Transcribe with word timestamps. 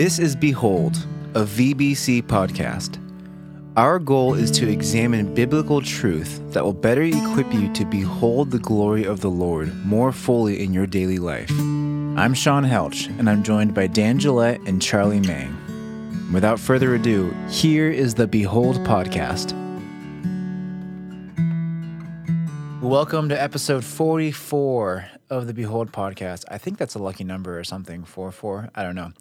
This 0.00 0.18
is 0.18 0.34
Behold, 0.34 0.96
a 1.34 1.44
VBC 1.44 2.22
podcast. 2.22 2.96
Our 3.76 3.98
goal 3.98 4.32
is 4.32 4.50
to 4.52 4.66
examine 4.66 5.34
biblical 5.34 5.82
truth 5.82 6.40
that 6.54 6.64
will 6.64 6.72
better 6.72 7.02
equip 7.02 7.52
you 7.52 7.70
to 7.74 7.84
behold 7.84 8.50
the 8.50 8.60
glory 8.60 9.04
of 9.04 9.20
the 9.20 9.28
Lord 9.28 9.76
more 9.84 10.10
fully 10.10 10.64
in 10.64 10.72
your 10.72 10.86
daily 10.86 11.18
life. 11.18 11.50
I'm 11.50 12.32
Sean 12.32 12.64
Helch, 12.64 13.08
and 13.18 13.28
I'm 13.28 13.42
joined 13.42 13.74
by 13.74 13.88
Dan 13.88 14.18
Gillette 14.18 14.60
and 14.60 14.80
Charlie 14.80 15.20
Mang. 15.20 15.54
Without 16.32 16.58
further 16.58 16.94
ado, 16.94 17.30
here 17.50 17.90
is 17.90 18.14
the 18.14 18.26
Behold 18.26 18.76
podcast. 18.76 19.52
Welcome 22.80 23.28
to 23.28 23.38
episode 23.38 23.84
44 23.84 25.10
of 25.28 25.46
the 25.46 25.52
Behold 25.52 25.92
podcast. 25.92 26.46
I 26.48 26.56
think 26.56 26.78
that's 26.78 26.94
a 26.94 26.98
lucky 26.98 27.24
number 27.24 27.58
or 27.58 27.64
something. 27.64 28.04
4 28.04 28.32
4. 28.32 28.70
I 28.74 28.82
don't 28.82 28.94
know. 28.94 29.12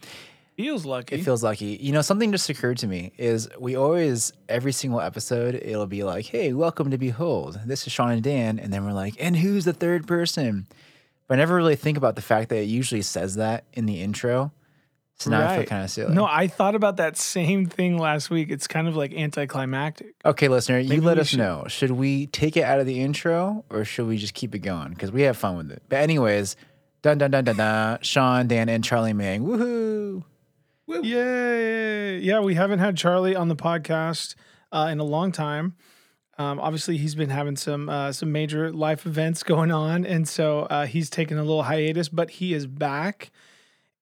Feels 0.60 0.86
lucky. 0.86 1.16
It 1.16 1.24
feels 1.24 1.42
lucky. 1.42 1.78
You 1.80 1.94
know, 1.94 2.02
something 2.02 2.34
just 2.34 2.50
occurred 2.50 2.80
to 2.80 2.88
me 2.88 3.14
is 3.18 3.48
we 3.58 3.78
always, 3.78 4.34
every 4.50 4.74
single 4.74 5.00
episode, 5.00 5.56
it'll 5.56 5.88
be 5.88 6.04
like, 6.04 6.26
hey, 6.26 6.52
welcome 6.52 6.92
to 6.92 6.98
Behold. 6.98 7.58
This 7.66 7.88
is 7.88 7.94
Sean 7.94 8.12
and 8.12 8.22
Dan. 8.22 8.60
And 8.60 8.74
then 8.74 8.84
we're 8.86 8.92
like, 8.92 9.14
and 9.22 9.38
who's 9.38 9.64
the 9.64 9.72
third 9.72 10.06
person? 10.06 10.68
But 11.30 11.36
I 11.36 11.38
never 11.38 11.56
really 11.56 11.78
think 11.78 11.98
about 11.98 12.18
the 12.18 12.22
fact 12.22 12.50
that 12.50 12.58
it 12.58 12.64
usually 12.68 13.04
says 13.04 13.36
that 13.36 13.64
in 13.72 13.86
the 13.86 14.02
intro. 14.02 14.52
So 15.16 15.30
now 15.30 15.46
I 15.46 15.48
feel 15.48 15.58
Right. 15.60 15.68
kind 15.70 15.84
of 15.86 15.92
silly. 15.92 16.14
no, 16.14 16.26
I 16.26 16.48
thought 16.48 16.76
about 16.76 16.98
that 16.98 17.16
same 17.16 17.66
thing 17.66 17.98
last 17.98 18.30
week. 18.30 18.50
It's 18.52 18.68
kind 18.68 18.90
of 18.90 18.98
like 18.98 19.14
anticlimactic. 19.14 20.14
Okay, 20.26 20.50
listener, 20.50 20.80
you 20.80 20.90
Maybe 20.90 21.02
let 21.02 21.16
we 21.16 21.22
us 21.22 21.28
should- 21.30 21.40
know. 21.40 21.64
Should 21.70 21.92
we 21.92 22.28
take 22.28 22.58
it 22.58 22.64
out 22.66 22.82
of 22.82 22.86
the 22.86 23.00
intro 23.00 23.64
or 23.70 23.86
should 23.86 24.08
we 24.08 24.18
just 24.18 24.34
keep 24.34 24.54
it 24.54 24.60
going? 24.60 24.90
Because 24.90 25.10
we 25.14 25.22
have 25.22 25.38
fun 25.38 25.56
with 25.56 25.72
it. 25.72 25.84
But 25.88 26.00
anyways, 26.00 26.58
dun 27.02 27.18
dun 27.18 27.32
dun 27.32 27.46
dun 27.46 27.56
dun. 27.56 28.00
Sean, 28.02 28.48
Dan, 28.50 28.68
and 28.68 28.84
Charlie 28.84 29.14
Mang. 29.14 29.46
Woohoo! 29.46 30.24
Yay! 30.90 32.18
Yeah, 32.18 32.40
we 32.40 32.56
haven't 32.56 32.80
had 32.80 32.98
Charlie 32.98 33.36
on 33.36 33.48
the 33.48 33.56
podcast 33.56 34.34
uh, 34.72 34.90
in 34.92 35.00
a 35.00 35.04
long 35.04 35.32
time. 35.32 35.76
Um, 36.40 36.60
obviously, 36.60 36.98
he's 36.98 37.14
been 37.14 37.30
having 37.30 37.56
some 37.56 37.90
uh, 37.90 38.12
some 38.12 38.32
major 38.32 38.72
life 38.72 39.06
events 39.06 39.44
going 39.44 39.72
on, 39.72 40.04
and 40.04 40.28
so 40.28 40.62
uh, 40.62 40.88
he's 40.88 41.10
taken 41.12 41.38
a 41.38 41.44
little 41.44 41.64
hiatus. 41.64 42.10
But 42.10 42.32
he 42.32 42.54
is 42.56 42.66
back. 42.66 43.30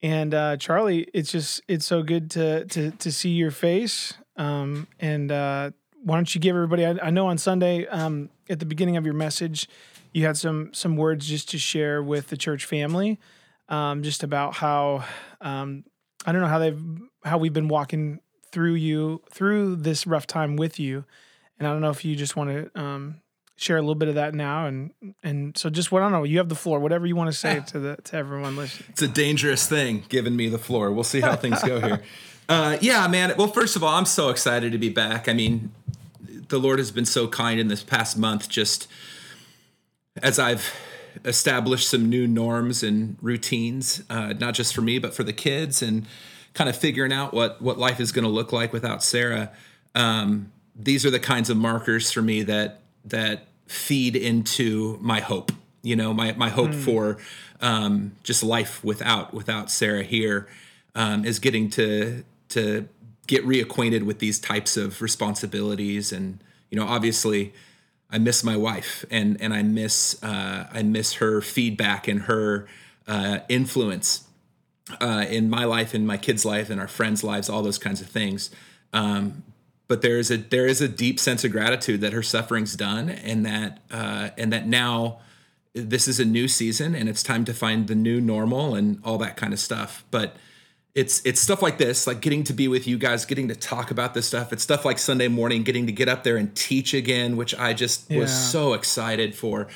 And 0.01 0.33
uh, 0.33 0.57
Charlie, 0.57 1.07
it's 1.13 1.29
just 1.31 1.61
it's 1.67 1.85
so 1.85 2.03
good 2.03 2.31
to 2.31 2.63
to 2.65 2.91
to 2.91 3.11
see 3.11 3.31
your 3.31 3.51
face. 3.51 4.13
Um, 4.37 4.87
and 4.99 5.29
uh, 5.29 5.71
why 6.03 6.15
don't 6.15 6.33
you 6.33 6.39
give 6.39 6.55
everybody? 6.55 6.85
I, 6.85 6.97
I 7.03 7.09
know 7.09 7.27
on 7.27 7.37
Sunday 7.37 7.85
um, 7.87 8.29
at 8.49 8.59
the 8.59 8.65
beginning 8.65 8.95
of 8.95 9.03
your 9.03 9.15
message, 9.15 9.67
you 10.13 10.25
had 10.25 10.37
some 10.37 10.73
some 10.73 10.95
words 10.95 11.27
just 11.27 11.49
to 11.49 11.57
share 11.57 12.01
with 12.01 12.29
the 12.29 12.37
church 12.37 12.63
family, 12.63 13.19
um, 13.67 14.03
just 14.03 14.23
about 14.23 14.53
how 14.53 15.03
um, 15.41 15.83
I 16.27 16.33
don't 16.33 16.41
know 16.41 16.47
how 16.47 16.59
they've 16.59 16.83
how 17.23 17.37
we've 17.37 17.53
been 17.53 17.69
walking 17.69 18.19
through 18.51 18.75
you 18.75 19.21
through 19.31 19.77
this 19.77 20.05
rough 20.05 20.27
time 20.27 20.57
with 20.57 20.77
you, 20.77 21.05
and 21.57 21.67
I 21.67 21.71
don't 21.71 21.81
know 21.81 21.89
if 21.89 22.03
you 22.03 22.15
just 22.15 22.35
want 22.35 22.49
to 22.49 22.79
um, 22.79 23.21
share 23.55 23.77
a 23.77 23.81
little 23.81 23.95
bit 23.95 24.09
of 24.09 24.15
that 24.15 24.35
now, 24.35 24.67
and 24.67 24.91
and 25.23 25.57
so 25.57 25.69
just 25.69 25.89
what 25.89 26.03
I 26.03 26.05
don't 26.05 26.11
know, 26.11 26.23
you 26.25 26.37
have 26.39 26.49
the 26.49 26.55
floor, 26.55 26.79
whatever 26.79 27.07
you 27.07 27.15
want 27.15 27.29
to 27.29 27.37
say 27.37 27.61
to 27.67 27.79
the 27.79 27.95
to 28.03 28.17
everyone 28.17 28.57
listening. 28.57 28.89
It's 28.89 29.01
a 29.01 29.07
dangerous 29.07 29.67
thing 29.67 30.03
giving 30.09 30.35
me 30.35 30.49
the 30.49 30.59
floor. 30.59 30.91
We'll 30.91 31.05
see 31.05 31.21
how 31.21 31.35
things 31.37 31.63
go 31.63 31.79
here. 31.79 32.03
Uh, 32.49 32.77
yeah, 32.79 33.05
man. 33.09 33.33
Well, 33.37 33.49
first 33.49 33.75
of 33.75 33.83
all, 33.83 33.93
I'm 33.93 34.05
so 34.05 34.29
excited 34.29 34.71
to 34.71 34.77
be 34.77 34.87
back. 34.87 35.27
I 35.27 35.33
mean, 35.33 35.73
the 36.47 36.57
Lord 36.57 36.79
has 36.79 36.91
been 36.91 37.03
so 37.03 37.27
kind 37.27 37.59
in 37.59 37.67
this 37.67 37.83
past 37.83 38.17
month, 38.17 38.47
just 38.47 38.87
as 40.23 40.39
I've 40.39 40.73
established 41.25 41.89
some 41.89 42.09
new 42.09 42.27
norms 42.27 42.83
and 42.83 43.17
routines, 43.21 44.03
uh, 44.09 44.33
not 44.39 44.53
just 44.53 44.73
for 44.73 44.81
me, 44.81 44.99
but 44.99 45.13
for 45.13 45.23
the 45.23 45.33
kids, 45.33 45.81
and 45.81 46.07
kind 46.53 46.69
of 46.69 46.75
figuring 46.75 47.13
out 47.13 47.33
what 47.33 47.61
what 47.61 47.77
life 47.77 47.99
is 47.99 48.11
going 48.11 48.23
to 48.23 48.31
look 48.31 48.51
like 48.51 48.73
without 48.73 49.03
Sarah. 49.03 49.51
Um, 49.95 50.51
these 50.75 51.05
are 51.05 51.11
the 51.11 51.19
kinds 51.19 51.49
of 51.49 51.57
markers 51.57 52.11
for 52.11 52.21
me 52.21 52.43
that 52.43 52.81
that 53.05 53.47
feed 53.67 54.15
into 54.15 54.97
my 55.01 55.19
hope. 55.19 55.51
You 55.81 55.95
know, 55.95 56.13
my 56.13 56.33
my 56.33 56.49
hope 56.49 56.73
for 56.73 57.17
um, 57.61 58.15
just 58.23 58.43
life 58.43 58.83
without 58.83 59.33
without 59.33 59.71
Sarah 59.71 60.03
here 60.03 60.47
um, 60.95 61.25
is 61.25 61.39
getting 61.39 61.69
to 61.71 62.23
to 62.49 62.87
get 63.27 63.45
reacquainted 63.45 64.03
with 64.03 64.19
these 64.19 64.39
types 64.39 64.77
of 64.77 65.01
responsibilities, 65.01 66.11
and 66.11 66.39
you 66.69 66.79
know, 66.79 66.85
obviously, 66.85 67.53
I 68.09 68.17
miss 68.17 68.43
my 68.43 68.55
wife, 68.55 69.05
and 69.11 69.39
and 69.41 69.53
I 69.53 69.63
miss 69.63 70.21
uh, 70.23 70.67
I 70.71 70.83
miss 70.83 71.13
her 71.15 71.41
feedback 71.41 72.07
and 72.07 72.23
her 72.23 72.67
uh, 73.07 73.39
influence 73.49 74.27
uh, 75.01 75.25
in 75.29 75.49
my 75.49 75.65
life, 75.65 75.93
in 75.93 76.05
my 76.05 76.17
kids' 76.17 76.45
life, 76.45 76.69
in 76.69 76.79
our 76.79 76.87
friends' 76.87 77.23
lives, 77.23 77.49
all 77.49 77.61
those 77.61 77.77
kinds 77.77 78.01
of 78.01 78.07
things. 78.07 78.49
Um, 78.93 79.43
but 79.87 80.01
there 80.01 80.17
is 80.17 80.31
a 80.31 80.37
there 80.37 80.67
is 80.67 80.81
a 80.81 80.87
deep 80.87 81.19
sense 81.19 81.43
of 81.43 81.51
gratitude 81.51 82.01
that 82.01 82.13
her 82.13 82.23
suffering's 82.23 82.75
done, 82.75 83.09
and 83.09 83.45
that 83.45 83.79
uh, 83.91 84.29
and 84.37 84.51
that 84.53 84.67
now 84.67 85.19
this 85.73 86.07
is 86.07 86.19
a 86.19 86.25
new 86.25 86.47
season, 86.47 86.95
and 86.95 87.09
it's 87.09 87.23
time 87.23 87.45
to 87.45 87.53
find 87.53 87.87
the 87.87 87.95
new 87.95 88.19
normal 88.21 88.75
and 88.75 88.99
all 89.03 89.17
that 89.17 89.37
kind 89.37 89.53
of 89.53 89.59
stuff. 89.59 90.03
But 90.11 90.35
it's 90.97 91.21
it's 91.23 91.39
stuff 91.39 91.61
like 91.61 91.77
this, 91.77 92.07
like 92.07 92.21
getting 92.21 92.43
to 92.45 92.53
be 92.53 92.67
with 92.67 92.87
you 92.87 92.97
guys, 92.97 93.23
getting 93.23 93.49
to 93.49 93.55
talk 93.55 93.91
about 93.91 94.15
this 94.15 94.25
stuff. 94.25 94.51
It's 94.51 94.63
stuff 94.63 94.83
like 94.83 94.97
Sunday 94.97 95.27
morning, 95.27 95.61
getting 95.61 95.85
to 95.85 95.91
get 95.91 96.09
up 96.09 96.23
there 96.23 96.37
and 96.37 96.55
teach 96.55 96.95
again, 96.95 97.37
which 97.37 97.53
I 97.53 97.75
just 97.75 98.09
was 98.09 98.33
so 98.33 98.73
excited 98.73 99.35
for. 99.35 99.67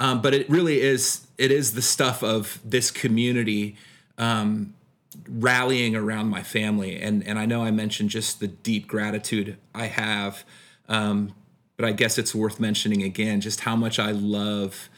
Um, 0.00 0.20
but 0.20 0.34
it 0.34 0.50
really 0.50 0.80
is 0.80 1.28
it 1.38 1.52
is 1.52 1.74
the 1.74 1.80
stuff 1.80 2.24
of 2.24 2.58
this 2.64 2.90
community 2.90 3.76
um, 4.18 4.74
rallying 5.28 5.94
around 5.94 6.28
my 6.28 6.42
family, 6.42 7.00
and 7.00 7.24
and 7.24 7.38
I 7.38 7.46
know 7.46 7.62
I 7.62 7.70
mentioned 7.70 8.10
just 8.10 8.40
the 8.40 8.48
deep 8.48 8.88
gratitude 8.88 9.56
I 9.76 9.86
have, 9.86 10.44
um, 10.88 11.36
but 11.76 11.86
I 11.86 11.92
guess 11.92 12.18
it's 12.18 12.34
worth 12.34 12.58
mentioning 12.58 13.04
again 13.04 13.40
just 13.40 13.60
how 13.60 13.76
much 13.76 14.00
I 14.00 14.10
love 14.10 14.88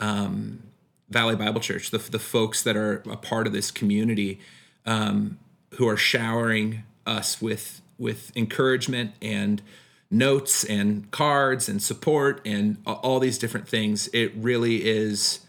um, 0.00 0.62
Valley 1.10 1.36
Bible 1.36 1.60
Church, 1.60 1.90
the 1.90 1.98
the 1.98 2.18
folks 2.18 2.62
that 2.62 2.74
are 2.74 3.02
a 3.10 3.18
part 3.18 3.46
of 3.46 3.52
this 3.52 3.70
community 3.70 4.40
um, 4.86 5.38
who 5.74 5.88
are 5.88 5.96
showering 5.96 6.84
us 7.06 7.42
with 7.42 7.82
with 7.98 8.30
encouragement 8.36 9.12
and 9.22 9.62
notes 10.10 10.64
and 10.64 11.10
cards 11.10 11.68
and 11.68 11.82
support 11.82 12.40
and 12.44 12.76
all 12.86 13.18
these 13.18 13.38
different 13.38 13.68
things. 13.68 14.08
It 14.12 14.32
really 14.36 14.86
is. 14.86 15.40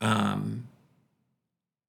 Um, 0.00 0.68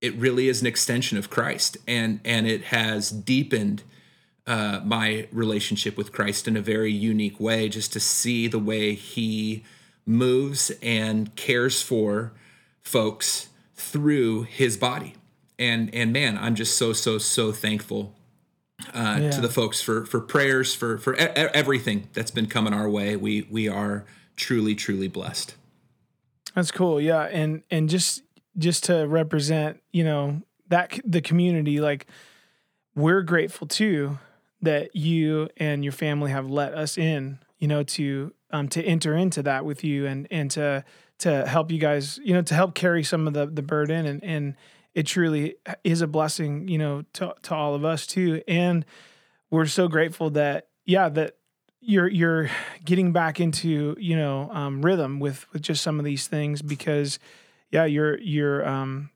it 0.02 0.16
really 0.16 0.50
is 0.50 0.62
an 0.62 0.68
extension 0.68 1.18
of 1.18 1.30
Christ, 1.30 1.78
and 1.88 2.20
and 2.26 2.48
it 2.48 2.66
has 2.66 3.10
deepened 3.10 3.84
uh, 4.46 4.82
my 4.84 5.28
relationship 5.32 5.96
with 5.96 6.12
Christ 6.12 6.48
in 6.48 6.58
a 6.58 6.62
very 6.62 6.92
unique 6.92 7.40
way. 7.40 7.70
Just 7.70 7.94
to 7.94 8.00
see 8.00 8.48
the 8.48 8.60
way 8.60 8.96
He 8.96 9.64
moves 10.06 10.72
and 10.82 11.34
cares 11.36 11.82
for 11.82 12.34
folks 12.82 13.48
through 13.76 14.44
His 14.44 14.76
body, 14.76 15.16
and 15.60 15.94
and 15.94 16.12
man, 16.14 16.38
I'm 16.38 16.56
just 16.56 16.78
so 16.78 16.94
so 16.94 17.18
so 17.18 17.52
thankful 17.52 18.14
uh, 18.94 19.20
Yeah. 19.22 19.32
to 19.32 19.42
the 19.42 19.50
folks 19.50 19.82
for 19.82 20.06
for 20.06 20.20
prayers 20.20 20.74
for 20.76 20.98
for 20.98 21.14
e- 21.16 21.18
everything 21.54 22.10
that's 22.14 22.32
been 22.32 22.48
coming 22.48 22.74
our 22.74 22.90
way. 22.90 23.16
We 23.16 23.48
we 23.50 23.68
are 23.68 24.06
truly 24.36 24.76
truly 24.76 25.08
blessed. 25.08 25.56
That's 26.56 26.72
cool. 26.72 27.00
Yeah, 27.02 27.24
and 27.24 27.64
and 27.72 27.90
just 27.90 28.24
just 28.58 28.84
to 28.86 29.06
represent, 29.08 29.82
you 29.92 30.04
know, 30.04 30.42
that 30.70 31.00
the 31.06 31.22
community 31.22 31.80
like 31.80 32.08
we're 32.96 33.22
grateful 33.24 33.68
too 33.68 34.18
that 34.62 34.96
you 34.96 35.50
and 35.58 35.84
your 35.84 35.92
family 35.92 36.32
have 36.32 36.50
let 36.50 36.74
us 36.74 36.98
in, 36.98 37.40
you 37.60 37.68
know, 37.68 37.84
to 37.84 38.34
um 38.52 38.68
to 38.70 38.84
enter 38.84 39.16
into 39.16 39.42
that 39.44 39.66
with 39.66 39.84
you 39.84 40.06
and 40.06 40.28
and 40.32 40.52
to 40.52 40.84
to 41.20 41.46
help 41.48 41.72
you 41.72 41.80
guys, 41.80 42.20
you 42.24 42.34
know, 42.34 42.42
to 42.42 42.54
help 42.54 42.74
carry 42.76 43.04
some 43.04 43.28
of 43.28 43.34
the 43.34 43.46
the 43.48 43.62
burden 43.64 44.06
and 44.06 44.24
and 44.24 44.56
it 44.94 45.04
truly 45.04 45.56
is 45.84 46.02
a 46.02 46.08
blessing, 46.08 46.68
you 46.68 46.78
know, 46.78 47.04
to 47.14 47.34
to 47.44 47.56
all 47.56 47.76
of 47.76 47.84
us 47.86 48.06
too. 48.06 48.42
And 48.48 48.86
we're 49.50 49.66
so 49.66 49.88
grateful 49.88 50.30
that 50.32 50.68
yeah, 50.86 51.10
that 51.10 51.36
you're 51.82 52.08
you're 52.08 52.50
getting 52.86 53.12
back 53.12 53.40
into 53.40 53.96
you 54.00 54.16
know 54.16 54.50
um, 54.52 54.82
rhythm 54.82 55.20
with 55.20 55.52
with 55.52 55.62
just 55.62 55.84
some 55.84 56.00
of 56.00 56.06
these 56.06 56.28
things 56.28 56.62
because 56.62 57.20
yeah 57.72 57.86
your 57.86 58.18
your 58.20 58.66
um 58.66 59.10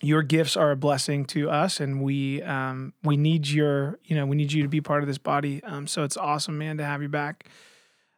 your 0.00 0.22
gifts 0.22 0.56
are 0.56 0.72
a 0.72 0.76
blessing 0.76 1.24
to 1.24 1.48
us 1.48 1.80
and 1.80 2.02
we 2.02 2.42
um 2.42 2.92
we 3.04 3.16
need 3.16 3.46
your 3.46 3.98
you 4.04 4.16
know 4.16 4.26
we 4.26 4.36
need 4.36 4.52
you 4.52 4.62
to 4.62 4.68
be 4.68 4.80
part 4.80 5.02
of 5.02 5.06
this 5.06 5.18
body 5.18 5.62
um 5.64 5.86
so 5.86 6.02
it's 6.02 6.16
awesome 6.16 6.58
man 6.58 6.76
to 6.76 6.84
have 6.84 7.00
you 7.00 7.08
back 7.08 7.48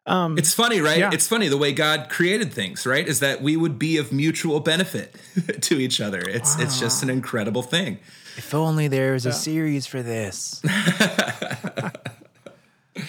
um 0.06 0.38
It's 0.38 0.54
funny, 0.54 0.80
right? 0.80 0.98
Yeah. 0.98 1.10
It's 1.12 1.26
funny 1.26 1.48
the 1.48 1.56
way 1.56 1.72
God 1.72 2.08
created 2.08 2.52
things, 2.52 2.86
right? 2.86 3.06
Is 3.06 3.20
that 3.20 3.42
we 3.42 3.56
would 3.56 3.78
be 3.78 3.96
of 3.96 4.12
mutual 4.12 4.60
benefit 4.60 5.16
to 5.62 5.78
each 5.78 6.00
other. 6.00 6.20
It's 6.20 6.58
it's 6.58 6.78
just 6.78 7.02
an 7.02 7.10
incredible 7.10 7.62
thing. 7.62 7.98
If 8.36 8.52
only 8.54 8.88
there 8.88 9.12
was 9.12 9.24
a 9.24 9.32
series 9.32 9.86
for 9.86 10.02
this. 10.02 10.60
I 10.66 11.92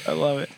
love 0.07 0.39
it. 0.39 0.49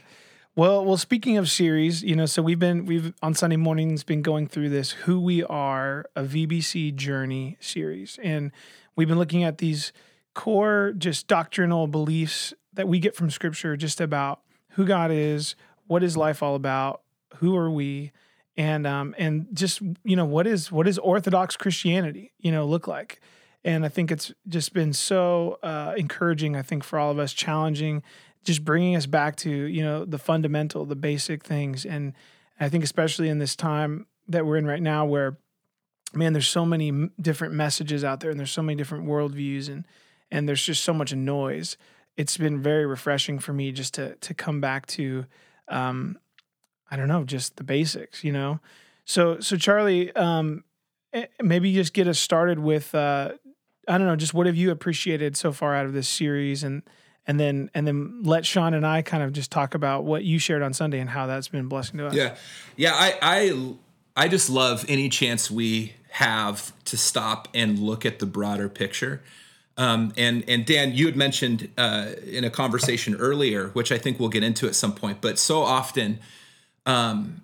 Well, 0.56 0.84
well. 0.84 0.98
Speaking 0.98 1.38
of 1.38 1.50
series, 1.50 2.04
you 2.04 2.16
know, 2.16 2.26
so 2.26 2.42
we've 2.42 2.60
been 2.60 2.86
we've 2.86 3.14
on 3.22 3.34
Sunday 3.34 3.56
mornings 3.56 4.04
been 4.04 4.22
going 4.22 4.48
through 4.48 4.70
this 4.70 4.92
"Who 4.92 5.20
We 5.20 5.44
Are" 5.44 6.06
a 6.16 6.24
VBC 6.24 6.96
Journey 6.96 7.58
series, 7.60 8.20
and 8.24 8.52
we've 8.96 9.08
been 9.08 9.18
looking 9.18 9.44
at 9.44 9.60
these 9.60 9.94
core 10.34 10.94
just 10.98 11.28
doctrinal 11.28 11.88
beliefs 11.88 12.54
that 12.74 12.88
we 12.88 13.00
get 13.00 13.16
from 13.16 13.30
scripture 13.30 13.76
just 13.78 14.02
about 14.02 14.42
who 14.72 14.86
God 14.86 15.12
is, 15.12 15.56
what 15.90 16.04
is 16.04 16.16
life 16.16 16.44
all 16.44 16.54
about, 16.54 17.02
who 17.38 17.58
are 17.58 17.70
we, 17.70 18.12
and 18.56 18.86
um, 18.86 19.16
and 19.18 19.48
just 19.54 19.82
you 20.04 20.16
know 20.16 20.24
what 20.24 20.46
is 20.46 20.72
what 20.72 20.88
is 20.88 21.00
Orthodox 21.00 21.58
Christianity 21.58 22.32
you 22.40 22.52
know 22.52 22.66
look 22.66 22.88
like, 22.88 23.20
and 23.64 23.84
I 23.84 23.90
think 23.90 24.12
it's 24.12 24.32
just 24.48 24.72
been 24.72 24.94
so 24.94 25.58
uh, 25.64 25.96
encouraging. 25.98 26.56
I 26.56 26.62
think 26.62 26.84
for 26.84 27.00
all 27.00 27.10
of 27.10 27.18
us, 27.18 27.34
challenging, 27.34 28.04
just 28.44 28.64
bringing 28.64 28.96
us 28.96 29.08
back 29.08 29.36
to 29.38 29.50
you 29.50 29.84
know 29.84 30.06
the 30.06 30.20
fundamental, 30.20 30.86
the 30.86 30.96
basic 30.96 31.44
things, 31.44 31.86
and 31.86 32.14
I 32.60 32.70
think 32.70 32.84
especially 32.84 33.28
in 33.28 33.40
this 33.40 33.56
time 33.56 34.06
that 34.28 34.46
we're 34.46 34.58
in 34.58 34.68
right 34.68 34.82
now, 34.82 35.06
where 35.06 35.38
man, 36.14 36.34
there's 36.34 36.48
so 36.48 36.66
many 36.66 37.10
different 37.20 37.56
messages 37.56 38.04
out 38.04 38.20
there, 38.20 38.30
and 38.30 38.40
there's 38.40 38.52
so 38.52 38.62
many 38.62 38.76
different 38.76 39.08
worldviews, 39.08 39.70
and 39.70 39.86
and 40.30 40.48
there's 40.48 40.64
just 40.64 40.84
so 40.84 40.94
much 40.94 41.16
noise. 41.16 41.78
It's 42.16 42.38
been 42.38 42.62
very 42.62 42.86
refreshing 42.86 43.40
for 43.40 43.54
me 43.54 43.72
just 43.72 43.96
to 43.96 44.18
to 44.18 44.36
come 44.36 44.62
back 44.62 44.86
to 44.88 45.26
um, 45.70 46.18
I 46.92 46.96
don't 46.96 47.08
know, 47.08 47.24
just 47.24 47.58
the 47.58 47.64
basics, 47.64 48.24
you 48.24 48.32
know. 48.32 48.60
So 49.06 49.40
so 49.40 49.58
Charlie, 49.58 50.16
um, 50.16 50.64
eh, 51.14 51.28
maybe 51.42 51.74
just 51.74 51.94
get 51.94 52.08
us 52.08 52.20
started 52.20 52.60
with 52.60 52.94
uh, 52.94 53.34
I 53.88 53.98
don't 53.98 54.08
know, 54.08 54.16
just 54.16 54.34
what 54.34 54.46
have 54.46 54.56
you 54.56 54.72
appreciated 54.72 55.36
so 55.36 55.52
far 55.52 55.76
out 55.76 55.86
of 55.86 55.94
this 55.94 56.08
series 56.08 56.64
and 56.64 56.84
and 57.26 57.40
then 57.40 57.70
and 57.74 57.88
then 57.88 58.24
let 58.24 58.46
Sean 58.46 58.74
and 58.74 58.86
I 58.86 59.02
kind 59.02 59.24
of 59.24 59.34
just 59.34 59.52
talk 59.52 59.76
about 59.76 60.04
what 60.04 60.24
you 60.24 60.40
shared 60.40 60.62
on 60.62 60.74
Sunday 60.74 61.00
and 61.00 61.10
how 61.10 61.28
that's 61.28 61.48
been 61.48 61.68
blessing 61.68 61.98
to 62.00 62.08
us. 62.08 62.14
Yeah. 62.14 62.36
Yeah, 62.76 62.94
I 62.94 63.18
I 63.22 63.74
I 64.16 64.28
just 64.28 64.50
love 64.50 64.86
any 64.88 65.10
chance 65.10 65.50
we 65.50 65.94
have 66.12 66.74
to 66.86 66.98
stop 66.98 67.48
and 67.54 67.80
look 67.80 68.06
at 68.06 68.20
the 68.20 68.26
broader 68.26 68.68
picture 68.68 69.22
um, 69.80 70.12
and 70.18 70.44
and 70.50 70.66
Dan, 70.66 70.94
you 70.94 71.06
had 71.06 71.16
mentioned 71.16 71.70
uh, 71.78 72.12
in 72.28 72.44
a 72.44 72.50
conversation 72.50 73.16
earlier, 73.16 73.70
which 73.70 73.94
I 73.94 73.98
think 73.98 74.20
we'll 74.20 74.28
get 74.28 74.44
into 74.44 74.68
at 74.68 74.76
some 74.76 74.94
point, 74.94 75.22
but 75.22 75.40
so 75.40 75.62
often, 75.62 76.20
um, 76.86 77.40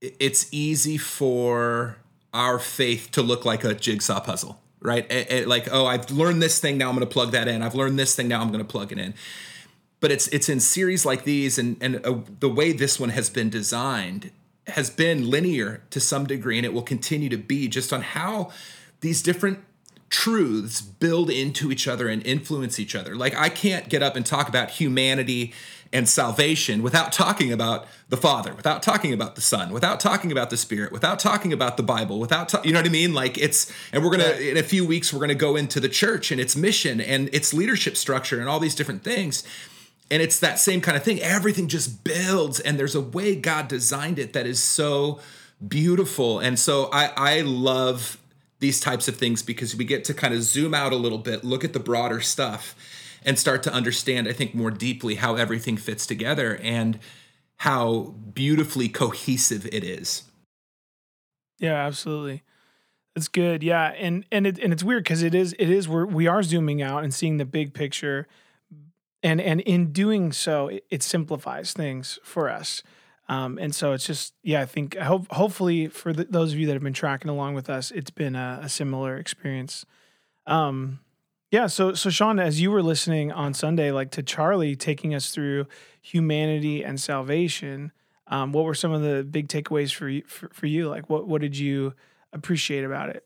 it's 0.00 0.52
easy 0.52 0.98
for 0.98 1.98
our 2.34 2.58
faith 2.58 3.10
to 3.12 3.22
look 3.22 3.44
like 3.44 3.62
a 3.62 3.74
jigsaw 3.74 4.18
puzzle, 4.18 4.60
right? 4.80 5.08
It, 5.10 5.30
it, 5.30 5.48
like, 5.48 5.68
oh, 5.70 5.86
I've 5.86 6.10
learned 6.10 6.42
this 6.42 6.58
thing, 6.58 6.78
now 6.78 6.88
I'm 6.88 6.96
going 6.96 7.06
to 7.06 7.12
plug 7.12 7.30
that 7.30 7.46
in. 7.46 7.62
I've 7.62 7.76
learned 7.76 7.96
this 7.96 8.16
thing, 8.16 8.26
now 8.26 8.40
I'm 8.40 8.48
going 8.48 8.64
to 8.64 8.70
plug 8.70 8.90
it 8.90 8.98
in. 8.98 9.14
But 10.00 10.10
it's 10.10 10.26
it's 10.28 10.48
in 10.48 10.58
series 10.58 11.06
like 11.06 11.22
these, 11.22 11.60
and 11.60 11.76
and 11.80 12.04
uh, 12.04 12.18
the 12.40 12.48
way 12.48 12.72
this 12.72 12.98
one 12.98 13.10
has 13.10 13.30
been 13.30 13.50
designed 13.50 14.32
has 14.66 14.90
been 14.90 15.30
linear 15.30 15.82
to 15.90 16.00
some 16.00 16.26
degree, 16.26 16.56
and 16.56 16.66
it 16.66 16.72
will 16.72 16.82
continue 16.82 17.28
to 17.28 17.38
be 17.38 17.68
just 17.68 17.92
on 17.92 18.02
how 18.02 18.50
these 19.00 19.22
different 19.22 19.60
truths 20.10 20.80
build 20.80 21.30
into 21.30 21.70
each 21.70 21.86
other 21.86 22.08
and 22.08 22.26
influence 22.26 22.78
each 22.78 22.94
other. 22.96 23.14
Like 23.14 23.34
I 23.36 23.48
can't 23.48 23.88
get 23.88 24.02
up 24.02 24.16
and 24.16 24.26
talk 24.26 24.48
about 24.48 24.70
humanity 24.70 25.54
and 25.92 26.08
salvation 26.08 26.82
without 26.82 27.12
talking 27.12 27.52
about 27.52 27.86
the 28.08 28.16
Father, 28.16 28.54
without 28.54 28.82
talking 28.82 29.12
about 29.12 29.34
the 29.34 29.40
Son, 29.40 29.72
without 29.72 29.98
talking 29.98 30.30
about 30.30 30.50
the 30.50 30.56
Spirit, 30.56 30.92
without 30.92 31.18
talking 31.18 31.52
about 31.52 31.76
the 31.76 31.82
Bible, 31.82 32.18
without 32.18 32.48
ta- 32.48 32.60
you 32.64 32.72
know 32.72 32.80
what 32.80 32.86
I 32.86 32.90
mean? 32.90 33.14
Like 33.14 33.38
it's 33.38 33.72
and 33.92 34.04
we're 34.04 34.16
to 34.16 34.50
in 34.50 34.56
a 34.56 34.62
few 34.62 34.84
weeks 34.84 35.12
we're 35.12 35.26
to 35.26 35.34
go 35.34 35.56
into 35.56 35.80
the 35.80 35.88
church 35.88 36.30
and 36.30 36.40
its 36.40 36.56
mission 36.56 37.00
and 37.00 37.32
its 37.32 37.54
leadership 37.54 37.96
structure 37.96 38.40
and 38.40 38.48
all 38.48 38.60
these 38.60 38.74
different 38.74 39.04
things. 39.04 39.44
And 40.12 40.20
it's 40.20 40.40
that 40.40 40.58
same 40.58 40.80
kind 40.80 40.96
of 40.96 41.04
thing. 41.04 41.20
Everything 41.20 41.68
just 41.68 42.02
builds 42.02 42.58
and 42.58 42.78
there's 42.78 42.96
a 42.96 43.00
way 43.00 43.36
God 43.36 43.68
designed 43.68 44.18
it 44.18 44.32
that 44.32 44.46
is 44.46 44.60
so 44.60 45.20
beautiful. 45.66 46.40
And 46.40 46.58
so 46.58 46.88
I 46.92 47.12
I 47.16 47.40
love 47.42 48.19
these 48.60 48.78
types 48.78 49.08
of 49.08 49.16
things 49.16 49.42
because 49.42 49.74
we 49.74 49.84
get 49.84 50.04
to 50.04 50.14
kind 50.14 50.32
of 50.32 50.42
zoom 50.42 50.74
out 50.74 50.92
a 50.92 50.96
little 50.96 51.18
bit, 51.18 51.42
look 51.42 51.64
at 51.64 51.72
the 51.72 51.80
broader 51.80 52.20
stuff, 52.20 52.76
and 53.24 53.38
start 53.38 53.62
to 53.64 53.72
understand, 53.72 54.28
I 54.28 54.32
think, 54.32 54.54
more 54.54 54.70
deeply 54.70 55.16
how 55.16 55.34
everything 55.34 55.76
fits 55.76 56.06
together 56.06 56.58
and 56.62 56.98
how 57.58 58.14
beautifully 58.32 58.88
cohesive 58.88 59.66
it 59.66 59.84
is. 59.84 60.24
Yeah, 61.58 61.74
absolutely. 61.86 62.42
That's 63.14 63.28
good. 63.28 63.62
Yeah, 63.62 63.92
and 63.98 64.24
and 64.30 64.46
it 64.46 64.58
and 64.58 64.72
it's 64.72 64.84
weird 64.84 65.04
because 65.04 65.22
it 65.22 65.34
is 65.34 65.54
it 65.58 65.68
is 65.68 65.88
we're 65.88 66.06
we 66.06 66.26
are 66.26 66.42
zooming 66.42 66.80
out 66.80 67.02
and 67.02 67.12
seeing 67.12 67.38
the 67.38 67.44
big 67.44 67.74
picture, 67.74 68.26
and 69.22 69.40
and 69.40 69.60
in 69.62 69.92
doing 69.92 70.32
so, 70.32 70.68
it, 70.68 70.84
it 70.90 71.02
simplifies 71.02 71.72
things 71.72 72.18
for 72.22 72.48
us. 72.48 72.82
Um, 73.30 73.58
and 73.58 73.72
so 73.72 73.92
it's 73.92 74.04
just, 74.04 74.34
yeah, 74.42 74.60
I 74.60 74.66
think 74.66 74.96
I 74.96 75.04
hope 75.04 75.30
hopefully 75.30 75.86
for 75.86 76.12
the, 76.12 76.24
those 76.24 76.52
of 76.52 76.58
you 76.58 76.66
that 76.66 76.72
have 76.72 76.82
been 76.82 76.92
tracking 76.92 77.30
along 77.30 77.54
with 77.54 77.70
us, 77.70 77.92
it's 77.92 78.10
been 78.10 78.34
a, 78.34 78.58
a 78.64 78.68
similar 78.68 79.16
experience. 79.16 79.86
Um, 80.48 80.98
yeah. 81.52 81.68
So, 81.68 81.94
so 81.94 82.10
Sean, 82.10 82.40
as 82.40 82.60
you 82.60 82.72
were 82.72 82.82
listening 82.82 83.30
on 83.30 83.54
Sunday, 83.54 83.92
like 83.92 84.10
to 84.12 84.24
Charlie 84.24 84.74
taking 84.74 85.14
us 85.14 85.30
through 85.30 85.68
humanity 86.02 86.84
and 86.84 87.00
salvation, 87.00 87.92
um, 88.26 88.50
what 88.50 88.64
were 88.64 88.74
some 88.74 88.90
of 88.90 89.00
the 89.00 89.22
big 89.22 89.46
takeaways 89.46 89.94
for 89.94 90.08
you, 90.08 90.24
for, 90.26 90.48
for 90.52 90.66
you? 90.66 90.88
Like 90.88 91.08
what, 91.08 91.28
what 91.28 91.40
did 91.40 91.56
you 91.56 91.94
appreciate 92.32 92.82
about 92.82 93.10
it? 93.10 93.24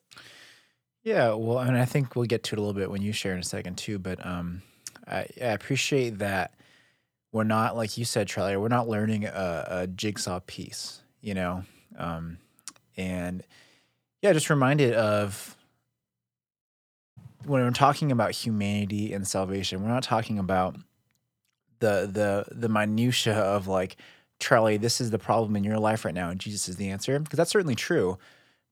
Yeah, 1.02 1.32
well, 1.32 1.56
I 1.56 1.64
mean, 1.64 1.76
I 1.76 1.86
think 1.86 2.14
we'll 2.14 2.26
get 2.26 2.42
to 2.44 2.56
it 2.56 2.58
a 2.58 2.60
little 2.60 2.78
bit 2.78 2.90
when 2.90 3.00
you 3.00 3.12
share 3.12 3.32
in 3.32 3.38
a 3.38 3.42
second 3.42 3.78
too. 3.78 3.98
But 3.98 4.24
um, 4.24 4.60
I, 5.06 5.20
I 5.40 5.46
appreciate 5.46 6.18
that 6.18 6.52
we're 7.34 7.42
not 7.42 7.76
like 7.76 7.98
you 7.98 8.04
said, 8.04 8.28
Charlie. 8.28 8.56
We're 8.56 8.68
not 8.68 8.88
learning 8.88 9.24
a, 9.24 9.66
a 9.68 9.86
jigsaw 9.88 10.38
piece, 10.46 11.02
you 11.20 11.34
know, 11.34 11.64
um, 11.98 12.38
and 12.96 13.42
yeah, 14.22 14.32
just 14.32 14.48
reminded 14.48 14.94
of 14.94 15.56
when 17.44 17.60
we're 17.60 17.70
talking 17.72 18.12
about 18.12 18.30
humanity 18.30 19.12
and 19.12 19.26
salvation. 19.26 19.82
We're 19.82 19.88
not 19.88 20.04
talking 20.04 20.38
about 20.38 20.76
the 21.80 22.08
the 22.10 22.46
the 22.54 22.68
minutia 22.68 23.34
of 23.34 23.66
like 23.66 23.96
Charlie, 24.38 24.76
this 24.76 25.00
is 25.00 25.10
the 25.10 25.18
problem 25.18 25.56
in 25.56 25.64
your 25.64 25.80
life 25.80 26.04
right 26.04 26.14
now, 26.14 26.30
and 26.30 26.38
Jesus 26.38 26.68
is 26.68 26.76
the 26.76 26.90
answer 26.90 27.18
because 27.18 27.36
that's 27.36 27.50
certainly 27.50 27.74
true. 27.74 28.16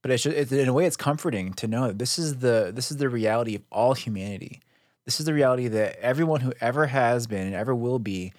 But 0.03 0.13
it's, 0.13 0.23
just, 0.23 0.37
it's 0.37 0.53
in 0.53 0.69
a 0.69 0.73
way, 0.73 0.87
it's 0.87 0.97
comforting 0.97 1.53
to 1.55 1.67
know 1.67 1.89
that 1.89 1.99
this 1.99 2.17
is 2.17 2.39
the 2.39 2.71
this 2.73 2.93
is 2.93 2.99
the 2.99 3.09
reality 3.09 3.57
of 3.57 3.63
all 3.73 3.95
humanity. 3.95 4.61
This 5.05 5.19
is 5.19 5.27
the 5.27 5.35
reality 5.35 5.67
that 5.67 5.99
everyone 5.99 6.43
who 6.43 6.53
ever 6.61 6.87
has 6.87 7.27
been 7.27 7.49
and 7.49 7.57
ever 7.57 7.75
will 7.75 7.99
be 7.99 8.33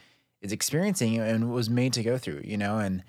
is 0.43 0.51
experiencing 0.51 1.17
and 1.17 1.51
was 1.51 1.69
made 1.69 1.93
to 1.93 2.03
go 2.03 2.17
through, 2.17 2.41
you 2.43 2.57
know, 2.57 2.77
and 2.77 3.03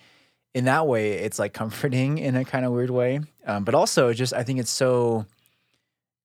in 0.55 0.65
that 0.67 0.87
way, 0.87 1.15
it's 1.15 1.39
like 1.39 1.53
comforting 1.53 2.19
in 2.27 2.37
a 2.37 2.45
kind 2.45 2.65
of 2.65 2.73
weird 2.73 2.91
way. 2.91 3.21
Um, 3.45 3.65
but 3.65 3.75
also, 3.75 4.15
just 4.15 4.33
I 4.33 4.45
think 4.45 4.61
it's 4.61 4.71
so 4.71 5.27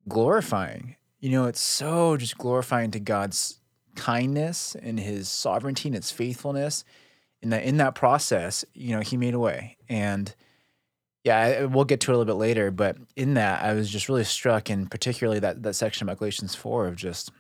glorifying. 0.08 0.96
You 1.20 1.32
know, 1.32 1.46
it's 1.46 1.60
so 1.60 2.16
just 2.16 2.38
glorifying 2.38 2.92
to 2.92 3.00
God's 3.00 3.60
kindness 3.96 4.76
and 4.82 5.00
His 5.00 5.28
sovereignty 5.28 5.90
and 5.90 5.96
His 5.96 6.12
faithfulness. 6.12 6.86
In 7.42 7.50
that 7.50 7.64
in 7.64 7.78
that 7.78 7.96
process, 7.96 8.64
you 8.74 8.96
know, 8.96 9.02
He 9.02 9.18
made 9.18 9.34
a 9.34 9.40
way, 9.40 9.78
and 9.90 10.34
yeah, 11.24 11.38
I, 11.38 11.66
we'll 11.66 11.86
get 11.86 12.02
to 12.02 12.12
it 12.12 12.14
a 12.14 12.18
little 12.18 12.34
bit 12.34 12.40
later. 12.40 12.70
But 12.70 12.98
in 13.16 13.34
that, 13.34 13.64
I 13.64 13.74
was 13.74 13.90
just 13.90 14.10
really 14.10 14.24
struck, 14.26 14.70
and 14.70 14.90
particularly 14.92 15.40
that 15.40 15.64
that 15.64 15.74
section 15.74 16.08
about 16.08 16.20
Galatians 16.20 16.54
four 16.54 16.88
of 16.88 16.96
just 16.96 17.32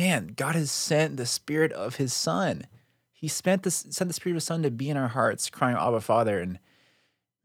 man, 0.00 0.32
God 0.34 0.54
has 0.54 0.70
sent 0.70 1.18
the 1.18 1.26
Spirit 1.26 1.72
of 1.72 1.96
His 1.96 2.14
Son. 2.14 2.64
He 3.12 3.28
spent 3.28 3.70
sent 3.70 4.08
the 4.08 4.14
Spirit 4.14 4.32
of 4.32 4.36
His 4.36 4.44
Son 4.44 4.62
to 4.62 4.70
be 4.70 4.88
in 4.88 4.96
our 4.96 5.08
hearts, 5.08 5.50
crying, 5.50 5.76
Abba, 5.76 6.00
Father. 6.00 6.40
And 6.40 6.58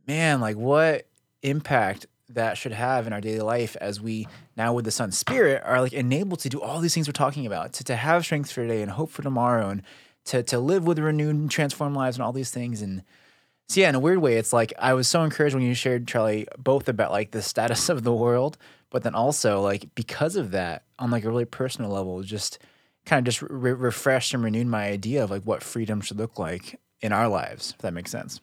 man, 0.07 0.39
like 0.39 0.55
what 0.55 1.05
impact 1.43 2.05
that 2.29 2.57
should 2.57 2.71
have 2.71 3.07
in 3.07 3.13
our 3.13 3.19
daily 3.19 3.41
life 3.41 3.75
as 3.81 3.99
we 3.99 4.25
now 4.55 4.73
with 4.73 4.85
the 4.85 4.91
Son's 4.91 5.17
Spirit 5.17 5.63
are 5.65 5.81
like 5.81 5.91
enabled 5.91 6.39
to 6.39 6.49
do 6.49 6.61
all 6.61 6.79
these 6.79 6.93
things 6.93 7.09
we're 7.09 7.13
talking 7.13 7.45
about, 7.45 7.73
to, 7.73 7.83
to 7.83 7.95
have 7.97 8.23
strength 8.23 8.51
for 8.53 8.61
today 8.61 8.81
and 8.81 8.91
hope 8.91 9.11
for 9.11 9.21
tomorrow 9.21 9.67
and 9.67 9.81
to 10.23 10.41
to 10.43 10.57
live 10.57 10.87
with 10.87 10.97
renewed 10.97 11.35
and 11.35 11.51
transformed 11.51 11.95
lives 11.95 12.15
and 12.15 12.23
all 12.23 12.31
these 12.31 12.51
things. 12.51 12.81
And 12.81 13.03
so 13.67 13.81
yeah, 13.81 13.89
in 13.89 13.95
a 13.95 13.99
weird 13.99 14.19
way, 14.19 14.37
it's 14.37 14.53
like 14.53 14.73
I 14.77 14.93
was 14.93 15.07
so 15.07 15.23
encouraged 15.23 15.55
when 15.55 15.63
you 15.63 15.73
shared, 15.73 16.07
Charlie, 16.07 16.47
both 16.57 16.87
about 16.87 17.11
like 17.11 17.31
the 17.31 17.41
status 17.41 17.89
of 17.89 18.03
the 18.03 18.13
world, 18.13 18.57
but 18.89 19.03
then 19.03 19.15
also 19.15 19.61
like 19.61 19.93
because 19.95 20.35
of 20.35 20.51
that, 20.51 20.83
on 20.99 21.11
like 21.11 21.25
a 21.25 21.29
really 21.29 21.45
personal 21.45 21.91
level, 21.91 22.21
just 22.21 22.59
kind 23.05 23.19
of 23.19 23.25
just 23.25 23.41
re- 23.41 23.73
refreshed 23.73 24.33
and 24.33 24.43
renewed 24.43 24.67
my 24.67 24.85
idea 24.87 25.23
of 25.23 25.31
like 25.31 25.43
what 25.43 25.63
freedom 25.63 26.01
should 26.01 26.17
look 26.17 26.39
like 26.39 26.79
in 27.01 27.11
our 27.11 27.27
lives. 27.27 27.71
If 27.71 27.79
that 27.79 27.93
makes 27.93 28.11
sense. 28.11 28.39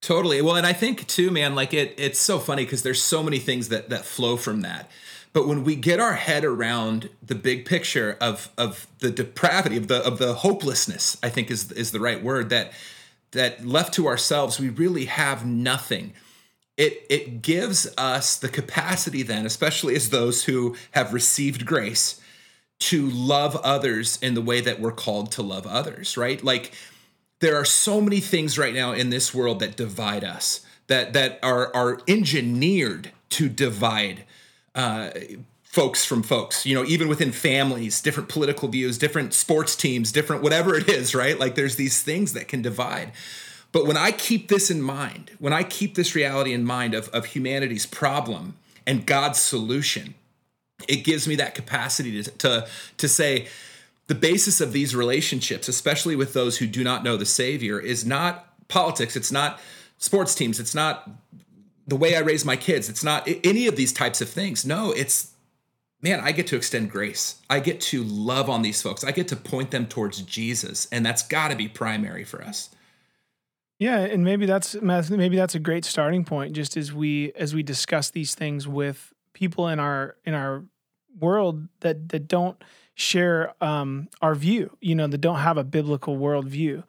Totally. 0.00 0.42
Well, 0.42 0.56
and 0.56 0.66
I 0.66 0.72
think 0.72 1.06
too, 1.06 1.30
man, 1.30 1.54
like 1.54 1.72
it 1.72 1.94
it's 1.96 2.18
so 2.18 2.40
funny 2.40 2.64
because 2.64 2.82
there's 2.82 3.02
so 3.02 3.22
many 3.22 3.38
things 3.38 3.68
that 3.68 3.90
that 3.90 4.04
flow 4.04 4.36
from 4.36 4.62
that. 4.62 4.90
But 5.32 5.46
when 5.46 5.64
we 5.64 5.76
get 5.76 5.98
our 5.98 6.14
head 6.14 6.44
around 6.44 7.08
the 7.22 7.36
big 7.36 7.64
picture 7.64 8.18
of 8.20 8.50
of 8.58 8.88
the 8.98 9.10
depravity 9.10 9.76
of 9.76 9.86
the 9.86 10.04
of 10.04 10.18
the 10.18 10.34
hopelessness, 10.34 11.16
I 11.22 11.28
think 11.28 11.50
is 11.50 11.70
is 11.72 11.92
the 11.92 12.00
right 12.00 12.22
word 12.22 12.50
that 12.50 12.72
that 13.32 13.66
left 13.66 13.94
to 13.94 14.06
ourselves, 14.06 14.60
we 14.60 14.68
really 14.68 15.06
have 15.06 15.44
nothing. 15.44 16.12
It 16.76 17.04
it 17.10 17.42
gives 17.42 17.92
us 17.98 18.36
the 18.36 18.48
capacity 18.48 19.22
then, 19.22 19.44
especially 19.44 19.94
as 19.94 20.10
those 20.10 20.44
who 20.44 20.76
have 20.92 21.12
received 21.12 21.66
grace, 21.66 22.20
to 22.78 23.08
love 23.10 23.56
others 23.56 24.18
in 24.22 24.34
the 24.34 24.42
way 24.42 24.60
that 24.60 24.80
we're 24.80 24.92
called 24.92 25.30
to 25.32 25.42
love 25.42 25.66
others, 25.66 26.16
right? 26.16 26.42
Like 26.42 26.72
there 27.40 27.56
are 27.56 27.64
so 27.64 28.00
many 28.00 28.20
things 28.20 28.58
right 28.58 28.74
now 28.74 28.92
in 28.92 29.10
this 29.10 29.34
world 29.34 29.60
that 29.60 29.76
divide 29.76 30.24
us, 30.24 30.60
that 30.86 31.12
that 31.12 31.38
are 31.42 31.74
are 31.74 32.00
engineered 32.08 33.12
to 33.30 33.48
divide. 33.48 34.24
Uh, 34.74 35.10
folks 35.72 36.04
from 36.04 36.22
folks, 36.22 36.66
you 36.66 36.74
know, 36.74 36.84
even 36.84 37.08
within 37.08 37.32
families, 37.32 38.02
different 38.02 38.28
political 38.28 38.68
views, 38.68 38.98
different 38.98 39.32
sports 39.32 39.74
teams, 39.74 40.12
different 40.12 40.42
whatever 40.42 40.76
it 40.76 40.86
is, 40.88 41.14
right? 41.14 41.38
Like 41.38 41.54
there's 41.54 41.76
these 41.76 42.02
things 42.02 42.34
that 42.34 42.46
can 42.46 42.60
divide. 42.60 43.12
But 43.72 43.86
when 43.86 43.96
I 43.96 44.12
keep 44.12 44.48
this 44.48 44.70
in 44.70 44.82
mind, 44.82 45.30
when 45.38 45.54
I 45.54 45.62
keep 45.62 45.94
this 45.94 46.14
reality 46.14 46.52
in 46.52 46.64
mind 46.64 46.92
of, 46.92 47.08
of 47.08 47.24
humanity's 47.24 47.86
problem 47.86 48.56
and 48.86 49.06
God's 49.06 49.40
solution, 49.40 50.14
it 50.86 51.04
gives 51.04 51.26
me 51.26 51.36
that 51.36 51.54
capacity 51.54 52.22
to, 52.22 52.30
to, 52.30 52.68
to 52.98 53.08
say, 53.08 53.48
the 54.08 54.14
basis 54.14 54.60
of 54.60 54.72
these 54.72 54.94
relationships, 54.94 55.68
especially 55.68 56.16
with 56.16 56.34
those 56.34 56.58
who 56.58 56.66
do 56.66 56.84
not 56.84 57.02
know 57.02 57.16
the 57.16 57.24
Savior, 57.24 57.80
is 57.80 58.04
not 58.04 58.46
politics. 58.68 59.16
It's 59.16 59.32
not 59.32 59.58
sports 59.96 60.34
teams. 60.34 60.60
It's 60.60 60.74
not 60.74 61.08
the 61.86 61.96
way 61.96 62.14
I 62.14 62.20
raise 62.20 62.44
my 62.44 62.56
kids. 62.56 62.90
It's 62.90 63.04
not 63.04 63.26
any 63.42 63.66
of 63.68 63.76
these 63.76 63.92
types 63.92 64.20
of 64.20 64.28
things. 64.28 64.66
No, 64.66 64.90
it's 64.92 65.31
man, 66.02 66.20
I 66.20 66.32
get 66.32 66.48
to 66.48 66.56
extend 66.56 66.90
grace. 66.90 67.36
I 67.48 67.60
get 67.60 67.80
to 67.82 68.02
love 68.02 68.50
on 68.50 68.62
these 68.62 68.82
folks. 68.82 69.04
I 69.04 69.12
get 69.12 69.28
to 69.28 69.36
point 69.36 69.70
them 69.70 69.86
towards 69.86 70.20
Jesus, 70.22 70.88
and 70.90 71.06
that's 71.06 71.22
got 71.22 71.48
to 71.48 71.56
be 71.56 71.68
primary 71.68 72.24
for 72.24 72.42
us. 72.42 72.70
Yeah, 73.78 73.98
and 73.98 74.24
maybe 74.24 74.46
that's 74.46 74.74
maybe 74.80 75.36
that's 75.36 75.54
a 75.54 75.60
great 75.60 75.84
starting 75.84 76.24
point. 76.24 76.54
Just 76.54 76.76
as 76.76 76.92
we 76.92 77.32
as 77.32 77.54
we 77.54 77.62
discuss 77.62 78.10
these 78.10 78.34
things 78.34 78.68
with 78.68 79.12
people 79.32 79.68
in 79.68 79.80
our 79.80 80.16
in 80.24 80.34
our 80.34 80.64
world 81.18 81.68
that 81.80 82.08
that 82.10 82.28
don't 82.28 82.62
share 82.94 83.54
um, 83.62 84.08
our 84.20 84.34
view, 84.34 84.76
you 84.80 84.94
know, 84.94 85.06
that 85.06 85.18
don't 85.18 85.38
have 85.38 85.56
a 85.56 85.64
biblical 85.64 86.16
worldview, 86.16 86.84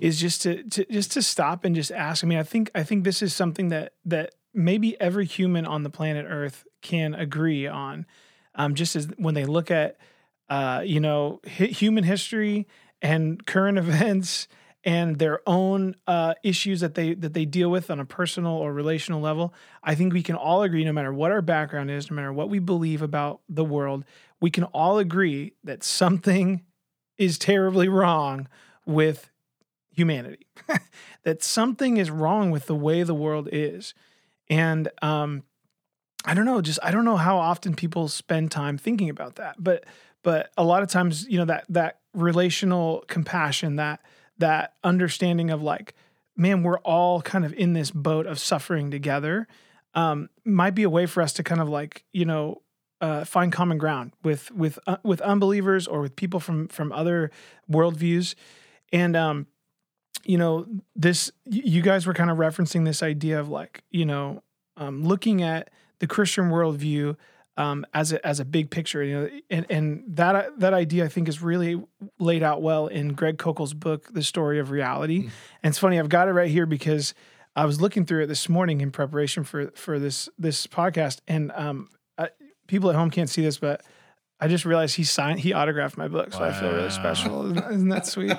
is 0.00 0.20
just 0.20 0.42
to, 0.42 0.62
to 0.64 0.86
just 0.86 1.12
to 1.12 1.22
stop 1.22 1.64
and 1.64 1.74
just 1.74 1.90
ask. 1.90 2.24
I 2.24 2.26
mean, 2.26 2.38
I 2.38 2.44
think 2.44 2.70
I 2.74 2.82
think 2.82 3.04
this 3.04 3.20
is 3.20 3.34
something 3.34 3.68
that 3.68 3.92
that 4.06 4.34
maybe 4.54 4.98
every 5.00 5.26
human 5.26 5.66
on 5.66 5.82
the 5.82 5.90
planet 5.90 6.24
Earth 6.28 6.64
can 6.80 7.14
agree 7.14 7.66
on 7.66 8.06
um, 8.58 8.74
just 8.74 8.96
as 8.96 9.08
when 9.16 9.34
they 9.34 9.46
look 9.46 9.70
at 9.70 9.96
uh, 10.50 10.82
you 10.84 11.00
know 11.00 11.40
human 11.46 12.04
history 12.04 12.66
and 13.00 13.46
current 13.46 13.78
events 13.86 14.48
and 14.84 15.18
their 15.18 15.40
own 15.46 15.94
uh, 16.06 16.34
issues 16.42 16.80
that 16.80 16.94
they 16.94 17.14
that 17.14 17.34
they 17.34 17.44
deal 17.44 17.70
with 17.70 17.90
on 17.90 18.00
a 18.00 18.04
personal 18.04 18.52
or 18.52 18.72
relational 18.72 19.20
level, 19.20 19.54
I 19.82 19.94
think 19.94 20.12
we 20.12 20.22
can 20.22 20.36
all 20.36 20.62
agree, 20.62 20.84
no 20.84 20.92
matter 20.92 21.12
what 21.12 21.30
our 21.30 21.42
background 21.42 21.90
is, 21.90 22.10
no 22.10 22.16
matter 22.16 22.32
what 22.32 22.48
we 22.48 22.58
believe 22.58 23.02
about 23.02 23.40
the 23.48 23.64
world, 23.64 24.04
we 24.40 24.50
can 24.50 24.64
all 24.64 24.98
agree 24.98 25.54
that 25.64 25.82
something 25.82 26.62
is 27.18 27.38
terribly 27.38 27.88
wrong 27.88 28.48
with 28.86 29.30
humanity. 29.92 30.46
that 31.24 31.42
something 31.42 31.96
is 31.96 32.10
wrong 32.10 32.50
with 32.50 32.66
the 32.66 32.74
way 32.76 33.02
the 33.02 33.14
world 33.14 33.48
is, 33.50 33.94
and 34.48 34.88
um, 35.02 35.42
I 36.24 36.34
don't 36.34 36.44
know, 36.44 36.60
just 36.60 36.78
I 36.82 36.90
don't 36.90 37.04
know 37.04 37.16
how 37.16 37.38
often 37.38 37.74
people 37.74 38.08
spend 38.08 38.50
time 38.50 38.76
thinking 38.76 39.10
about 39.10 39.36
that. 39.36 39.56
But 39.58 39.84
but 40.22 40.50
a 40.56 40.64
lot 40.64 40.82
of 40.82 40.88
times, 40.88 41.26
you 41.28 41.38
know, 41.38 41.44
that 41.46 41.64
that 41.68 42.00
relational 42.14 43.04
compassion, 43.08 43.76
that 43.76 44.00
that 44.38 44.74
understanding 44.82 45.50
of 45.50 45.62
like, 45.62 45.94
man, 46.36 46.62
we're 46.62 46.78
all 46.80 47.22
kind 47.22 47.44
of 47.44 47.52
in 47.54 47.72
this 47.72 47.90
boat 47.90 48.26
of 48.26 48.38
suffering 48.38 48.90
together, 48.90 49.46
um, 49.94 50.28
might 50.44 50.74
be 50.74 50.82
a 50.82 50.90
way 50.90 51.06
for 51.06 51.22
us 51.22 51.32
to 51.34 51.42
kind 51.42 51.60
of 51.60 51.68
like, 51.68 52.04
you 52.12 52.24
know, 52.24 52.62
uh, 53.00 53.24
find 53.24 53.52
common 53.52 53.78
ground 53.78 54.12
with 54.24 54.50
with 54.50 54.78
uh, 54.86 54.96
with 55.04 55.20
unbelievers 55.20 55.86
or 55.86 56.00
with 56.00 56.16
people 56.16 56.40
from 56.40 56.68
from 56.68 56.92
other 56.92 57.30
worldviews, 57.70 58.34
and 58.92 59.16
um, 59.16 59.46
you 60.24 60.36
know, 60.36 60.66
this 60.96 61.30
you 61.44 61.80
guys 61.80 62.06
were 62.06 62.14
kind 62.14 62.30
of 62.30 62.38
referencing 62.38 62.84
this 62.84 63.02
idea 63.02 63.38
of 63.38 63.48
like, 63.48 63.82
you 63.90 64.04
know, 64.04 64.42
um, 64.76 65.04
looking 65.04 65.42
at 65.42 65.70
the 66.00 66.06
Christian 66.06 66.50
worldview 66.50 67.16
um, 67.56 67.84
as 67.92 68.12
a 68.12 68.24
as 68.26 68.40
a 68.40 68.44
big 68.44 68.70
picture. 68.70 69.02
You 69.02 69.20
know, 69.20 69.30
and 69.50 69.66
and 69.68 70.04
that 70.08 70.58
that 70.60 70.72
idea 70.72 71.04
I 71.04 71.08
think 71.08 71.28
is 71.28 71.42
really 71.42 71.82
laid 72.18 72.42
out 72.42 72.62
well 72.62 72.86
in 72.86 73.12
Greg 73.12 73.36
Koukl's 73.36 73.74
book, 73.74 74.12
The 74.12 74.22
Story 74.22 74.58
of 74.58 74.70
Reality. 74.70 75.24
Mm. 75.24 75.30
And 75.62 75.70
it's 75.70 75.78
funny, 75.78 75.98
I've 75.98 76.08
got 76.08 76.28
it 76.28 76.32
right 76.32 76.50
here 76.50 76.66
because 76.66 77.14
I 77.56 77.64
was 77.64 77.80
looking 77.80 78.06
through 78.06 78.22
it 78.22 78.26
this 78.26 78.48
morning 78.48 78.80
in 78.80 78.92
preparation 78.92 79.42
for 79.42 79.72
for 79.72 79.98
this 79.98 80.28
this 80.38 80.66
podcast, 80.66 81.20
and 81.26 81.50
um, 81.52 81.90
I, 82.16 82.28
people 82.68 82.88
at 82.88 82.96
home 82.96 83.10
can't 83.10 83.28
see 83.28 83.42
this, 83.42 83.58
but 83.58 83.82
I 84.38 84.46
just 84.46 84.64
realized 84.64 84.94
he 84.94 85.04
signed 85.04 85.40
he 85.40 85.52
autographed 85.52 85.98
my 85.98 86.06
book, 86.06 86.32
so 86.32 86.40
wow. 86.40 86.46
I 86.46 86.52
feel 86.52 86.72
really 86.72 86.90
special. 86.90 87.46
Isn't, 87.50 87.72
isn't 87.72 87.88
that 87.88 88.06
sweet? 88.06 88.36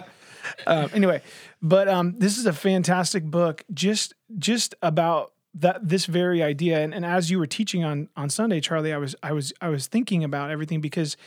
um, 0.66 0.90
anyway, 0.94 1.22
but 1.62 1.90
um, 1.90 2.16
this 2.18 2.38
is 2.38 2.46
a 2.46 2.54
fantastic 2.54 3.26
book, 3.26 3.66
just 3.74 4.14
just 4.38 4.76
about 4.82 5.34
that 5.54 5.88
this 5.88 6.06
very 6.06 6.44
idea. 6.44 6.80
And, 6.80 6.94
and 6.94 7.06
as 7.06 7.32
you 7.32 7.40
were 7.40 7.48
teaching 7.48 7.84
on 7.84 8.10
on 8.16 8.30
Sunday 8.30 8.60
Charlie 8.60 8.94
I 8.94 8.98
was 8.98 9.16
I 9.24 9.32
was 9.32 9.54
I 9.62 9.70
was 9.70 9.88
thinking 9.88 10.24
about 10.24 10.52
everything 10.52 10.82
because 10.82 11.18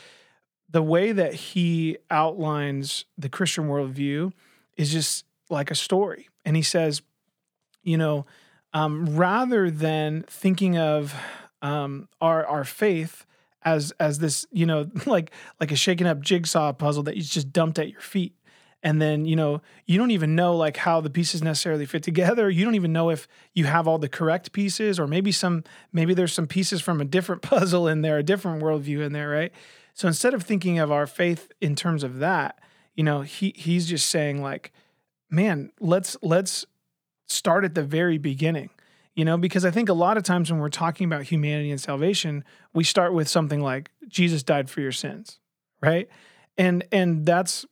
the 0.69 0.81
way 0.81 1.11
that 1.11 1.33
he 1.33 1.97
outlines 2.09 3.05
the 3.17 3.29
Christian 3.29 3.67
worldview 3.67 4.31
is 4.77 4.91
just 4.91 5.25
like 5.49 5.69
a 5.69 5.75
story. 5.75 6.29
And 6.45 6.55
he 6.55 6.61
says 6.63 7.01
you 7.83 7.97
know 7.97 8.25
um, 8.73 9.15
rather 9.15 9.69
than 9.69 10.23
thinking 10.27 10.77
of 10.77 11.13
um, 11.61 12.07
our 12.21 12.45
our 12.45 12.63
faith 12.63 13.25
as 13.63 13.91
as 13.99 14.19
this 14.19 14.45
you 14.51 14.65
know 14.65 14.89
like 15.05 15.31
like 15.59 15.71
a 15.71 15.75
shaken 15.75 16.07
up 16.07 16.21
jigsaw 16.21 16.73
puzzle 16.73 17.03
that 17.03 17.15
you 17.15 17.23
just 17.23 17.51
dumped 17.51 17.79
at 17.79 17.89
your 17.89 18.01
feet 18.01 18.33
and 18.83 19.01
then 19.01 19.25
you 19.25 19.35
know 19.35 19.61
you 19.85 19.97
don't 19.97 20.11
even 20.11 20.35
know 20.35 20.55
like 20.55 20.77
how 20.77 21.01
the 21.01 21.09
pieces 21.09 21.41
necessarily 21.41 21.85
fit 21.85 22.03
together. 22.03 22.49
You 22.49 22.65
don't 22.65 22.75
even 22.75 22.93
know 22.93 23.09
if 23.09 23.27
you 23.53 23.65
have 23.65 23.87
all 23.87 23.97
the 23.97 24.09
correct 24.09 24.51
pieces 24.51 24.99
or 24.99 25.07
maybe 25.07 25.31
some 25.31 25.63
maybe 25.91 26.13
there's 26.13 26.33
some 26.33 26.47
pieces 26.47 26.81
from 26.81 27.01
a 27.01 27.05
different 27.05 27.41
puzzle 27.43 27.87
in 27.87 28.01
there 28.01 28.17
a 28.17 28.23
different 28.23 28.61
worldview 28.61 29.05
in 29.05 29.13
there 29.13 29.29
right? 29.29 29.51
So 29.93 30.07
instead 30.07 30.33
of 30.33 30.43
thinking 30.43 30.79
of 30.79 30.91
our 30.91 31.07
faith 31.07 31.51
in 31.61 31.75
terms 31.75 32.03
of 32.03 32.19
that 32.19 32.59
you 32.95 33.03
know 33.03 33.21
he 33.21 33.53
he's 33.55 33.87
just 33.87 34.09
saying 34.09 34.41
like 34.41 34.71
man 35.29 35.71
let's 35.79 36.17
let's 36.21 36.65
start 37.27 37.63
at 37.63 37.75
the 37.75 37.83
very 37.83 38.17
beginning. 38.17 38.69
You 39.15 39.25
know 39.25 39.37
because 39.37 39.63
i 39.63 39.69
think 39.69 39.89
a 39.89 39.93
lot 39.93 40.17
of 40.17 40.23
times 40.23 40.51
when 40.51 40.59
we're 40.59 40.69
talking 40.69 41.05
about 41.05 41.21
humanity 41.21 41.69
and 41.69 41.79
salvation 41.79 42.43
we 42.73 42.83
start 42.83 43.13
with 43.13 43.27
something 43.27 43.61
like 43.61 43.91
jesus 44.07 44.41
died 44.41 44.71
for 44.71 44.81
your 44.81 44.91
sins 44.91 45.39
right? 45.83 46.07
And 46.57 46.85
and 46.91 47.25
that's 47.25 47.65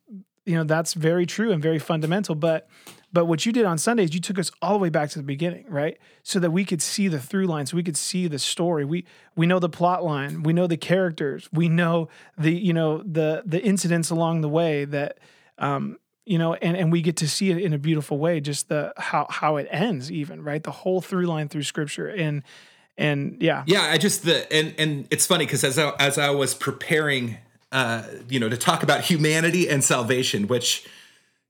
you 0.46 0.56
know 0.56 0.64
that's 0.64 0.94
very 0.94 1.26
true 1.26 1.52
and 1.52 1.62
very 1.62 1.80
fundamental 1.80 2.36
but 2.36 2.68
but 3.14 3.26
what 3.26 3.46
you 3.46 3.52
did 3.52 3.66
on 3.66 3.78
sundays 3.78 4.14
you 4.14 4.20
took 4.20 4.40
us 4.40 4.52
all 4.62 4.74
the 4.74 4.80
way 4.80 4.90
back 4.90 5.10
to 5.10 5.20
the 5.20 5.24
beginning 5.24 5.66
right? 5.72 5.98
So 6.24 6.40
that 6.40 6.52
we 6.52 6.66
could 6.66 6.82
see 6.82 7.08
the 7.08 7.20
through 7.20 7.48
line 7.48 7.66
so 7.66 7.78
we 7.78 7.84
could 7.84 7.98
see 7.98 8.28
the 8.28 8.40
story. 8.40 8.86
We 8.86 9.06
we 9.36 9.46
know 9.46 9.60
the 9.60 9.70
plot 9.70 10.04
line 10.04 10.44
we 10.44 10.54
know 10.54 10.68
the 10.68 10.78
characters 10.78 11.50
we 11.52 11.70
know 11.70 12.10
the 12.38 12.54
you 12.54 12.74
know 12.74 13.02
the 13.04 13.44
the 13.46 13.62
incidents 13.62 14.10
along 14.10 14.42
the 14.42 14.50
way 14.50 14.86
that 14.86 15.18
um 15.58 15.98
you 16.26 16.38
know 16.38 16.54
and 16.56 16.78
and 16.78 16.92
we 16.92 17.02
get 17.02 17.18
to 17.18 17.28
see 17.28 17.52
it 17.52 17.58
in 17.58 17.74
a 17.74 17.78
beautiful 17.78 18.18
way 18.18 18.40
just 18.40 18.70
the 18.70 18.94
how 18.98 19.26
how 19.30 19.58
it 19.58 19.68
ends 19.72 20.12
even 20.12 20.44
right? 20.44 20.64
The 20.64 20.72
whole 20.72 21.02
through 21.02 21.26
line 21.26 21.48
through 21.48 21.64
scripture 21.64 22.08
and 22.08 22.44
and 22.98 23.38
yeah. 23.42 23.64
Yeah 23.66 23.84
i 23.84 23.98
just 23.98 24.24
the 24.24 24.52
and 24.54 24.76
and 24.78 25.08
it's 25.10 25.26
funny 25.26 25.46
because 25.46 25.64
as 25.64 25.80
i 25.80 25.92
as 26.00 26.18
i 26.18 26.30
was 26.30 26.54
preparing 26.54 27.38
uh, 27.72 28.04
you 28.28 28.40
know, 28.40 28.50
to 28.50 28.58
talk 28.58 28.84
about 28.84 29.02
humanity 29.02 29.70
and 29.70 29.84
salvation, 29.84 30.48
which 30.48 30.88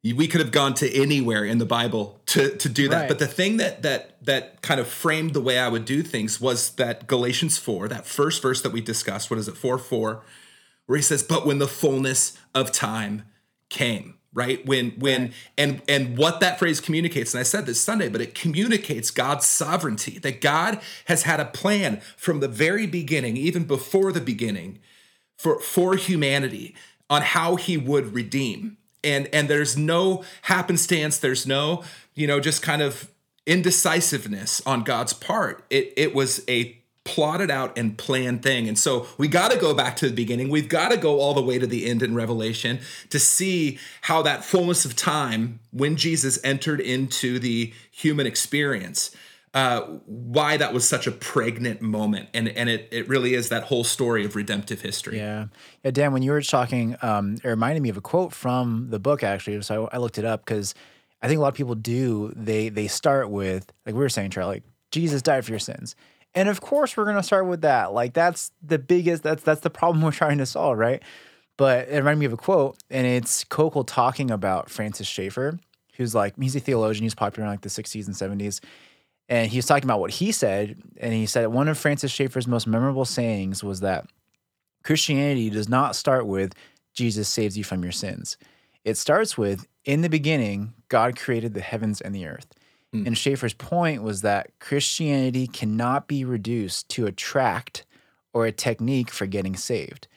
we 0.03 0.27
could 0.27 0.39
have 0.39 0.51
gone 0.51 0.73
to 0.75 0.91
anywhere 0.93 1.45
in 1.45 1.57
the 1.57 1.65
Bible 1.65 2.19
to 2.27 2.55
to 2.57 2.69
do 2.69 2.89
that. 2.89 3.01
Right. 3.01 3.07
But 3.07 3.19
the 3.19 3.27
thing 3.27 3.57
that 3.57 3.81
that 3.83 4.23
that 4.23 4.61
kind 4.61 4.79
of 4.79 4.87
framed 4.87 5.33
the 5.33 5.41
way 5.41 5.59
I 5.59 5.67
would 5.67 5.85
do 5.85 6.01
things 6.01 6.41
was 6.41 6.71
that 6.71 7.07
Galatians 7.07 7.57
four, 7.57 7.87
that 7.87 8.05
first 8.05 8.41
verse 8.41 8.61
that 8.61 8.71
we 8.71 8.81
discussed. 8.81 9.29
What 9.29 9.39
is 9.39 9.47
it? 9.47 9.57
Four 9.57 9.77
four, 9.77 10.23
where 10.85 10.97
he 10.97 11.03
says, 11.03 11.23
"But 11.23 11.45
when 11.45 11.59
the 11.59 11.67
fullness 11.67 12.37
of 12.53 12.71
time 12.71 13.23
came." 13.69 14.15
right 14.33 14.65
when 14.65 14.91
when 14.91 15.21
right. 15.23 15.33
and 15.57 15.81
and 15.89 16.17
what 16.17 16.39
that 16.39 16.57
phrase 16.57 16.79
communicates 16.79 17.33
and 17.33 17.39
i 17.39 17.43
said 17.43 17.65
this 17.65 17.81
sunday 17.81 18.07
but 18.07 18.21
it 18.21 18.33
communicates 18.33 19.11
god's 19.11 19.45
sovereignty 19.45 20.19
that 20.19 20.39
god 20.39 20.79
has 21.05 21.23
had 21.23 21.39
a 21.39 21.45
plan 21.45 21.99
from 22.15 22.39
the 22.39 22.47
very 22.47 22.87
beginning 22.87 23.35
even 23.35 23.65
before 23.65 24.11
the 24.11 24.21
beginning 24.21 24.79
for 25.41 25.59
for 25.59 25.95
humanity 25.95 26.75
on 27.09 27.23
how 27.23 27.55
he 27.55 27.77
would 27.77 28.13
redeem. 28.13 28.77
And 29.03 29.27
and 29.33 29.49
there's 29.49 29.75
no 29.75 30.23
happenstance 30.43 31.17
there's 31.17 31.47
no 31.47 31.83
you 32.13 32.27
know 32.27 32.39
just 32.39 32.61
kind 32.61 32.83
of 32.83 33.09
indecisiveness 33.47 34.61
on 34.67 34.83
god's 34.83 35.13
part. 35.13 35.65
It 35.71 35.93
it 35.97 36.13
was 36.13 36.43
a 36.47 36.77
plotted 37.03 37.49
out 37.49 37.75
and 37.75 37.97
planned 37.97 38.43
thing. 38.43 38.67
And 38.67 38.77
so 38.77 39.07
we 39.17 39.27
got 39.27 39.49
to 39.49 39.57
go 39.57 39.73
back 39.73 39.95
to 39.97 40.07
the 40.07 40.13
beginning. 40.13 40.49
We've 40.49 40.69
got 40.69 40.91
to 40.91 40.97
go 40.97 41.19
all 41.19 41.33
the 41.33 41.41
way 41.41 41.57
to 41.57 41.65
the 41.65 41.89
end 41.89 42.03
in 42.03 42.13
revelation 42.13 42.79
to 43.09 43.17
see 43.17 43.79
how 44.01 44.21
that 44.21 44.45
fullness 44.45 44.85
of 44.85 44.95
time 44.95 45.59
when 45.71 45.95
jesus 45.95 46.37
entered 46.43 46.79
into 46.79 47.39
the 47.39 47.73
human 47.89 48.27
experience 48.27 49.09
uh, 49.53 49.81
why 50.05 50.55
that 50.55 50.73
was 50.73 50.87
such 50.87 51.07
a 51.07 51.11
pregnant 51.11 51.81
moment, 51.81 52.29
and 52.33 52.47
and 52.47 52.69
it 52.69 52.87
it 52.91 53.07
really 53.09 53.33
is 53.33 53.49
that 53.49 53.63
whole 53.63 53.83
story 53.83 54.23
of 54.23 54.35
redemptive 54.35 54.81
history. 54.81 55.17
Yeah, 55.17 55.47
yeah. 55.83 55.91
Dan, 55.91 56.13
when 56.13 56.23
you 56.23 56.31
were 56.31 56.41
talking, 56.41 56.95
um, 57.01 57.35
it 57.43 57.47
reminded 57.47 57.83
me 57.83 57.89
of 57.89 57.97
a 57.97 58.01
quote 58.01 58.33
from 58.33 58.87
the 58.89 58.99
book 58.99 59.23
actually. 59.23 59.61
So 59.61 59.89
I, 59.91 59.95
I 59.95 59.99
looked 59.99 60.17
it 60.17 60.25
up 60.25 60.45
because 60.45 60.73
I 61.21 61.27
think 61.27 61.37
a 61.37 61.41
lot 61.41 61.49
of 61.49 61.55
people 61.55 61.75
do. 61.75 62.31
They 62.35 62.69
they 62.69 62.87
start 62.87 63.29
with 63.29 63.71
like 63.85 63.93
we 63.93 63.99
were 63.99 64.09
saying, 64.09 64.31
Charlie, 64.31 64.55
like, 64.55 64.63
Jesus 64.91 65.21
died 65.21 65.43
for 65.43 65.51
your 65.51 65.59
sins, 65.59 65.95
And 66.33 66.47
of 66.47 66.61
course, 66.61 66.95
we're 66.95 67.05
gonna 67.05 67.21
start 67.21 67.45
with 67.45 67.61
that. 67.61 67.93
Like 67.93 68.13
that's 68.13 68.51
the 68.61 68.79
biggest. 68.79 69.21
That's 69.23 69.43
that's 69.43 69.61
the 69.61 69.69
problem 69.69 70.01
we're 70.03 70.11
trying 70.11 70.37
to 70.37 70.45
solve, 70.45 70.77
right? 70.77 71.03
But 71.57 71.89
it 71.89 71.97
reminded 71.97 72.19
me 72.19 72.25
of 72.25 72.33
a 72.33 72.37
quote, 72.37 72.77
and 72.89 73.05
it's 73.05 73.43
Koukl 73.43 73.85
talking 73.85 74.31
about 74.31 74.69
Francis 74.69 75.07
Schaeffer, 75.07 75.59
who's 75.95 76.15
like 76.15 76.35
he's 76.39 76.55
a 76.55 76.59
theologian. 76.61 77.03
He's 77.03 77.13
popular 77.13 77.45
in 77.45 77.51
like 77.51 77.61
the 77.61 77.69
'60s 77.69 78.07
and 78.07 78.15
'70s, 78.15 78.61
and 79.31 79.49
he 79.49 79.57
was 79.57 79.65
talking 79.65 79.85
about 79.85 80.01
what 80.01 80.11
he 80.11 80.33
said. 80.33 80.75
And 80.97 81.13
he 81.13 81.25
said 81.25 81.47
one 81.47 81.69
of 81.69 81.77
Francis 81.77 82.11
Schaeffer's 82.11 82.47
most 82.47 82.67
memorable 82.67 83.05
sayings 83.05 83.63
was 83.63 83.79
that 83.79 84.05
Christianity 84.83 85.49
does 85.49 85.69
not 85.69 85.95
start 85.95 86.27
with 86.27 86.53
Jesus 86.93 87.29
saves 87.29 87.57
you 87.57 87.63
from 87.63 87.81
your 87.81 87.93
sins. 87.93 88.35
It 88.83 88.97
starts 88.97 89.37
with 89.37 89.65
in 89.85 90.01
the 90.01 90.09
beginning, 90.09 90.73
God 90.89 91.17
created 91.17 91.53
the 91.53 91.61
heavens 91.61 92.01
and 92.01 92.13
the 92.13 92.27
earth. 92.27 92.47
Mm. 92.93 93.07
And 93.07 93.17
Schaeffer's 93.17 93.53
point 93.53 94.03
was 94.03 94.21
that 94.21 94.49
Christianity 94.59 95.47
cannot 95.47 96.09
be 96.09 96.25
reduced 96.25 96.89
to 96.89 97.05
a 97.05 97.11
tract 97.13 97.85
or 98.33 98.45
a 98.45 98.51
technique 98.51 99.11
for 99.11 99.27
getting 99.27 99.55
saved. 99.55 100.09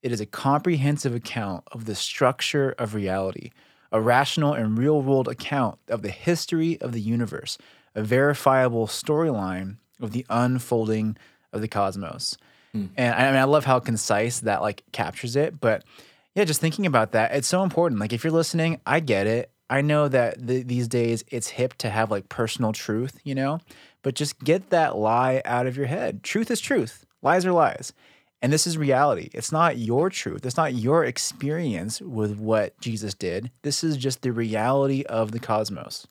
It 0.00 0.12
is 0.12 0.20
a 0.20 0.26
comprehensive 0.26 1.14
account 1.14 1.64
of 1.72 1.86
the 1.86 1.96
structure 1.96 2.76
of 2.78 2.94
reality, 2.94 3.50
a 3.90 4.00
rational 4.00 4.54
and 4.54 4.78
real 4.78 5.02
world 5.02 5.26
account 5.26 5.80
of 5.88 6.02
the 6.02 6.10
history 6.10 6.80
of 6.80 6.92
the 6.92 7.00
universe, 7.00 7.58
a 7.94 8.02
verifiable 8.02 8.86
storyline 8.86 9.76
of 10.00 10.12
the 10.12 10.26
unfolding 10.30 11.16
of 11.52 11.60
the 11.60 11.68
cosmos. 11.68 12.36
Mm. 12.74 12.90
And 12.96 13.14
I 13.14 13.26
mean, 13.30 13.40
I 13.40 13.44
love 13.44 13.64
how 13.64 13.80
concise 13.80 14.40
that 14.40 14.62
like 14.62 14.82
captures 14.92 15.36
it. 15.36 15.60
But 15.60 15.84
yeah, 16.34 16.44
just 16.44 16.60
thinking 16.60 16.86
about 16.86 17.12
that, 17.12 17.34
it's 17.34 17.48
so 17.48 17.62
important. 17.62 18.00
Like 18.00 18.12
if 18.12 18.24
you're 18.24 18.32
listening, 18.32 18.80
I 18.86 19.00
get 19.00 19.26
it. 19.26 19.50
I 19.68 19.82
know 19.82 20.08
that 20.08 20.44
the, 20.44 20.62
these 20.62 20.88
days 20.88 21.24
it's 21.28 21.48
hip 21.48 21.74
to 21.78 21.90
have 21.90 22.10
like 22.10 22.28
personal 22.28 22.72
truth, 22.72 23.20
you 23.24 23.34
know, 23.34 23.60
but 24.02 24.14
just 24.14 24.38
get 24.40 24.70
that 24.70 24.96
lie 24.96 25.42
out 25.44 25.66
of 25.66 25.76
your 25.76 25.86
head. 25.86 26.22
Truth 26.22 26.50
is 26.50 26.60
truth, 26.60 27.06
lies 27.22 27.46
are 27.46 27.52
lies. 27.52 27.92
And 28.42 28.52
this 28.52 28.66
is 28.66 28.78
reality. 28.78 29.28
It's 29.34 29.52
not 29.52 29.76
your 29.76 30.08
truth. 30.08 30.46
It's 30.46 30.56
not 30.56 30.72
your 30.72 31.04
experience 31.04 32.00
with 32.00 32.38
what 32.38 32.78
Jesus 32.80 33.12
did. 33.12 33.50
This 33.62 33.84
is 33.84 33.98
just 33.98 34.22
the 34.22 34.32
reality 34.32 35.02
of 35.02 35.32
the 35.32 35.38
cosmos. 35.38 36.06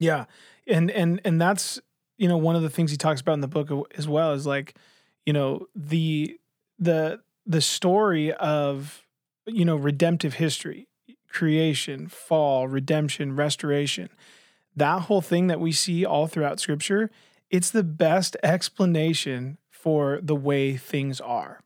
Yeah. 0.00 0.24
And 0.66 0.90
and 0.90 1.20
and 1.24 1.40
that's, 1.40 1.80
you 2.18 2.28
know, 2.28 2.36
one 2.36 2.56
of 2.56 2.62
the 2.62 2.70
things 2.70 2.90
he 2.90 2.96
talks 2.96 3.20
about 3.20 3.34
in 3.34 3.40
the 3.40 3.48
book 3.48 3.70
as 3.96 4.06
well 4.06 4.32
is 4.32 4.46
like, 4.46 4.74
you 5.26 5.32
know, 5.32 5.66
the 5.74 6.38
the 6.78 7.20
the 7.46 7.60
story 7.60 8.32
of 8.32 9.02
you 9.46 9.64
know, 9.64 9.76
redemptive 9.76 10.34
history, 10.34 10.88
creation, 11.28 12.08
fall, 12.08 12.68
redemption, 12.68 13.34
restoration. 13.34 14.08
That 14.76 15.02
whole 15.02 15.20
thing 15.20 15.48
that 15.48 15.60
we 15.60 15.72
see 15.72 16.04
all 16.04 16.26
throughout 16.26 16.60
scripture, 16.60 17.10
it's 17.50 17.70
the 17.70 17.82
best 17.82 18.36
explanation 18.42 19.58
for 19.70 20.20
the 20.22 20.36
way 20.36 20.76
things 20.76 21.20
are. 21.20 21.60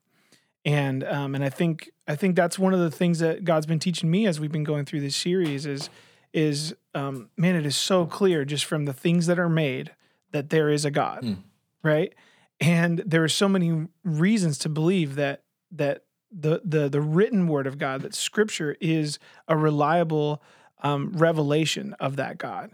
And 0.65 1.05
um, 1.05 1.35
and 1.35 1.45
I 1.45 1.49
think 1.49 1.91
I 2.09 2.17
think 2.17 2.35
that's 2.35 2.59
one 2.59 2.75
of 2.75 2.81
the 2.81 2.91
things 2.91 3.21
that 3.21 3.45
God's 3.45 3.67
been 3.67 3.79
teaching 3.79 4.11
me 4.11 4.27
as 4.27 4.41
we've 4.41 4.51
been 4.51 4.65
going 4.65 4.85
through 4.85 5.01
this 5.01 5.15
series 5.15 5.65
is 5.65 5.89
is 6.33 6.75
um, 6.95 7.31
man, 7.37 7.55
it 7.55 7.67
is 7.67 7.77
so 7.77 8.07
clear 8.07 8.45
just 8.45 8.65
from 8.65 8.85
the 8.85 8.93
things 8.93 9.27
that 9.27 9.39
are 9.39 9.49
made 9.49 9.93
that 10.33 10.51
there 10.51 10.71
is 10.71 10.85
a 10.85 10.91
God, 10.91 11.23
mm. 11.23 11.37
right? 11.83 12.15
And 12.61 13.03
there 13.05 13.23
are 13.23 13.29
so 13.29 13.49
many 13.49 13.87
reasons 14.05 14.59
to 14.59 14.69
believe 14.69 15.15
that 15.17 15.43
that 15.73 16.05
the 16.31 16.61
the 16.65 16.89
the 16.89 17.01
written 17.01 17.49
word 17.49 17.67
of 17.67 17.79
God, 17.79 18.03
that 18.03 18.15
Scripture 18.15 18.77
is 18.81 19.19
a 19.49 19.57
reliable 19.57 20.43
um, 20.83 21.13
revelation 21.13 21.95
of 21.95 22.17
that 22.17 22.39
God, 22.39 22.73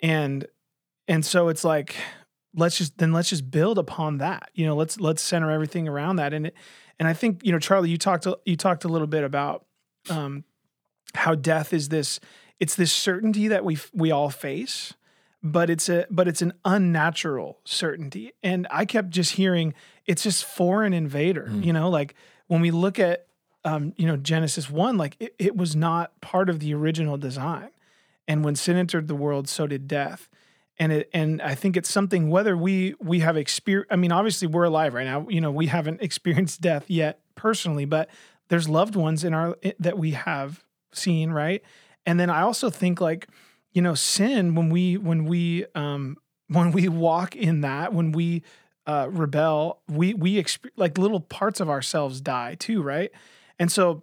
and 0.00 0.46
and 1.08 1.24
so 1.24 1.48
it's 1.48 1.64
like 1.64 1.96
let's 2.54 2.78
just 2.78 2.98
then 2.98 3.12
let's 3.12 3.30
just 3.30 3.50
build 3.50 3.78
upon 3.78 4.18
that. 4.18 4.50
You 4.54 4.66
know, 4.66 4.76
let's 4.76 4.98
let's 5.00 5.22
center 5.22 5.50
everything 5.50 5.88
around 5.88 6.16
that. 6.16 6.32
And 6.32 6.48
it, 6.48 6.54
and 6.98 7.08
I 7.08 7.12
think 7.12 7.44
you 7.44 7.52
know, 7.52 7.58
Charlie, 7.58 7.90
you 7.90 7.98
talked 7.98 8.26
you 8.44 8.56
talked 8.56 8.84
a 8.84 8.88
little 8.88 9.06
bit 9.06 9.24
about 9.24 9.64
um, 10.10 10.44
how 11.14 11.34
death 11.34 11.72
is 11.72 11.88
this 11.88 12.20
it's 12.60 12.74
this 12.74 12.92
certainty 12.92 13.48
that 13.48 13.64
we 13.64 13.78
we 13.92 14.10
all 14.10 14.30
face 14.30 14.94
but 15.42 15.68
it's 15.68 15.88
a 15.88 16.06
but 16.10 16.26
it's 16.26 16.42
an 16.42 16.52
unnatural 16.64 17.58
certainty 17.64 18.32
and 18.42 18.66
i 18.70 18.84
kept 18.84 19.10
just 19.10 19.32
hearing 19.32 19.74
it's 20.06 20.22
just 20.22 20.44
foreign 20.44 20.92
invader 20.92 21.48
mm. 21.50 21.64
you 21.64 21.72
know 21.72 21.88
like 21.88 22.14
when 22.46 22.60
we 22.60 22.70
look 22.70 22.98
at 22.98 23.26
um, 23.64 23.94
you 23.96 24.06
know 24.06 24.16
Genesis 24.16 24.70
one, 24.70 24.96
like 24.96 25.16
it, 25.18 25.34
it 25.38 25.56
was 25.56 25.74
not 25.74 26.20
part 26.20 26.48
of 26.48 26.60
the 26.60 26.74
original 26.74 27.16
design. 27.16 27.70
And 28.26 28.44
when 28.44 28.56
sin 28.56 28.76
entered 28.76 29.08
the 29.08 29.14
world, 29.14 29.48
so 29.48 29.66
did 29.66 29.88
death. 29.88 30.28
And 30.78 30.92
it 30.92 31.10
and 31.12 31.40
I 31.40 31.54
think 31.54 31.76
it's 31.76 31.90
something 31.90 32.30
whether 32.30 32.56
we 32.56 32.94
we 33.00 33.20
have 33.20 33.36
experience. 33.36 33.88
I 33.90 33.96
mean, 33.96 34.12
obviously 34.12 34.48
we're 34.48 34.64
alive 34.64 34.94
right 34.94 35.04
now. 35.04 35.26
You 35.28 35.40
know, 35.40 35.50
we 35.50 35.66
haven't 35.66 36.02
experienced 36.02 36.60
death 36.60 36.84
yet 36.88 37.20
personally, 37.34 37.84
but 37.84 38.08
there's 38.48 38.68
loved 38.68 38.96
ones 38.96 39.24
in 39.24 39.34
our 39.34 39.56
that 39.78 39.98
we 39.98 40.12
have 40.12 40.64
seen, 40.92 41.30
right? 41.30 41.62
And 42.06 42.18
then 42.18 42.30
I 42.30 42.42
also 42.42 42.70
think 42.70 43.00
like, 43.00 43.28
you 43.72 43.82
know, 43.82 43.94
sin 43.94 44.54
when 44.54 44.70
we 44.70 44.96
when 44.96 45.24
we 45.24 45.66
um 45.74 46.16
when 46.48 46.72
we 46.72 46.88
walk 46.88 47.34
in 47.34 47.62
that, 47.62 47.92
when 47.92 48.12
we 48.12 48.42
uh, 48.86 49.08
rebel, 49.10 49.80
we 49.88 50.14
we 50.14 50.42
exp- 50.42 50.70
like 50.76 50.98
little 50.98 51.20
parts 51.20 51.60
of 51.60 51.70
ourselves 51.70 52.20
die 52.20 52.54
too, 52.54 52.82
right? 52.82 53.10
And 53.58 53.72
so 53.72 54.02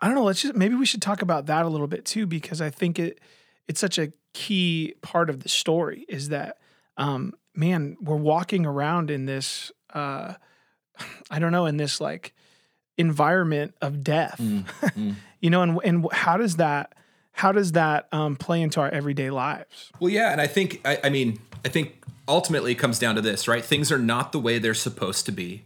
I 0.00 0.06
don't 0.06 0.16
know. 0.16 0.24
Let's 0.24 0.42
just 0.42 0.54
maybe 0.54 0.74
we 0.74 0.86
should 0.86 1.02
talk 1.02 1.22
about 1.22 1.46
that 1.46 1.64
a 1.64 1.68
little 1.68 1.86
bit 1.86 2.04
too, 2.04 2.26
because 2.26 2.60
I 2.60 2.70
think 2.70 2.98
it 2.98 3.20
it's 3.68 3.80
such 3.80 3.98
a 3.98 4.12
key 4.32 4.94
part 5.02 5.30
of 5.30 5.42
the 5.42 5.48
story. 5.48 6.04
Is 6.08 6.30
that 6.30 6.58
um, 6.96 7.34
man, 7.54 7.96
we're 8.00 8.16
walking 8.16 8.66
around 8.66 9.10
in 9.10 9.26
this 9.26 9.70
uh, 9.94 10.34
I 11.30 11.38
don't 11.38 11.52
know 11.52 11.66
in 11.66 11.76
this 11.76 12.00
like 12.00 12.34
environment 12.98 13.74
of 13.80 14.02
death, 14.02 14.38
mm, 14.40 14.64
mm. 14.64 15.14
you 15.40 15.50
know, 15.50 15.62
and 15.62 15.78
and 15.84 16.12
how 16.12 16.36
does 16.36 16.56
that 16.56 16.92
how 17.32 17.52
does 17.52 17.72
that 17.72 18.08
um, 18.12 18.36
play 18.36 18.62
into 18.62 18.80
our 18.80 18.88
everyday 18.88 19.30
lives? 19.30 19.90
Well, 19.98 20.10
yeah, 20.10 20.32
and 20.32 20.40
I 20.40 20.46
think 20.46 20.80
I, 20.84 20.98
I 21.04 21.08
mean 21.08 21.38
I 21.64 21.68
think 21.68 22.02
ultimately 22.28 22.72
it 22.72 22.76
comes 22.76 22.98
down 22.98 23.14
to 23.16 23.20
this, 23.20 23.48
right? 23.48 23.64
Things 23.64 23.90
are 23.92 23.98
not 23.98 24.32
the 24.32 24.38
way 24.38 24.58
they're 24.58 24.74
supposed 24.74 25.26
to 25.26 25.32
be. 25.32 25.64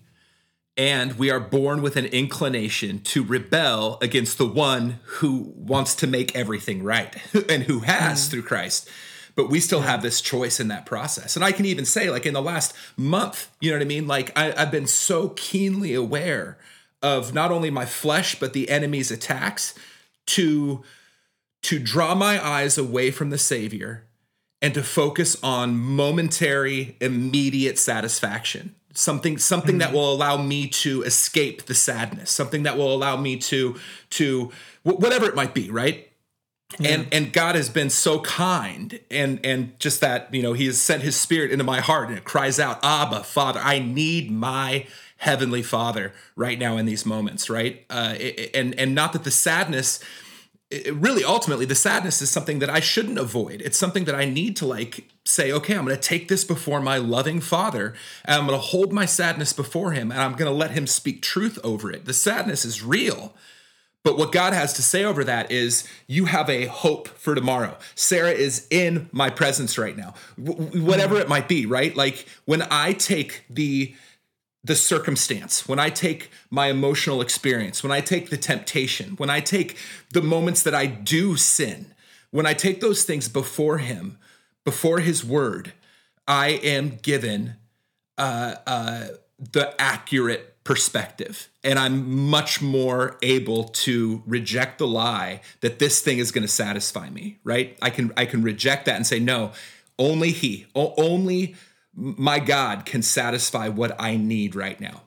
And 0.77 1.19
we 1.19 1.31
are 1.31 1.41
born 1.41 1.81
with 1.81 1.97
an 1.97 2.05
inclination 2.07 3.01
to 3.01 3.25
rebel 3.25 3.99
against 4.03 4.37
the 4.37 4.47
one 4.47 5.01
who 5.05 5.55
wants 5.57 5.95
to 5.97 6.07
make 6.07 6.37
everything 6.37 6.83
right 6.83 7.17
and 7.49 7.63
who 7.63 7.81
has 7.81 8.27
mm. 8.27 8.31
through 8.31 8.43
Christ. 8.43 8.89
But 9.35 9.49
we 9.49 9.61
still 9.61 9.83
have 9.83 10.03
this 10.03 10.21
choice 10.21 10.61
in 10.61 10.69
that 10.69 10.87
process. 10.87 11.35
And 11.35 11.45
I 11.45 11.53
can 11.53 11.65
even 11.65 11.85
say, 11.85 12.11
like 12.11 12.27
in 12.27 12.35
the 12.35 12.43
last 12.43 12.75
month, 12.97 13.51
you 13.61 13.71
know 13.71 13.79
what 13.79 13.83
I 13.83 13.89
mean? 13.89 14.07
Like 14.07 14.37
I, 14.39 14.53
I've 14.55 14.71
been 14.71 14.87
so 14.87 15.31
keenly 15.31 15.95
aware 15.95 16.59
of 17.03 17.33
not 17.33 17.51
only 17.51 17.71
my 17.71 17.85
flesh, 17.85 18.39
but 18.39 18.53
the 18.53 18.69
enemy's 18.69 19.11
attacks 19.11 19.75
to 20.27 20.83
to 21.67 21.81
draw 21.81 22.15
my 22.15 22.45
eyes 22.45 22.79
away 22.79 23.11
from 23.11 23.31
the 23.31 23.39
Savior 23.39 24.05
and 24.63 24.73
to 24.75 24.85
focus 24.85 25.37
on 25.43 25.77
momentary 25.77 26.97
immediate 27.01 27.77
satisfaction 27.77 28.77
something 28.95 29.37
something 29.37 29.73
mm-hmm. 29.73 29.79
that 29.81 29.93
will 29.93 30.13
allow 30.13 30.37
me 30.37 30.69
to 30.69 31.03
escape 31.03 31.67
the 31.67 31.75
sadness 31.75 32.31
something 32.31 32.63
that 32.63 32.77
will 32.77 32.95
allow 32.95 33.17
me 33.17 33.37
to 33.37 33.75
to 34.11 34.51
whatever 34.85 35.27
it 35.27 35.35
might 35.35 35.55
be 35.55 35.69
right 35.69 36.09
yeah. 36.79 36.91
and 36.91 37.09
and 37.13 37.33
god 37.33 37.57
has 37.57 37.69
been 37.69 37.91
so 37.91 38.21
kind 38.21 39.01
and 39.11 39.39
and 39.45 39.79
just 39.79 40.01
that 40.01 40.33
you 40.33 40.43
know 40.43 40.53
he 40.53 40.67
has 40.67 40.81
sent 40.81 41.03
his 41.03 41.17
spirit 41.17 41.51
into 41.51 41.65
my 41.65 41.81
heart 41.81 42.09
and 42.09 42.17
it 42.17 42.25
cries 42.25 42.59
out 42.59 42.79
abba 42.83 43.23
father 43.23 43.61
i 43.63 43.79
need 43.79 44.31
my 44.31 44.87
heavenly 45.19 45.63
father 45.63 46.13
right 46.37 46.59
now 46.59 46.77
in 46.77 46.87
these 46.87 47.05
moments 47.05 47.51
right 47.51 47.85
uh, 47.91 48.15
and 48.55 48.75
and 48.79 48.95
not 48.95 49.13
that 49.13 49.25
the 49.25 49.31
sadness 49.31 50.01
it 50.71 50.95
really 50.95 51.23
ultimately 51.23 51.65
the 51.65 51.77
sadness 51.77 52.21
is 52.21 52.31
something 52.31 52.59
that 52.59 52.71
I 52.71 52.81
shouldn't 52.81 53.19
avoid. 53.19 53.63
It's 53.63 53.79
something 53.79 54.05
that 54.05 54.17
I 54.17 54.25
need 54.25 54.57
to 54.57 54.67
like 54.67 55.09
say, 55.25 55.53
okay, 55.53 55.77
I'm 55.77 55.85
going 55.85 55.97
to 55.97 56.03
take 56.03 56.29
this 56.29 56.45
before 56.45 56.81
my 56.81 56.99
loving 56.99 57.41
father 57.41 57.95
and 58.25 58.41
I'm 58.41 58.47
going 58.47 58.59
to 58.59 58.67
hold 58.67 58.93
my 58.93 59.07
sadness 59.07 59.53
before 59.53 59.93
him 59.93 60.11
and 60.11 60.21
I'm 60.21 60.33
going 60.33 60.51
to 60.51 60.57
let 60.57 60.73
him 60.73 60.87
speak 60.87 61.23
truth 61.23 61.59
over 61.63 61.91
it. 61.91 62.05
The 62.05 62.15
sadness 62.15 62.65
is 62.65 62.83
real. 62.83 63.33
But 64.03 64.19
what 64.19 64.31
God 64.31 64.53
has 64.53 64.73
to 64.75 64.83
say 64.83 65.05
over 65.05 65.25
that 65.25 65.51
is, 65.51 65.87
you 66.07 66.27
have 66.27 66.49
a 66.49 66.67
hope 66.67 67.09
for 67.09 67.35
tomorrow. 67.35 67.77
Sarah 67.97 68.31
is 68.31 68.65
in 68.71 69.09
my 69.11 69.31
presence 69.31 69.79
right 69.79 69.97
now, 69.97 70.15
w- 70.41 70.85
whatever 70.85 71.17
it 71.17 71.29
might 71.29 71.49
be, 71.49 71.67
right? 71.67 71.95
Like 71.97 72.25
when 72.45 72.63
I 72.71 72.93
take 72.93 73.43
the 73.51 73.97
the 74.67 74.75
circumstance, 74.75 75.69
when 75.69 75.79
I 75.79 75.91
take 75.91 76.31
my 76.51 76.67
emotional 76.67 77.21
experience, 77.21 77.85
when 77.85 77.93
I 77.93 78.01
take 78.01 78.31
the 78.31 78.37
temptation, 78.37 79.11
when 79.17 79.31
I 79.31 79.39
take 79.41 79.77
the 80.13 80.23
moments 80.23 80.65
that 80.65 80.75
I 80.75 80.87
do 80.87 81.37
sin, 81.37 81.95
when 82.33 82.47
I 82.47 82.53
take 82.53 82.81
those 82.81 83.05
things 83.05 83.29
before 83.29 83.79
Him, 83.79 84.19
before 84.65 84.99
His 84.99 85.25
Word, 85.25 85.73
I 86.27 86.49
am 86.49 86.99
given 87.01 87.55
uh, 88.19 88.57
uh, 88.67 89.07
the 89.39 89.81
accurate 89.81 90.65
perspective. 90.65 91.49
And 91.63 91.79
I'm 91.79 92.29
much 92.29 92.61
more 92.61 93.19
able 93.23 93.65
to 93.65 94.25
reject 94.27 94.79
the 94.79 94.89
lie 94.89 95.43
that 95.61 95.79
this 95.79 96.01
thing 96.01 96.19
is 96.19 96.33
going 96.33 96.43
to 96.43 96.49
satisfy 96.49 97.09
me, 97.09 97.39
right? 97.45 97.79
I 97.81 97.91
can 97.91 98.13
I 98.17 98.27
can 98.27 98.43
reject 98.43 98.87
that 98.87 98.97
and 98.97 99.07
say 99.07 99.21
no, 99.21 99.53
only 99.97 100.33
he, 100.33 100.67
only 100.75 101.55
my 101.97 102.39
God 102.39 102.85
can 102.85 103.03
satisfy 103.03 103.69
what 103.69 103.97
I 103.99 104.17
need 104.17 104.55
right 104.55 104.79
now. 104.81 105.03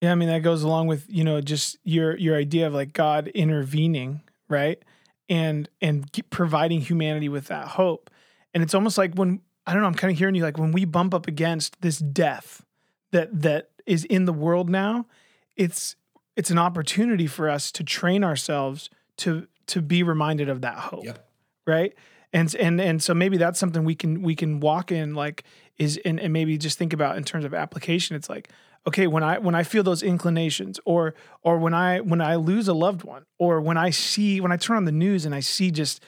Yeah, 0.00 0.12
I 0.12 0.14
mean 0.16 0.28
that 0.28 0.42
goes 0.42 0.62
along 0.62 0.86
with 0.88 1.06
you 1.08 1.24
know 1.24 1.40
just 1.40 1.78
your 1.82 2.16
your 2.18 2.36
idea 2.36 2.66
of 2.66 2.74
like 2.74 2.92
God 2.92 3.28
intervening, 3.28 4.20
right? 4.48 4.82
And 5.28 5.68
and 5.80 6.06
providing 6.30 6.80
humanity 6.82 7.28
with 7.28 7.46
that 7.46 7.68
hope. 7.68 8.10
And 8.52 8.62
it's 8.62 8.74
almost 8.74 8.98
like 8.98 9.14
when 9.14 9.40
I 9.66 9.72
don't 9.72 9.80
know, 9.80 9.88
I'm 9.88 9.94
kind 9.94 10.12
of 10.12 10.18
hearing 10.18 10.34
you 10.34 10.42
like 10.42 10.58
when 10.58 10.72
we 10.72 10.84
bump 10.84 11.14
up 11.14 11.26
against 11.26 11.80
this 11.80 11.98
death 11.98 12.64
that 13.12 13.42
that 13.42 13.70
is 13.86 14.04
in 14.04 14.26
the 14.26 14.32
world 14.32 14.68
now, 14.68 15.06
it's 15.56 15.96
it's 16.36 16.50
an 16.50 16.58
opportunity 16.58 17.26
for 17.26 17.48
us 17.48 17.72
to 17.72 17.84
train 17.84 18.24
ourselves 18.24 18.90
to 19.18 19.46
to 19.68 19.80
be 19.80 20.02
reminded 20.02 20.48
of 20.48 20.60
that 20.60 20.76
hope. 20.76 21.04
Yep. 21.04 21.28
Right? 21.66 21.94
And 22.32 22.54
and 22.56 22.80
and 22.80 23.02
so 23.02 23.14
maybe 23.14 23.36
that's 23.36 23.58
something 23.58 23.84
we 23.84 23.94
can 23.94 24.22
we 24.22 24.34
can 24.34 24.60
walk 24.60 24.92
in 24.92 25.14
like 25.14 25.44
is 25.78 25.98
and, 26.04 26.20
and 26.20 26.32
maybe 26.32 26.56
just 26.58 26.78
think 26.78 26.92
about 26.92 27.16
in 27.16 27.24
terms 27.24 27.44
of 27.44 27.54
application. 27.54 28.16
It's 28.16 28.28
like, 28.28 28.50
okay, 28.86 29.06
when 29.06 29.22
I 29.22 29.38
when 29.38 29.54
I 29.54 29.62
feel 29.62 29.82
those 29.82 30.02
inclinations 30.02 30.78
or 30.84 31.14
or 31.42 31.58
when 31.58 31.74
I 31.74 32.00
when 32.00 32.20
I 32.20 32.36
lose 32.36 32.68
a 32.68 32.74
loved 32.74 33.04
one 33.04 33.24
or 33.38 33.60
when 33.60 33.76
I 33.76 33.90
see 33.90 34.40
when 34.40 34.52
I 34.52 34.56
turn 34.56 34.76
on 34.76 34.84
the 34.84 34.92
news 34.92 35.24
and 35.24 35.34
I 35.34 35.40
see 35.40 35.70
just 35.70 36.02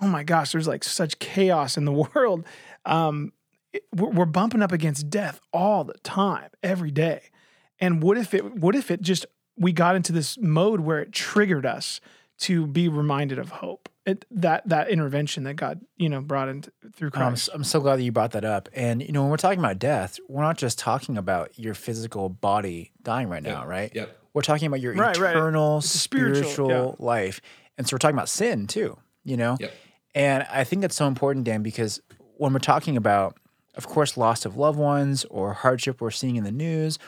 oh 0.00 0.06
my 0.06 0.24
gosh, 0.24 0.52
there's 0.52 0.68
like 0.68 0.84
such 0.84 1.18
chaos 1.18 1.76
in 1.76 1.84
the 1.84 1.92
world. 2.14 2.44
Um, 2.84 3.32
it, 3.72 3.84
we're 3.94 4.26
bumping 4.26 4.62
up 4.62 4.72
against 4.72 5.08
death 5.08 5.40
all 5.52 5.84
the 5.84 5.94
time, 6.02 6.50
every 6.62 6.90
day. 6.90 7.30
And 7.78 8.02
what 8.02 8.18
if 8.18 8.34
it 8.34 8.56
what 8.56 8.74
if 8.74 8.90
it 8.90 9.00
just 9.00 9.26
we 9.56 9.72
got 9.72 9.96
into 9.96 10.12
this 10.12 10.38
mode 10.38 10.80
where 10.80 11.00
it 11.00 11.12
triggered 11.12 11.66
us 11.66 12.00
to 12.38 12.66
be 12.66 12.88
reminded 12.88 13.38
of 13.38 13.50
hope? 13.50 13.88
It, 14.04 14.24
that 14.32 14.68
that 14.68 14.88
intervention 14.90 15.44
that 15.44 15.54
God 15.54 15.80
you 15.96 16.08
know 16.08 16.20
brought 16.20 16.48
in 16.48 16.64
through 16.94 17.10
Christ. 17.10 17.50
I'm, 17.52 17.60
I'm 17.60 17.64
so 17.64 17.78
glad 17.80 17.96
that 17.96 18.02
you 18.02 18.10
brought 18.10 18.32
that 18.32 18.44
up. 18.44 18.68
And 18.74 19.00
you 19.00 19.12
know 19.12 19.22
when 19.22 19.30
we're 19.30 19.36
talking 19.36 19.60
about 19.60 19.78
death, 19.78 20.18
we're 20.28 20.42
not 20.42 20.58
just 20.58 20.76
talking 20.78 21.16
about 21.16 21.56
your 21.58 21.74
physical 21.74 22.28
body 22.28 22.90
dying 23.02 23.28
right 23.28 23.42
now, 23.42 23.60
Yep. 23.60 23.68
right? 23.68 23.92
Yep. 23.94 24.18
We're 24.34 24.42
talking 24.42 24.66
about 24.66 24.80
your 24.80 24.94
Right, 24.94 25.16
right. 25.18 25.36
eternal 25.36 25.78
It's 25.78 25.94
a 25.94 25.98
spiritual, 25.98 26.50
spiritual, 26.50 26.96
life, 26.98 27.40
and 27.78 27.86
so 27.86 27.94
we're 27.94 27.98
talking 27.98 28.16
about 28.16 28.28
sin 28.28 28.66
too. 28.66 28.98
You 29.22 29.36
know, 29.36 29.56
Yep. 29.60 29.72
and 30.16 30.46
I 30.50 30.64
think 30.64 30.82
that's 30.82 30.96
so 30.96 31.06
important, 31.06 31.44
Dan, 31.44 31.62
because 31.62 32.00
when 32.38 32.52
we're 32.52 32.58
talking 32.58 32.96
about, 32.96 33.36
of 33.76 33.86
course, 33.86 34.16
loss 34.16 34.44
of 34.44 34.56
loved 34.56 34.80
ones 34.80 35.24
or 35.26 35.52
hardship 35.52 36.00
we're 36.00 36.10
seeing 36.10 36.34
in 36.34 36.42
the 36.42 36.50
news, 36.50 36.98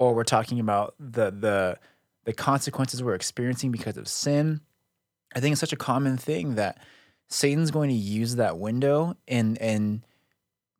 or 0.00 0.14
we're 0.16 0.24
talking 0.24 0.58
about 0.58 0.94
the 0.98 1.30
the 1.30 1.78
the 2.24 2.32
consequences 2.32 3.04
we're 3.04 3.14
experiencing 3.14 3.70
because 3.70 3.96
of 3.96 4.08
sin, 4.08 4.62
I 5.34 5.40
think 5.40 5.52
it's 5.52 5.60
such 5.60 5.72
a 5.72 5.76
common 5.76 6.16
thing 6.16 6.56
that 6.56 6.78
Satan's 7.28 7.70
going 7.70 7.90
to 7.90 7.96
use 7.96 8.36
that 8.36 8.58
window 8.58 9.16
and 9.28 9.56
and 9.58 10.04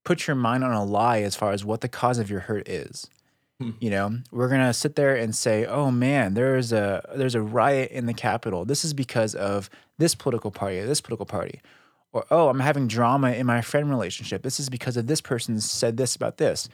put 0.04 0.26
your 0.26 0.36
mind 0.36 0.64
on 0.64 0.72
a 0.72 0.84
lie 0.84 1.20
as 1.20 1.36
far 1.36 1.52
as 1.52 1.64
what 1.64 1.80
the 1.80 1.88
cause 1.88 2.18
of 2.18 2.30
your 2.30 2.40
hurt 2.40 2.68
is. 2.68 3.08
Hmm. 3.60 3.70
You 3.78 3.90
know, 3.90 4.18
we're 4.32 4.48
gonna 4.48 4.72
sit 4.72 4.96
there 4.96 5.14
and 5.14 5.34
say, 5.34 5.66
"Oh 5.66 5.90
man, 5.90 6.34
there's 6.34 6.72
a 6.72 7.08
there's 7.14 7.34
a 7.34 7.42
riot 7.42 7.90
in 7.90 8.06
the 8.06 8.14
Capitol. 8.14 8.64
This 8.64 8.84
is 8.84 8.94
because 8.94 9.34
of 9.34 9.68
this 9.98 10.14
political 10.14 10.50
party 10.50 10.78
or 10.78 10.86
this 10.86 11.00
political 11.00 11.26
party." 11.26 11.60
Or, 12.12 12.24
"Oh, 12.30 12.48
I'm 12.48 12.60
having 12.60 12.88
drama 12.88 13.32
in 13.32 13.46
my 13.46 13.60
friend 13.60 13.88
relationship. 13.90 14.42
This 14.42 14.58
is 14.58 14.68
because 14.68 14.96
of 14.96 15.06
this 15.06 15.20
person 15.20 15.60
said 15.60 15.96
this 15.96 16.16
about 16.16 16.38
this." 16.38 16.68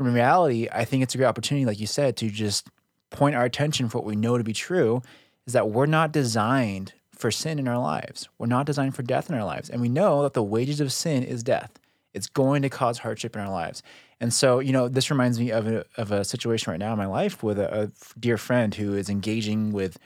In 0.00 0.12
reality, 0.12 0.68
I 0.72 0.84
think 0.84 1.02
it's 1.02 1.14
a 1.14 1.18
great 1.18 1.26
opportunity, 1.26 1.66
like 1.66 1.78
you 1.78 1.86
said, 1.86 2.16
to 2.16 2.30
just 2.30 2.68
point 3.10 3.36
our 3.36 3.44
attention 3.44 3.88
for 3.88 3.98
what 3.98 4.06
we 4.06 4.16
know 4.16 4.38
to 4.38 4.42
be 4.42 4.54
true 4.54 5.02
is 5.46 5.52
that 5.52 5.68
we're 5.68 5.86
not 5.86 6.12
designed 6.12 6.94
for 7.22 7.30
sin 7.30 7.60
in 7.60 7.68
our 7.68 7.78
lives. 7.78 8.28
We're 8.36 8.48
not 8.48 8.66
designed 8.66 8.96
for 8.96 9.04
death 9.04 9.30
in 9.30 9.36
our 9.36 9.44
lives. 9.44 9.70
And 9.70 9.80
we 9.80 9.88
know 9.88 10.24
that 10.24 10.34
the 10.34 10.42
wages 10.42 10.80
of 10.80 10.92
sin 10.92 11.22
is 11.22 11.44
death. 11.44 11.70
It's 12.12 12.26
going 12.26 12.62
to 12.62 12.68
cause 12.68 12.98
hardship 12.98 13.36
in 13.36 13.40
our 13.40 13.50
lives. 13.50 13.80
And 14.20 14.34
so, 14.34 14.58
you 14.58 14.72
know, 14.72 14.88
this 14.88 15.08
reminds 15.08 15.38
me 15.38 15.50
of 15.52 15.68
a, 15.68 15.84
of 15.96 16.10
a 16.10 16.24
situation 16.24 16.72
right 16.72 16.80
now 16.80 16.92
in 16.92 16.98
my 16.98 17.06
life 17.06 17.40
with 17.40 17.60
a, 17.60 17.82
a 17.82 17.90
dear 18.18 18.36
friend 18.36 18.74
who 18.74 18.94
is 18.94 19.08
engaging 19.08 19.72
with 19.72 19.98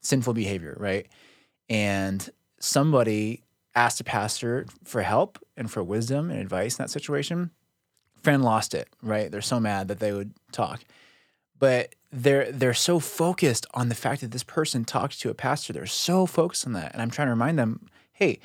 sinful 0.00 0.34
behavior, 0.34 0.76
right? 0.78 1.06
And 1.70 2.28
somebody 2.58 3.42
asked 3.76 4.00
a 4.00 4.04
pastor 4.04 4.66
for 4.82 5.02
help 5.02 5.38
and 5.56 5.70
for 5.70 5.82
wisdom 5.82 6.28
and 6.28 6.40
advice 6.40 6.76
in 6.76 6.82
that 6.82 6.90
situation. 6.90 7.52
Friend 8.22 8.42
lost 8.42 8.74
it, 8.74 8.88
right? 9.00 9.30
They're 9.30 9.42
so 9.42 9.60
mad 9.60 9.86
that 9.88 10.00
they 10.00 10.12
would 10.12 10.32
talk 10.50 10.82
but 11.58 11.94
they're 12.12 12.50
they're 12.52 12.74
so 12.74 13.00
focused 13.00 13.66
on 13.74 13.88
the 13.88 13.94
fact 13.94 14.20
that 14.20 14.30
this 14.30 14.44
person 14.44 14.84
talked 14.84 15.20
to 15.20 15.30
a 15.30 15.34
pastor. 15.34 15.72
They're 15.72 15.86
so 15.86 16.26
focused 16.26 16.66
on 16.66 16.72
that, 16.74 16.92
and 16.92 17.02
I'm 17.02 17.10
trying 17.10 17.26
to 17.26 17.32
remind 17.32 17.58
them, 17.58 17.88
hey, 18.12 18.38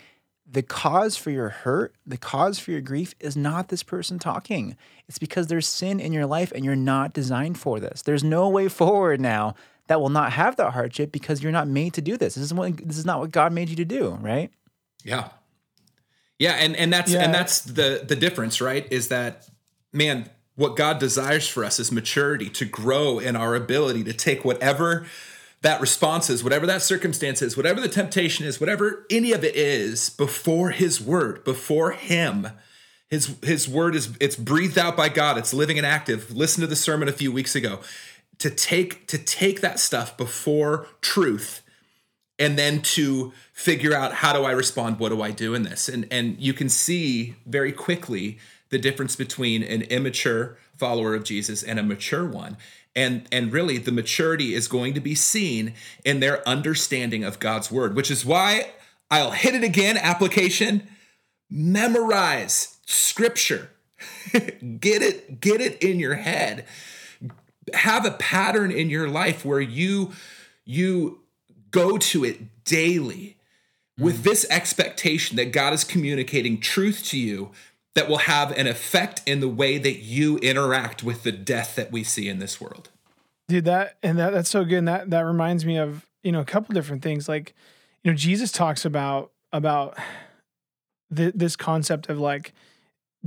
the 0.52 0.64
cause 0.64 1.16
for 1.16 1.30
your 1.30 1.50
hurt, 1.50 1.94
the 2.08 2.18
cause 2.18 2.58
for 2.58 2.72
your 2.72 2.82
grief 2.82 3.14
is 3.20 3.38
not 3.38 3.68
this 3.68 3.84
person 3.84 4.18
talking. 4.18 4.76
It's 5.08 5.20
because 5.20 5.48
there's 5.48 5.68
sin 5.68 6.00
in 6.00 6.14
your 6.14 6.26
life, 6.26 6.52
and 6.54 6.66
you're 6.66 6.76
not 6.76 7.14
designed 7.14 7.60
for 7.60 7.80
this. 7.80 8.02
There's 8.02 8.24
no 8.24 8.50
way 8.50 8.68
forward 8.68 9.22
now 9.22 9.54
that 9.88 10.02
will 10.02 10.10
not 10.10 10.34
have 10.34 10.56
that 10.56 10.74
hardship 10.74 11.12
because 11.12 11.42
you're 11.44 11.52
not 11.52 11.68
made 11.68 11.94
to 11.94 12.02
do 12.02 12.18
this. 12.18 12.36
This 12.36 12.44
is 12.46 12.54
what 12.54 12.78
this 12.78 12.98
is 12.98 13.06
not 13.06 13.20
what 13.20 13.32
God 13.32 13.54
made 13.54 13.70
you 13.70 13.76
to 13.76 13.86
do, 13.86 14.12
right? 14.22 14.52
Yeah. 15.04 15.30
Yeah, 16.40 16.54
and 16.54 16.76
and 16.76 16.92
that's 16.92 17.12
Yeah. 17.12 17.24
and 17.26 17.34
that's 17.34 17.62
the 17.62 18.04
the 18.08 18.16
difference, 18.16 18.62
right? 18.62 18.92
Is 18.92 19.10
that 19.10 19.48
man, 19.94 20.30
what 20.60 20.76
God 20.76 21.00
desires 21.00 21.48
for 21.48 21.64
us 21.64 21.80
is 21.80 21.90
maturity 21.90 22.50
to 22.50 22.66
grow 22.66 23.18
in 23.18 23.38
our 23.38 23.56
ability 23.56 24.04
to 24.04 24.12
take 24.12 24.44
whatever 24.44 25.06
that 25.62 25.80
response 25.80 26.30
is, 26.30 26.44
whatever 26.44 26.66
that 26.66 26.82
circumstance 26.82 27.42
is, 27.42 27.56
whatever 27.56 27.80
the 27.80 27.88
temptation 27.88 28.46
is, 28.46 28.60
whatever 28.60 29.06
any 29.10 29.32
of 29.32 29.46
it 29.46 29.56
is, 29.56 30.10
before 30.10 30.72
his 30.72 31.00
word, 31.00 31.46
before 31.46 31.92
him. 31.92 32.48
His 33.10 33.38
his 33.42 33.70
word 33.70 33.96
is 33.96 34.18
it's 34.20 34.36
breathed 34.36 34.78
out 34.78 34.98
by 34.98 35.08
God. 35.08 35.38
It's 35.38 35.54
living 35.54 35.78
and 35.78 35.88
active. 35.88 36.36
Listen 36.36 36.60
to 36.60 36.68
the 36.68 36.76
sermon 36.76 37.08
a 37.08 37.14
few 37.14 37.32
weeks 37.32 37.56
ago. 37.56 37.80
To 38.40 38.50
take 38.50 39.08
to 39.08 39.18
take 39.18 39.62
that 39.62 39.80
stuff 39.80 40.18
before 40.18 40.88
truth 41.00 41.62
and 42.38 42.60
then 42.60 42.82
to 42.82 43.32
figure 43.54 43.94
out 43.94 44.16
how 44.16 44.34
do 44.34 44.44
I 44.44 44.52
respond? 44.52 45.00
What 45.00 45.10
do 45.10 45.22
I 45.22 45.32
do 45.32 45.54
in 45.54 45.64
this? 45.64 45.88
And 45.88 46.06
and 46.12 46.38
you 46.38 46.52
can 46.52 46.68
see 46.68 47.36
very 47.46 47.72
quickly 47.72 48.40
the 48.70 48.80
difference 48.80 49.16
between 49.16 49.64
an 49.64 49.84
immature 49.84 50.58
follower 50.78 51.14
of 51.14 51.24
Jesus 51.24 51.64
and 51.64 51.80
a 51.80 51.84
mature 51.84 52.26
one. 52.26 52.58
And 52.96 53.28
and 53.32 53.52
really 53.52 53.78
the 53.78 53.92
maturity 53.92 54.54
is 54.54 54.68
going 54.68 54.94
to 54.94 55.00
be 55.00 55.16
seen 55.16 55.74
in 56.04 56.20
their 56.20 56.48
understanding 56.48 57.24
of 57.24 57.40
God's 57.40 57.72
word, 57.72 57.96
which 57.96 58.10
is 58.10 58.26
why 58.26 58.72
I'll 59.12 59.32
hit 59.32 59.56
it 59.56 59.64
again 59.64 59.98
application 59.98 60.88
memorize 61.50 62.78
scripture. 62.86 63.72
get 64.80 65.02
it 65.02 65.40
get 65.40 65.62
it 65.62 65.82
in 65.84 66.00
your 66.00 66.16
head. 66.16 66.66
Have 67.74 68.06
a 68.06 68.12
pattern 68.12 68.72
in 68.72 68.90
your 68.90 69.10
life 69.10 69.44
where 69.44 69.62
you 69.62 70.14
you 70.66 71.22
go 71.72 71.98
to 71.98 72.24
it 72.24 72.64
daily 72.64 73.38
with 73.98 74.20
mm. 74.20 74.24
this 74.24 74.46
expectation 74.50 75.38
that 75.38 75.52
God 75.52 75.74
is 75.74 75.84
communicating 75.84 76.60
truth 76.60 77.04
to 77.06 77.20
you 77.20 77.52
that 77.96 78.08
will 78.08 78.20
have 78.20 78.52
an 78.52 78.68
effect 78.68 79.22
in 79.26 79.40
the 79.40 79.48
way 79.48 79.78
that 79.78 80.00
you 80.00 80.38
interact 80.38 81.04
with 81.04 81.24
the 81.24 81.32
death 81.32 81.76
that 81.76 81.92
we 81.92 82.04
see 82.04 82.30
in 82.30 82.40
this 82.40 82.62
world. 82.62 82.90
dude 83.48 83.66
that 83.66 83.98
and 84.04 84.18
that 84.20 84.32
that's 84.32 84.50
so 84.50 84.64
good. 84.64 84.80
And 84.80 84.88
that 84.88 85.10
that 85.10 85.22
reminds 85.22 85.66
me 85.66 85.78
of 85.78 86.06
you 86.24 86.32
know 86.32 86.40
a 86.40 86.46
couple 86.46 86.74
different 86.74 87.02
things. 87.02 87.28
Like 87.28 87.56
you 88.04 88.12
know 88.12 88.18
jesus 88.18 88.52
talks 88.52 88.86
about 88.86 89.32
about 89.52 89.98
th- 91.16 91.34
this 91.36 91.56
concept 91.56 92.10
of 92.10 92.20
like 92.20 92.54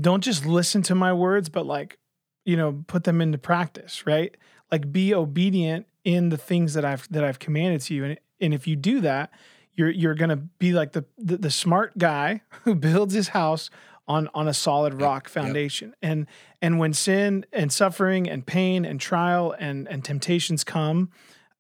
don't 0.01 0.23
just 0.23 0.47
listen 0.47 0.83
to 0.83 0.95
my 0.95 1.13
words 1.13 1.49
but 1.49 1.67
like 1.67 1.99
you 2.45 2.57
know 2.57 2.83
put 2.87 3.05
them 3.05 3.21
into 3.21 3.39
practice 3.39 4.07
right? 4.07 4.37
Like 4.71 4.91
be 4.93 5.13
obedient 5.15 5.87
in 6.05 6.31
the 6.31 6.39
things 6.39 6.75
that 6.75 6.85
i've 6.85 7.09
that 7.11 7.25
i've 7.25 7.39
commanded 7.39 7.81
to 7.83 7.95
you. 7.95 8.05
And 8.05 8.19
and 8.41 8.55
if 8.55 8.67
you 8.67 8.77
do 8.77 9.01
that 9.01 9.31
you're 9.75 9.91
you're 9.91 10.15
gonna 10.15 10.37
be 10.37 10.73
like 10.73 10.93
the 10.93 11.05
the, 11.19 11.37
the 11.37 11.51
smart 11.51 11.97
guy 11.99 12.43
who 12.63 12.75
builds 12.75 13.15
his 13.15 13.29
house 13.29 13.71
on 14.13 14.29
on 14.35 14.47
a 14.49 14.55
solid 14.55 14.95
rock 14.95 15.29
foundation. 15.29 15.95
And 16.03 16.27
and 16.61 16.79
when 16.79 16.93
sin 16.93 17.45
and 17.53 17.73
suffering 17.73 18.29
and 18.29 18.45
pain 18.47 18.85
and 18.85 19.01
trial 19.01 19.55
and 19.59 19.89
and 19.89 20.05
temptations 20.05 20.65
come 20.65 21.11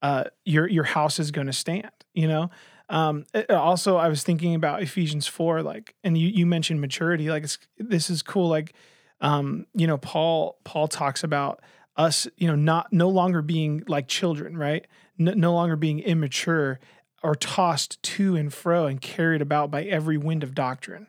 uh 0.02 0.24
your 0.44 0.68
your 0.68 0.84
house 0.84 1.18
is 1.18 1.30
going 1.30 1.46
to 1.46 1.52
stand 1.52 1.90
you 2.14 2.28
know? 2.28 2.50
Um 2.88 3.24
it- 3.32 3.50
also 3.50 3.96
i 3.96 4.08
was 4.08 4.22
thinking 4.22 4.54
about 4.54 4.82
ephesians 4.82 5.26
4 5.26 5.62
like 5.62 5.94
and 6.04 6.16
you 6.18 6.28
you 6.28 6.44
mentioned 6.46 6.80
maturity 6.80 7.30
like 7.30 7.44
it's, 7.44 7.58
this 7.78 8.10
is 8.10 8.22
cool 8.22 8.48
like 8.48 8.74
um 9.20 9.66
you 9.74 9.86
know 9.86 9.98
paul 9.98 10.58
paul 10.64 10.88
talks 10.88 11.22
about 11.24 11.60
us 11.96 12.26
you 12.36 12.48
know 12.48 12.56
not 12.56 12.92
no 12.92 13.08
longer 13.08 13.42
being 13.42 13.82
like 13.86 14.08
children 14.08 14.56
right? 14.56 14.86
No, 15.18 15.32
no 15.34 15.52
longer 15.54 15.76
being 15.76 16.00
immature 16.00 16.80
or 17.22 17.34
tossed 17.36 18.02
to 18.02 18.34
and 18.36 18.52
fro 18.52 18.86
and 18.86 19.00
carried 19.00 19.40
about 19.42 19.70
by 19.70 19.82
every 19.84 20.18
wind 20.18 20.42
of 20.42 20.54
doctrine 20.54 21.06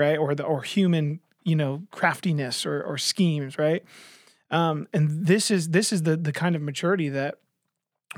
right 0.00 0.18
or 0.18 0.34
the 0.34 0.42
or 0.42 0.62
human 0.62 1.20
you 1.44 1.54
know 1.54 1.82
craftiness 1.92 2.66
or 2.66 2.82
or 2.82 2.98
schemes 2.98 3.58
right 3.58 3.84
um 4.50 4.88
and 4.92 5.26
this 5.26 5.50
is 5.50 5.68
this 5.68 5.92
is 5.92 6.02
the 6.02 6.16
the 6.16 6.32
kind 6.32 6.56
of 6.56 6.62
maturity 6.62 7.08
that 7.08 7.36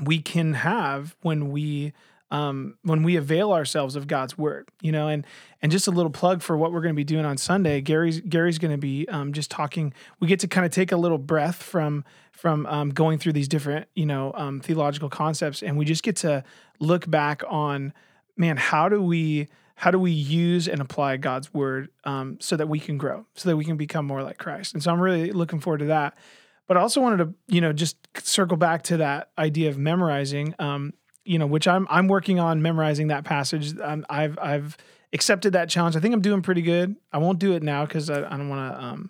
we 0.01 0.19
can 0.19 0.53
have 0.53 1.15
when 1.21 1.51
we 1.51 1.93
um, 2.33 2.77
when 2.81 3.03
we 3.03 3.15
avail 3.15 3.53
ourselves 3.53 3.95
of 3.95 4.07
God's 4.07 4.35
word, 4.39 4.67
you 4.81 4.91
know, 4.91 5.07
and 5.07 5.25
and 5.61 5.71
just 5.71 5.87
a 5.87 5.91
little 5.91 6.09
plug 6.09 6.41
for 6.41 6.57
what 6.57 6.73
we're 6.73 6.81
going 6.81 6.95
to 6.95 6.97
be 6.97 7.03
doing 7.03 7.25
on 7.25 7.37
Sunday. 7.37 7.79
Gary's 7.79 8.21
Gary's 8.21 8.57
going 8.57 8.71
to 8.71 8.77
be 8.77 9.07
um, 9.07 9.33
just 9.33 9.51
talking. 9.51 9.93
We 10.19 10.27
get 10.27 10.39
to 10.39 10.47
kind 10.47 10.65
of 10.65 10.71
take 10.71 10.91
a 10.91 10.97
little 10.97 11.19
breath 11.19 11.61
from 11.61 12.03
from 12.31 12.65
um, 12.65 12.89
going 12.89 13.19
through 13.19 13.33
these 13.33 13.47
different, 13.47 13.87
you 13.93 14.07
know, 14.07 14.33
um, 14.33 14.59
theological 14.59 15.09
concepts, 15.09 15.61
and 15.61 15.77
we 15.77 15.85
just 15.85 16.01
get 16.01 16.15
to 16.17 16.43
look 16.79 17.09
back 17.09 17.43
on, 17.47 17.93
man, 18.35 18.57
how 18.57 18.89
do 18.89 18.99
we 18.99 19.47
how 19.75 19.91
do 19.91 19.99
we 19.99 20.11
use 20.11 20.67
and 20.67 20.81
apply 20.81 21.17
God's 21.17 21.53
word 21.53 21.89
um, 22.03 22.37
so 22.39 22.55
that 22.55 22.67
we 22.67 22.79
can 22.79 22.97
grow, 22.97 23.25
so 23.35 23.49
that 23.49 23.57
we 23.57 23.65
can 23.65 23.77
become 23.77 24.05
more 24.05 24.23
like 24.23 24.37
Christ? 24.37 24.73
And 24.73 24.83
so 24.83 24.91
I'm 24.91 25.01
really 25.01 25.31
looking 25.31 25.59
forward 25.59 25.79
to 25.79 25.85
that. 25.85 26.17
But 26.67 26.77
I 26.77 26.81
also 26.81 27.01
wanted 27.01 27.17
to, 27.17 27.33
you 27.47 27.61
know, 27.61 27.73
just 27.73 27.97
circle 28.19 28.57
back 28.57 28.83
to 28.83 28.97
that 28.97 29.29
idea 29.37 29.69
of 29.69 29.77
memorizing. 29.77 30.55
Um, 30.59 30.93
you 31.25 31.39
know, 31.39 31.47
which 31.47 31.67
I'm 31.67 31.87
I'm 31.89 32.07
working 32.07 32.39
on 32.39 32.61
memorizing 32.61 33.07
that 33.07 33.23
passage. 33.23 33.77
Um, 33.79 34.05
I've 34.09 34.37
I've 34.39 34.77
accepted 35.13 35.53
that 35.53 35.69
challenge. 35.69 35.95
I 35.95 35.99
think 35.99 36.13
I'm 36.13 36.21
doing 36.21 36.41
pretty 36.41 36.61
good. 36.61 36.95
I 37.11 37.17
won't 37.17 37.39
do 37.39 37.53
it 37.53 37.63
now 37.63 37.85
because 37.85 38.09
I, 38.09 38.25
I, 38.25 38.37
don't 38.37 38.49
want 38.49 38.73
to. 38.73 39.09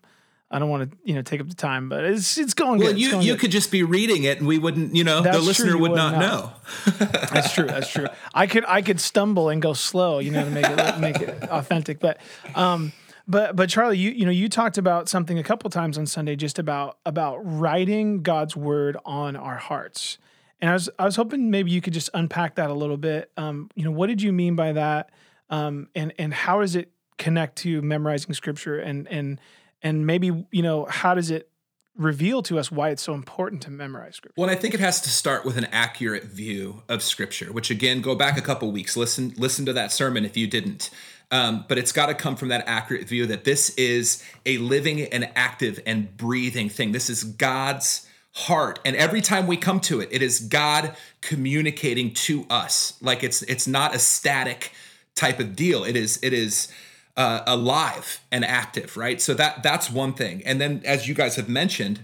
I 0.54 0.60
don't 0.60 0.70
want 0.70 0.92
to, 0.92 0.98
you 1.04 1.16
know, 1.16 1.24
take 1.24 1.42
up 1.42 1.50
the 1.50 1.56
time, 1.56 1.90
but 1.90 2.04
it's 2.04 2.38
it's 2.38 2.54
going 2.54 2.80
well, 2.80 2.90
good. 2.90 3.00
you 3.00 3.20
you 3.20 3.34
good. 3.34 3.40
could 3.42 3.52
just 3.52 3.72
be 3.72 3.82
reading 3.82 4.24
it, 4.24 4.38
and 4.38 4.48
we 4.48 4.60
wouldn't, 4.60 4.96
you 4.96 5.04
know, 5.04 5.22
That's 5.22 5.36
the 5.36 5.42
listener 5.42 5.72
true, 5.72 5.80
would 5.80 5.92
would 5.92 5.98
not 5.98 6.14
not. 6.14 6.22
know. 6.22 6.52
that's 7.34 7.54
true. 7.54 7.66
That's 7.66 7.90
true. 7.90 8.08
I 8.36 8.46
could 8.46 8.64
I 8.68 8.84
could 8.84 9.00
stumble 9.00 9.50
and 9.50 9.62
go 9.62 9.74
slow, 9.74 10.20
you 10.20 10.30
know, 10.30 10.44
to 10.44 10.52
make 10.52 10.66
it 10.68 11.00
make 11.00 11.16
it 11.22 11.44
authentic. 11.50 12.00
But 12.00 12.20
um, 12.54 12.94
but 13.28 13.56
but 13.56 13.68
Charlie, 13.70 13.98
you 13.98 14.12
you 14.12 14.26
know, 14.26 14.32
you 14.32 14.48
talked 14.48 14.78
about 14.78 15.10
something 15.10 15.40
a 15.40 15.44
couple 15.44 15.70
times 15.72 15.98
on 15.98 16.06
Sunday, 16.06 16.36
just 16.36 16.60
about 16.60 17.00
about 17.04 17.38
writing 17.40 18.22
God's 18.22 18.56
word 18.56 18.96
on 19.06 19.36
our 19.36 19.58
hearts. 19.58 20.20
And 20.62 20.70
I 20.70 20.74
was 20.74 20.90
I 21.00 21.06
was 21.06 21.16
hoping 21.16 21.50
maybe 21.50 21.72
you 21.72 21.82
could 21.82 21.94
just 21.94 22.12
unpack 22.14 22.56
that 22.56 22.70
a 22.70 22.74
little 22.74 22.98
bit. 22.98 23.32
Um, 23.38 23.70
you 23.76 23.84
know, 23.84 23.92
what 23.92 24.08
did 24.08 24.22
you 24.22 24.32
mean 24.32 24.56
by 24.56 24.74
that? 24.74 25.10
Um, 25.50 25.90
and 25.96 26.14
and 26.20 26.34
how 26.34 26.62
does 26.62 26.76
it 26.76 26.92
connect 27.18 27.56
to 27.58 27.82
memorizing 27.82 28.34
scripture? 28.34 28.78
And 28.78 29.08
and 29.08 29.40
and 29.84 30.08
maybe 30.08 30.46
you 30.52 30.64
know 30.64 30.86
how 30.86 31.14
does 31.14 31.30
it 31.30 31.50
reveal 31.96 32.42
to 32.42 32.58
us 32.58 32.72
why 32.72 32.90
it's 32.90 33.04
so 33.04 33.14
important 33.14 33.62
to 33.62 33.70
memorize 33.70 34.16
scripture? 34.16 34.34
Well, 34.36 34.50
I 34.50 34.56
think 34.56 34.74
it 34.74 34.80
has 34.80 35.00
to 35.02 35.10
start 35.10 35.46
with 35.46 35.58
an 35.58 35.66
accurate 35.66 36.24
view 36.24 36.82
of 36.90 37.04
Scripture. 37.04 37.54
Which 37.54 37.70
again, 37.70 38.02
go 38.02 38.16
back 38.16 38.38
a 38.38 38.42
couple 38.42 38.72
weeks, 38.72 38.98
listen 38.98 39.34
listen 39.38 39.66
to 39.66 39.74
that 39.74 39.92
sermon 39.92 40.26
if 40.26 40.36
you 40.38 40.48
didn't. 40.48 40.90
Um, 41.32 41.66
but 41.68 41.78
it's 41.78 41.92
got 41.92 42.08
to 42.08 42.14
come 42.14 42.36
from 42.36 42.50
that 42.50 42.64
accurate 42.68 43.08
view 43.08 43.26
that 43.28 43.44
this 43.44 43.72
is 43.72 44.24
a 44.46 44.58
living 44.60 45.02
and 45.02 45.30
active 45.36 45.80
and 45.86 46.16
breathing 46.16 46.70
thing. 46.70 46.92
This 46.92 47.10
is 47.10 47.24
God's 47.24 48.08
heart 48.36 48.80
and 48.84 48.96
every 48.96 49.22
time 49.22 49.46
we 49.46 49.56
come 49.56 49.80
to 49.80 50.02
it 50.02 50.10
it 50.12 50.24
is 50.24 50.40
god 50.40 50.96
communicating 51.22 52.12
to 52.12 52.48
us 52.50 52.98
like 53.00 53.24
it's 53.24 53.44
it's 53.44 53.68
not 53.68 53.94
a 53.94 54.00
static 54.00 54.72
type 55.14 55.40
of 55.40 55.56
deal 55.56 55.84
it 55.84 55.96
is 55.96 56.20
it 56.24 56.34
is 56.34 56.68
uh, 57.16 57.42
alive 57.46 58.22
and 58.32 58.44
active 58.44 58.98
right? 58.98 59.22
So 59.22 59.34
that 59.36 59.64
that's 59.64 59.90
one 59.90 60.14
thing. 60.14 60.42
And 60.46 60.60
then 60.60 60.82
as 60.86 61.08
you 61.08 61.14
guys 61.14 61.36
have 61.36 61.50
mentioned 61.50 62.04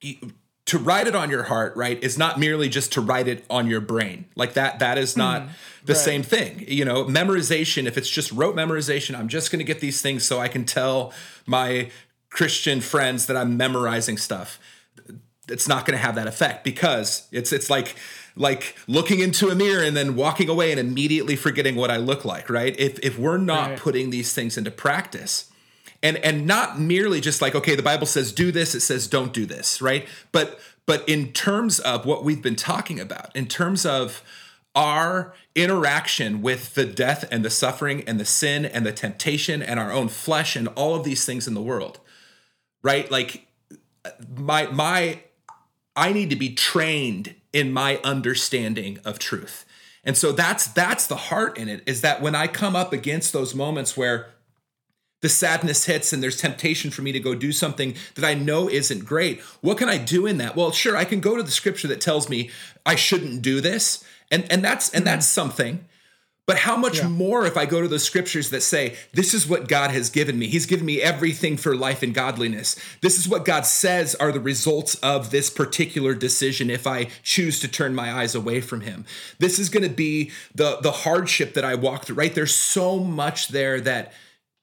you- 0.00 0.32
to 0.66 0.78
write 0.78 1.06
it 1.06 1.14
on 1.14 1.28
your 1.28 1.42
heart 1.42 1.76
right 1.76 2.02
is 2.02 2.16
not 2.16 2.40
merely 2.40 2.70
just 2.70 2.90
to 2.94 3.00
write 3.02 3.28
it 3.28 3.44
on 3.50 3.66
your 3.66 3.80
brain. 3.80 4.24
Like 4.34 4.54
that 4.54 4.78
that 4.78 4.96
is 4.96 5.16
not 5.16 5.42
the 5.84 5.92
right. 5.92 6.02
same 6.02 6.22
thing. 6.22 6.64
You 6.66 6.84
know 6.86 7.04
memorization 7.04 7.86
if 7.86 7.98
it's 7.98 8.08
just 8.08 8.32
rote 8.32 8.56
memorization 8.56 9.14
i'm 9.18 9.28
just 9.28 9.50
going 9.52 9.58
to 9.58 9.64
get 9.64 9.80
these 9.80 10.00
things 10.00 10.24
so 10.24 10.40
i 10.40 10.48
can 10.48 10.64
tell 10.64 11.12
my 11.46 11.90
christian 12.30 12.80
friends 12.80 13.26
that 13.26 13.36
i'm 13.36 13.56
memorizing 13.56 14.16
stuff. 14.16 14.58
It's 15.48 15.68
not 15.68 15.84
going 15.84 15.98
to 15.98 16.02
have 16.02 16.14
that 16.14 16.26
effect 16.26 16.64
because 16.64 17.28
it's 17.30 17.52
it's 17.52 17.68
like 17.68 17.96
like 18.36 18.74
looking 18.88 19.20
into 19.20 19.48
a 19.48 19.54
mirror 19.54 19.82
and 19.82 19.96
then 19.96 20.16
walking 20.16 20.48
away 20.48 20.70
and 20.70 20.80
immediately 20.80 21.36
forgetting 21.36 21.76
what 21.76 21.90
I 21.90 21.96
look 21.98 22.24
like, 22.24 22.50
right? 22.50 22.74
If 22.78 22.98
if 23.00 23.18
we're 23.18 23.38
not 23.38 23.70
Right. 23.70 23.78
putting 23.78 24.10
these 24.10 24.32
things 24.32 24.56
into 24.58 24.70
practice 24.70 25.50
and 26.02 26.16
and 26.18 26.46
not 26.46 26.80
merely 26.80 27.20
just 27.20 27.40
like 27.40 27.54
okay, 27.54 27.74
the 27.76 27.82
Bible 27.82 28.06
says 28.06 28.32
do 28.32 28.50
this, 28.50 28.74
it 28.74 28.80
says 28.80 29.06
don't 29.06 29.32
do 29.32 29.46
this, 29.46 29.80
right? 29.80 30.06
But 30.32 30.58
but 30.86 31.08
in 31.08 31.32
terms 31.32 31.78
of 31.80 32.04
what 32.04 32.24
we've 32.24 32.42
been 32.42 32.56
talking 32.56 33.00
about, 33.00 33.34
in 33.36 33.46
terms 33.46 33.86
of 33.86 34.22
our 34.74 35.32
interaction 35.54 36.42
with 36.42 36.74
the 36.74 36.84
death 36.84 37.24
and 37.30 37.44
the 37.44 37.50
suffering 37.50 38.02
and 38.08 38.18
the 38.18 38.24
sin 38.24 38.64
and 38.66 38.84
the 38.84 38.92
temptation 38.92 39.62
and 39.62 39.78
our 39.78 39.92
own 39.92 40.08
flesh 40.08 40.56
and 40.56 40.66
all 40.74 40.96
of 40.96 41.04
these 41.04 41.24
things 41.24 41.46
in 41.46 41.54
the 41.54 41.62
world, 41.62 42.00
right? 42.82 43.08
Like 43.10 43.46
my 44.36 44.66
my 44.66 45.20
I 45.96 46.12
need 46.12 46.30
to 46.30 46.36
be 46.36 46.54
trained 46.54 47.34
in 47.52 47.72
my 47.72 48.00
understanding 48.02 48.98
of 49.04 49.18
truth. 49.18 49.64
And 50.04 50.16
so 50.16 50.32
that's 50.32 50.66
that's 50.66 51.06
the 51.06 51.16
heart 51.16 51.56
in 51.56 51.68
it 51.68 51.82
is 51.86 52.02
that 52.02 52.20
when 52.20 52.34
I 52.34 52.46
come 52.46 52.76
up 52.76 52.92
against 52.92 53.32
those 53.32 53.54
moments 53.54 53.96
where 53.96 54.28
the 55.22 55.28
sadness 55.30 55.86
hits 55.86 56.12
and 56.12 56.22
there's 56.22 56.36
temptation 56.36 56.90
for 56.90 57.00
me 57.00 57.10
to 57.10 57.20
go 57.20 57.34
do 57.34 57.50
something 57.50 57.94
that 58.14 58.24
I 58.24 58.34
know 58.34 58.68
isn't 58.68 59.06
great, 59.06 59.40
what 59.62 59.78
can 59.78 59.88
I 59.88 59.96
do 59.96 60.26
in 60.26 60.36
that? 60.38 60.54
Well, 60.54 60.70
sure, 60.72 60.96
I 60.96 61.06
can 61.06 61.20
go 61.20 61.36
to 61.36 61.42
the 61.42 61.50
scripture 61.50 61.88
that 61.88 62.02
tells 62.02 62.28
me 62.28 62.50
I 62.84 62.96
shouldn't 62.96 63.40
do 63.40 63.62
this. 63.62 64.04
And 64.30 64.46
and 64.50 64.62
that's 64.62 64.90
and 64.90 65.06
that's 65.06 65.26
mm-hmm. 65.26 65.40
something. 65.40 65.84
But 66.46 66.58
how 66.58 66.76
much 66.76 66.98
Yeah. 66.98 67.08
more 67.08 67.46
if 67.46 67.56
I 67.56 67.64
go 67.64 67.80
to 67.80 67.88
the 67.88 67.98
scriptures 67.98 68.50
that 68.50 68.62
say, 68.62 68.96
this 69.12 69.32
is 69.32 69.46
what 69.46 69.66
God 69.66 69.90
has 69.92 70.10
given 70.10 70.38
me? 70.38 70.46
He's 70.46 70.66
given 70.66 70.84
me 70.84 71.00
everything 71.00 71.56
for 71.56 71.74
life 71.74 72.02
and 72.02 72.12
godliness. 72.12 72.76
This 73.00 73.18
is 73.18 73.26
what 73.26 73.46
God 73.46 73.64
says 73.64 74.14
are 74.16 74.30
the 74.30 74.40
results 74.40 74.94
of 74.96 75.30
this 75.30 75.48
particular 75.48 76.12
decision 76.12 76.68
if 76.68 76.86
I 76.86 77.08
choose 77.22 77.60
to 77.60 77.68
turn 77.68 77.94
my 77.94 78.12
eyes 78.12 78.34
away 78.34 78.60
from 78.60 78.82
Him. 78.82 79.06
This 79.38 79.58
is 79.58 79.70
going 79.70 79.84
to 79.84 79.94
be 79.94 80.32
the, 80.54 80.78
the 80.82 80.92
hardship 80.92 81.54
that 81.54 81.64
I 81.64 81.76
walk 81.76 82.04
through, 82.04 82.16
right? 82.16 82.34
There's 82.34 82.54
so 82.54 82.98
much 82.98 83.48
there 83.48 83.80
that, 83.80 84.12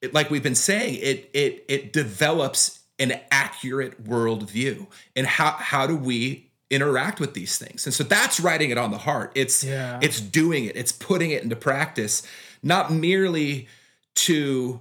it, 0.00 0.14
like 0.14 0.30
we've 0.30 0.42
been 0.42 0.54
saying, 0.54 0.98
it, 1.02 1.30
it, 1.34 1.64
it 1.68 1.92
develops 1.92 2.78
an 3.00 3.18
accurate 3.32 4.04
worldview. 4.04 4.86
And 5.16 5.26
how, 5.26 5.50
how 5.50 5.88
do 5.88 5.96
we 5.96 6.51
interact 6.72 7.20
with 7.20 7.34
these 7.34 7.58
things. 7.58 7.86
And 7.86 7.94
so 7.94 8.02
that's 8.02 8.40
writing 8.40 8.70
it 8.70 8.78
on 8.78 8.90
the 8.90 8.98
heart. 8.98 9.30
It's 9.34 9.62
Yeah. 9.62 9.98
it's 10.02 10.20
doing 10.20 10.64
it. 10.64 10.76
It's 10.76 10.92
putting 10.92 11.30
it 11.30 11.42
into 11.42 11.56
practice 11.56 12.22
not 12.62 12.92
merely 12.92 13.68
to 14.14 14.80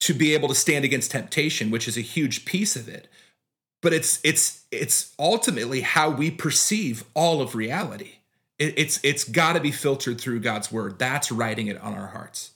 to 0.00 0.14
be 0.14 0.34
able 0.34 0.48
to 0.48 0.54
stand 0.54 0.84
against 0.84 1.10
temptation 1.10 1.70
which 1.70 1.88
is 1.88 1.96
a 1.96 2.02
huge 2.02 2.44
piece 2.44 2.76
of 2.76 2.88
it 2.88 3.08
but 3.82 3.92
it's 3.92 4.20
it's 4.24 4.64
it's 4.72 5.14
ultimately 5.18 5.80
how 5.82 6.10
we 6.10 6.30
perceive 6.30 7.04
all 7.14 7.40
of 7.40 7.54
reality. 7.54 8.16
It, 8.58 8.74
it's 8.76 8.98
it's 9.04 9.22
got 9.22 9.52
to 9.52 9.60
be 9.60 9.70
filtered 9.70 10.20
through 10.20 10.40
god's 10.40 10.72
word. 10.72 10.98
That's 10.98 11.30
writing 11.30 11.68
it 11.68 11.80
on 11.80 11.94
our 11.94 12.08
hearts. 12.08 12.50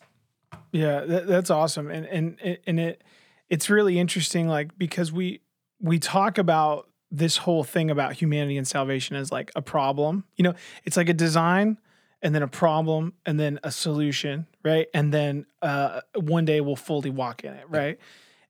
Yeah, 0.72 1.00
that, 1.00 1.26
that's 1.28 1.50
awesome, 1.50 1.88
and 1.88 2.04
and 2.06 2.58
and 2.66 2.80
it 2.80 3.04
it's 3.48 3.70
really 3.70 3.98
interesting, 3.98 4.48
like 4.48 4.76
because 4.76 5.12
we 5.12 5.40
we 5.80 5.98
talk 6.00 6.36
about 6.36 6.88
this 7.10 7.38
whole 7.38 7.64
thing 7.64 7.90
about 7.90 8.14
humanity 8.14 8.56
and 8.56 8.66
salvation 8.66 9.16
as 9.16 9.32
like 9.32 9.50
a 9.56 9.62
problem. 9.62 10.24
You 10.36 10.44
know, 10.44 10.54
it's 10.84 10.96
like 10.96 11.08
a 11.08 11.14
design, 11.14 11.78
and 12.22 12.34
then 12.34 12.42
a 12.42 12.48
problem, 12.48 13.14
and 13.24 13.40
then 13.40 13.58
a 13.62 13.70
solution, 13.70 14.46
right? 14.64 14.88
And 14.94 15.12
then 15.12 15.46
uh, 15.62 16.02
one 16.14 16.44
day 16.44 16.60
we'll 16.60 16.76
fully 16.76 17.10
walk 17.10 17.44
in 17.44 17.54
it, 17.54 17.64
right? 17.68 17.98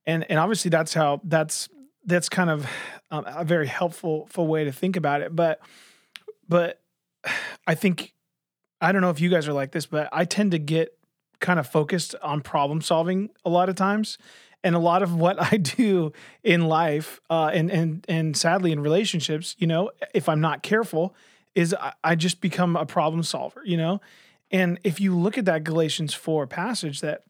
And 0.06 0.28
and 0.30 0.38
obviously 0.38 0.70
that's 0.70 0.94
how 0.94 1.20
that's 1.24 1.68
that's 2.04 2.28
kind 2.28 2.50
of 2.50 2.66
um, 3.10 3.24
a 3.26 3.44
very 3.44 3.66
helpful 3.66 4.26
full 4.26 4.46
way 4.46 4.64
to 4.64 4.72
think 4.72 4.96
about 4.96 5.20
it, 5.20 5.34
but 5.34 5.60
but 6.48 6.80
I 7.66 7.74
think 7.74 8.14
I 8.80 8.92
don't 8.92 9.02
know 9.02 9.10
if 9.10 9.20
you 9.20 9.30
guys 9.30 9.46
are 9.46 9.52
like 9.52 9.72
this, 9.72 9.86
but 9.86 10.08
I 10.12 10.24
tend 10.24 10.52
to 10.52 10.58
get 10.58 10.96
kind 11.40 11.58
of 11.58 11.66
focused 11.66 12.14
on 12.22 12.42
problem 12.42 12.80
solving 12.80 13.30
a 13.44 13.50
lot 13.50 13.68
of 13.68 13.76
times. 13.76 14.18
And 14.62 14.74
a 14.74 14.78
lot 14.78 15.02
of 15.02 15.14
what 15.14 15.40
I 15.52 15.56
do 15.56 16.12
in 16.42 16.68
life, 16.68 17.20
uh, 17.30 17.50
and 17.52 17.70
and 17.70 18.04
and 18.08 18.36
sadly 18.36 18.72
in 18.72 18.80
relationships, 18.80 19.56
you 19.58 19.66
know, 19.66 19.90
if 20.14 20.28
I'm 20.28 20.40
not 20.40 20.62
careful, 20.62 21.14
is 21.54 21.74
I, 21.74 21.92
I 22.04 22.14
just 22.14 22.40
become 22.40 22.76
a 22.76 22.86
problem 22.86 23.22
solver, 23.22 23.62
you 23.64 23.76
know. 23.76 24.00
And 24.50 24.80
if 24.82 25.00
you 25.00 25.16
look 25.16 25.38
at 25.38 25.44
that 25.44 25.64
Galatians 25.64 26.14
four 26.14 26.46
passage 26.46 27.00
that 27.00 27.22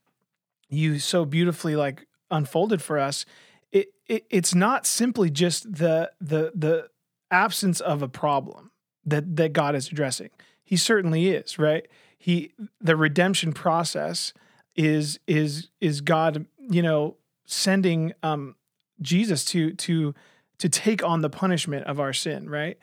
you 0.69 0.99
so 0.99 1.25
beautifully 1.25 1.77
like 1.77 2.07
unfolded 2.31 2.81
for 2.81 2.99
us, 2.99 3.27
it, 3.73 3.89
it 4.07 4.25
it's 4.31 4.55
not 4.55 4.87
simply 4.87 5.31
just 5.31 5.73
the 5.73 6.11
the 6.21 6.53
the 6.55 6.89
absence 7.31 7.81
of 7.81 8.03
a 8.03 8.09
problem 8.09 8.71
that 9.05 9.37
that 9.37 9.53
God 9.53 9.75
is 9.75 9.89
addressing. 9.89 10.31
He 10.63 10.77
certainly 10.77 11.29
is, 11.29 11.59
right? 11.59 11.87
He 12.19 12.53
the 12.81 12.97
redemption 12.97 13.53
process 13.53 14.33
is 14.77 15.19
is 15.27 15.69
is 15.81 16.01
God, 16.01 16.47
you 16.59 16.83
know, 16.83 17.17
sending 17.51 18.13
um 18.23 18.55
Jesus 19.01 19.45
to 19.47 19.73
to 19.75 20.15
to 20.59 20.69
take 20.69 21.03
on 21.03 21.23
the 21.23 21.31
punishment 21.31 21.87
of 21.87 21.99
our 21.99 22.13
sin, 22.13 22.49
right? 22.49 22.79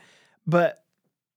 But 0.46 0.84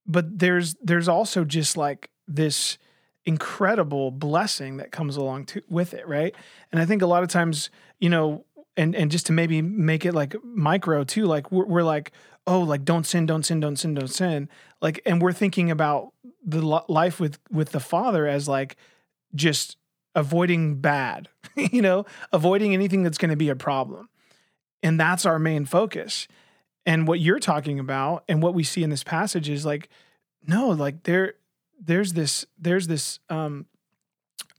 but 0.05 0.39
there's 0.39 0.75
there's 0.81 1.07
also 1.07 1.43
just 1.45 1.77
like 1.77 2.09
this 2.27 2.77
incredible 3.25 4.09
blessing 4.09 4.77
that 4.77 4.91
comes 4.91 5.15
along 5.15 5.45
to, 5.45 5.61
with 5.69 5.93
it, 5.93 6.07
right? 6.07 6.33
And 6.71 6.81
I 6.81 6.85
think 6.85 7.03
a 7.03 7.05
lot 7.05 7.21
of 7.21 7.29
times, 7.29 7.69
you 7.99 8.09
know, 8.09 8.45
and 8.75 8.95
and 8.95 9.11
just 9.11 9.27
to 9.27 9.33
maybe 9.33 9.61
make 9.61 10.05
it 10.05 10.13
like 10.13 10.35
micro 10.43 11.03
too, 11.03 11.25
like 11.25 11.51
we're, 11.51 11.65
we're 11.65 11.83
like, 11.83 12.11
oh, 12.47 12.61
like 12.61 12.83
don't 12.83 13.05
sin, 13.05 13.25
don't 13.25 13.43
sin, 13.43 13.59
don't 13.59 13.75
sin, 13.75 13.93
don't 13.93 14.07
sin, 14.07 14.49
like, 14.81 15.01
and 15.05 15.21
we're 15.21 15.33
thinking 15.33 15.69
about 15.69 16.13
the 16.43 16.61
li- 16.61 16.85
life 16.87 17.19
with 17.19 17.37
with 17.51 17.71
the 17.71 17.79
Father 17.79 18.27
as 18.27 18.47
like 18.47 18.77
just 19.35 19.77
avoiding 20.15 20.81
bad, 20.81 21.29
you 21.55 21.81
know, 21.81 22.05
avoiding 22.31 22.73
anything 22.73 23.03
that's 23.03 23.17
going 23.17 23.31
to 23.31 23.37
be 23.37 23.49
a 23.49 23.55
problem. 23.55 24.09
And 24.83 24.99
that's 24.99 25.25
our 25.25 25.39
main 25.39 25.65
focus. 25.65 26.27
And 26.85 27.07
what 27.07 27.19
you're 27.19 27.39
talking 27.39 27.79
about 27.79 28.23
and 28.27 28.41
what 28.41 28.53
we 28.53 28.63
see 28.63 28.83
in 28.83 28.89
this 28.89 29.03
passage 29.03 29.49
is 29.49 29.65
like 29.65 29.89
no, 30.47 30.69
like 30.69 31.03
there 31.03 31.35
there's 31.79 32.13
this 32.13 32.45
there's 32.57 32.87
this 32.87 33.19
um 33.29 33.67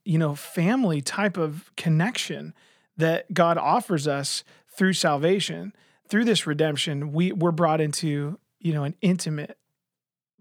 you 0.04 0.18
know, 0.18 0.34
family 0.34 1.00
type 1.00 1.36
of 1.36 1.70
connection 1.76 2.54
that 2.96 3.32
God 3.32 3.56
offers 3.56 4.08
us 4.08 4.44
through 4.68 4.94
salvation. 4.94 5.72
Through 6.08 6.24
this 6.24 6.46
redemption, 6.46 7.12
we 7.12 7.32
we're 7.32 7.52
brought 7.52 7.80
into, 7.80 8.38
you 8.58 8.74
know, 8.74 8.84
an 8.84 8.94
intimate 9.00 9.56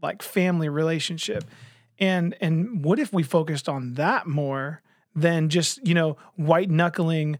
like 0.02 0.22
family 0.22 0.68
relationship. 0.68 1.46
And 2.00 2.36
and 2.42 2.84
what 2.84 3.00
if 3.00 3.14
we 3.14 3.24
focused 3.24 3.70
on 3.70 3.94
that 3.94 4.28
more 4.28 4.82
than 5.16 5.50
just, 5.50 5.86
you 5.86 5.94
know, 5.94 6.18
white 6.36 6.70
knuckling, 6.70 7.38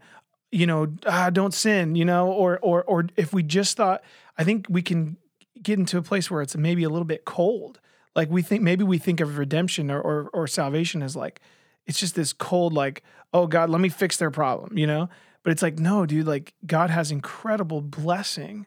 you 0.50 0.66
know, 0.66 0.92
ah, 1.06 1.30
don't 1.30 1.54
sin, 1.54 1.94
you 1.94 2.04
know, 2.04 2.30
or 2.30 2.58
or 2.60 2.84
or 2.84 3.06
if 3.16 3.32
we 3.32 3.42
just 3.42 3.76
thought 3.76 4.02
I 4.36 4.44
think 4.44 4.66
we 4.68 4.82
can 4.82 5.16
get 5.62 5.78
into 5.78 5.98
a 5.98 6.02
place 6.02 6.30
where 6.30 6.42
it's 6.42 6.56
maybe 6.56 6.82
a 6.82 6.90
little 6.90 7.06
bit 7.06 7.24
cold. 7.24 7.80
Like 8.14 8.30
we 8.30 8.42
think 8.42 8.62
maybe 8.62 8.84
we 8.84 8.98
think 8.98 9.20
of 9.20 9.38
redemption 9.38 9.90
or 9.90 10.00
or, 10.00 10.30
or 10.32 10.46
salvation 10.46 11.02
as 11.02 11.16
like 11.16 11.40
it's 11.86 11.98
just 11.98 12.14
this 12.14 12.32
cold 12.32 12.72
like 12.72 13.02
oh 13.32 13.46
god 13.46 13.70
let 13.70 13.80
me 13.80 13.88
fix 13.88 14.16
their 14.16 14.30
problem 14.30 14.76
you 14.76 14.86
know 14.86 15.08
but 15.42 15.50
it's 15.50 15.62
like 15.62 15.78
no 15.78 16.06
dude 16.06 16.26
like 16.26 16.54
god 16.66 16.90
has 16.90 17.10
incredible 17.10 17.80
blessing 17.80 18.66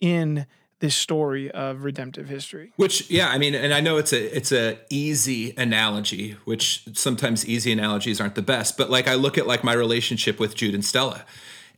in 0.00 0.46
this 0.84 0.94
story 0.94 1.50
of 1.52 1.82
redemptive 1.82 2.28
history 2.28 2.70
which 2.76 3.10
yeah 3.10 3.30
i 3.30 3.38
mean 3.38 3.54
and 3.54 3.72
i 3.72 3.80
know 3.80 3.96
it's 3.96 4.12
a 4.12 4.36
it's 4.36 4.52
a 4.52 4.78
easy 4.90 5.54
analogy 5.56 6.32
which 6.44 6.84
sometimes 6.92 7.46
easy 7.46 7.72
analogies 7.72 8.20
aren't 8.20 8.34
the 8.34 8.42
best 8.42 8.76
but 8.76 8.90
like 8.90 9.08
i 9.08 9.14
look 9.14 9.38
at 9.38 9.46
like 9.46 9.64
my 9.64 9.72
relationship 9.72 10.38
with 10.38 10.54
jude 10.54 10.74
and 10.74 10.84
stella 10.84 11.24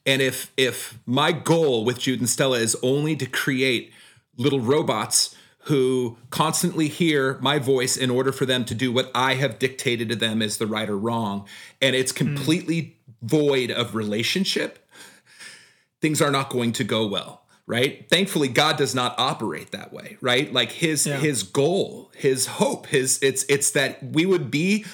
and 0.04 0.20
if 0.20 0.52
if 0.56 0.98
my 1.06 1.30
goal 1.30 1.84
with 1.84 2.00
jude 2.00 2.18
and 2.18 2.28
stella 2.28 2.58
is 2.58 2.76
only 2.82 3.14
to 3.14 3.26
create 3.26 3.92
little 4.36 4.58
robots 4.58 5.36
who 5.66 6.18
constantly 6.30 6.88
hear 6.88 7.38
my 7.40 7.60
voice 7.60 7.96
in 7.96 8.10
order 8.10 8.32
for 8.32 8.44
them 8.44 8.64
to 8.64 8.72
do 8.72 8.92
what 8.92 9.10
I 9.16 9.34
have 9.34 9.58
dictated 9.58 10.08
to 10.10 10.14
them 10.14 10.40
as 10.40 10.58
the 10.58 10.66
right 10.68 10.88
or 10.88 10.96
wrong. 10.96 11.44
And 11.82 11.96
it's 11.96 12.12
completely 12.12 12.82
mm. 12.82 12.94
void 13.28 13.72
of 13.72 13.96
relationship. 13.96 14.78
Things 16.00 16.22
are 16.22 16.30
not 16.30 16.50
going 16.50 16.70
to 16.70 16.84
go 16.84 17.04
well 17.04 17.45
right? 17.66 18.08
Thankfully 18.08 18.48
god 18.48 18.76
does 18.76 18.94
not 18.94 19.14
operate 19.18 19.72
that 19.72 19.92
way 19.92 20.16
right? 20.20 20.52
Like 20.52 20.72
his 20.72 21.06
yeah. 21.06 21.18
his 21.18 21.42
goal 21.42 22.10
his 22.14 22.46
hope 22.46 22.86
his 22.86 23.18
it's 23.22 23.44
it's 23.48 23.70
that 23.72 24.02
we 24.02 24.26
would 24.26 24.50
be 24.50 24.84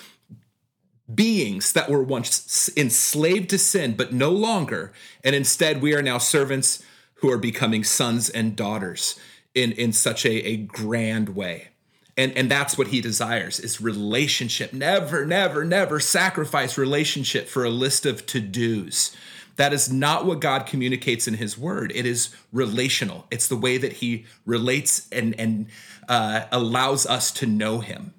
beings 1.13 1.73
that 1.75 1.91
were 1.91 2.03
once 2.03 2.71
enslaved 2.77 3.51
to 3.51 3.59
sin 3.59 3.95
but 3.95 4.13
no 4.13 4.31
longer 4.31 4.93
and 5.23 5.35
instead 5.35 5.83
we 5.83 5.95
are 5.95 6.03
now 6.03 6.17
servants 6.17 6.83
who 7.23 7.31
are 7.31 7.39
becoming 7.39 7.85
sons 7.85 8.29
and 8.29 8.57
daughters 8.57 9.19
in 9.55 9.73
in 9.73 9.93
such 9.93 10.27
a, 10.27 10.47
a 10.47 10.57
grand 10.57 11.31
way. 11.31 11.69
And 12.17 12.37
and 12.37 12.51
that's 12.51 12.77
what 12.77 12.89
he 12.89 13.01
desires 13.01 13.59
is 13.59 13.81
relationship. 13.81 14.73
Never 14.73 15.25
never 15.25 15.65
never 15.65 16.01
sacrifice 16.01 16.77
relationship 16.77 17.49
for 17.49 17.65
a 17.65 17.71
list 17.71 18.05
of 18.05 18.27
to-dos 18.27 19.17
that 19.57 19.73
is 19.73 19.93
not 19.93 20.27
what 20.27 20.41
god 20.41 20.67
communicates 20.67 21.29
in 21.29 21.35
his 21.35 21.57
word. 21.59 21.93
It 21.95 22.07
is 22.07 22.35
relational. 22.53 23.27
It's 23.31 23.49
the 23.49 23.57
way 23.57 23.79
that 23.79 23.95
he 23.95 24.27
relates 24.47 25.09
and 25.11 25.39
and 25.39 25.67
uh, 26.09 26.47
allows 26.51 27.07
us 27.07 27.31
to 27.33 27.47
know 27.47 27.81
him. 27.81 28.15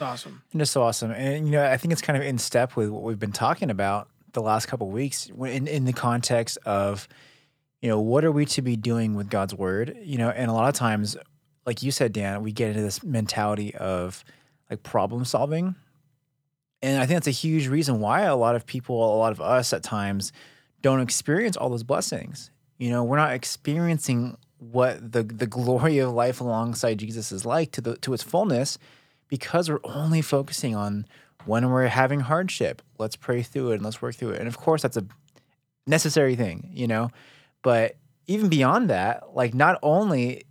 Awesome. 0.00 0.42
And 0.52 0.62
it's 0.62 0.70
so 0.70 0.82
awesome. 0.82 1.10
And 1.10 1.46
you 1.46 1.52
know 1.52 1.64
i 1.64 1.76
think 1.76 1.92
it's 1.92 2.02
kind 2.02 2.16
of 2.16 2.24
in 2.24 2.38
step 2.38 2.76
with 2.76 2.88
what 2.88 3.02
we've 3.02 3.18
been 3.18 3.32
talking 3.32 3.70
about 3.70 4.08
the 4.32 4.42
last 4.42 4.66
couple 4.66 4.88
weeks 4.90 5.28
in, 5.28 5.66
in 5.66 5.84
the 5.84 5.92
context 5.92 6.56
of 6.64 7.08
you 7.80 7.88
know, 7.88 7.98
what 7.98 8.24
are 8.24 8.32
we 8.32 8.44
to 8.46 8.62
be 8.62 8.76
doing 8.76 9.14
with 9.14 9.30
God's 9.30 9.54
word? 9.54 9.96
You 10.02 10.18
know, 10.18 10.28
and 10.28 10.50
a 10.50 10.54
lot 10.54 10.68
of 10.68 10.74
times, 10.74 11.16
like 11.64 11.82
you 11.82 11.90
said, 11.90 12.12
Dan, 12.12 12.42
we 12.42 12.52
get 12.52 12.68
into 12.70 12.82
this 12.82 13.02
mentality 13.02 13.74
of 13.74 14.22
like 14.68 14.82
problem 14.82 15.24
solving. 15.24 15.74
And 16.82 17.00
I 17.00 17.06
think 17.06 17.16
that's 17.16 17.26
a 17.26 17.30
huge 17.30 17.68
reason 17.68 18.00
why 18.00 18.22
a 18.22 18.36
lot 18.36 18.54
of 18.54 18.66
people, 18.66 18.96
a 18.96 19.18
lot 19.18 19.32
of 19.32 19.40
us 19.40 19.72
at 19.72 19.82
times, 19.82 20.32
don't 20.82 21.00
experience 21.00 21.56
all 21.56 21.68
those 21.68 21.82
blessings. 21.82 22.50
You 22.78 22.90
know, 22.90 23.04
we're 23.04 23.16
not 23.16 23.32
experiencing 23.32 24.36
what 24.58 25.12
the 25.12 25.22
the 25.22 25.46
glory 25.46 25.98
of 25.98 26.12
life 26.12 26.40
alongside 26.40 26.98
Jesus 26.98 27.32
is 27.32 27.46
like 27.46 27.72
to 27.72 27.80
the 27.80 27.96
to 27.98 28.12
its 28.12 28.22
fullness 28.22 28.78
because 29.28 29.70
we're 29.70 29.80
only 29.84 30.20
focusing 30.22 30.74
on 30.74 31.06
when 31.46 31.70
we're 31.70 31.86
having 31.86 32.20
hardship. 32.20 32.82
Let's 32.98 33.16
pray 33.16 33.42
through 33.42 33.72
it 33.72 33.76
and 33.76 33.82
let's 33.82 34.02
work 34.02 34.14
through 34.14 34.30
it. 34.30 34.40
And 34.40 34.48
of 34.48 34.58
course 34.58 34.82
that's 34.82 34.96
a 34.96 35.06
necessary 35.86 36.36
thing, 36.36 36.70
you 36.72 36.86
know. 36.86 37.10
But 37.62 37.96
even 38.26 38.48
beyond 38.48 38.90
that, 38.90 39.34
like 39.34 39.54
not 39.54 39.78
only 39.82 40.44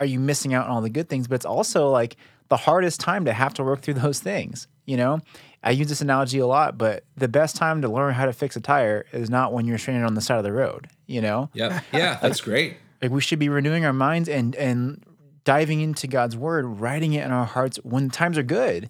are 0.00 0.06
you 0.06 0.20
missing 0.20 0.52
out 0.52 0.66
on 0.66 0.72
all 0.72 0.80
the 0.82 0.90
good 0.90 1.08
things, 1.08 1.28
but 1.28 1.36
it's 1.36 1.46
also 1.46 1.88
like 1.88 2.16
the 2.48 2.56
hardest 2.56 3.00
time 3.00 3.24
to 3.24 3.32
have 3.32 3.54
to 3.54 3.64
work 3.64 3.80
through 3.80 3.94
those 3.94 4.20
things. 4.20 4.68
You 4.84 4.96
know, 4.96 5.20
I 5.62 5.70
use 5.70 5.88
this 5.88 6.00
analogy 6.00 6.38
a 6.38 6.46
lot, 6.46 6.76
but 6.76 7.04
the 7.16 7.28
best 7.28 7.56
time 7.56 7.82
to 7.82 7.88
learn 7.88 8.14
how 8.14 8.26
to 8.26 8.32
fix 8.32 8.56
a 8.56 8.60
tire 8.60 9.06
is 9.12 9.30
not 9.30 9.52
when 9.52 9.66
you're 9.66 9.78
stranded 9.78 10.04
on 10.04 10.14
the 10.14 10.20
side 10.20 10.38
of 10.38 10.44
the 10.44 10.52
road. 10.52 10.88
You 11.06 11.20
know? 11.20 11.50
Yeah, 11.54 11.80
yeah, 11.92 12.18
that's 12.22 12.40
great. 12.40 12.76
Like 13.00 13.10
we 13.10 13.20
should 13.20 13.38
be 13.38 13.48
renewing 13.48 13.84
our 13.84 13.92
minds 13.92 14.28
and 14.28 14.54
and 14.56 15.02
diving 15.44 15.80
into 15.80 16.06
God's 16.06 16.36
word, 16.36 16.64
writing 16.64 17.12
it 17.12 17.24
in 17.24 17.30
our 17.30 17.44
hearts 17.44 17.78
when 17.82 18.10
times 18.10 18.38
are 18.38 18.42
good. 18.42 18.88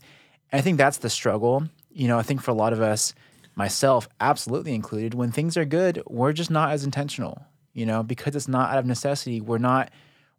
And 0.52 0.58
I 0.58 0.60
think 0.60 0.78
that's 0.78 0.98
the 0.98 1.10
struggle. 1.10 1.64
You 1.90 2.08
know, 2.08 2.18
I 2.18 2.22
think 2.22 2.42
for 2.42 2.50
a 2.50 2.54
lot 2.54 2.72
of 2.72 2.80
us, 2.80 3.14
myself 3.56 4.08
absolutely 4.20 4.74
included, 4.74 5.14
when 5.14 5.32
things 5.32 5.56
are 5.56 5.64
good, 5.64 6.02
we're 6.06 6.32
just 6.32 6.50
not 6.50 6.70
as 6.70 6.84
intentional 6.84 7.46
you 7.74 7.84
know, 7.84 8.02
because 8.02 8.34
it's 8.34 8.48
not 8.48 8.70
out 8.70 8.78
of 8.78 8.86
necessity. 8.86 9.40
We're 9.40 9.58
not 9.58 9.90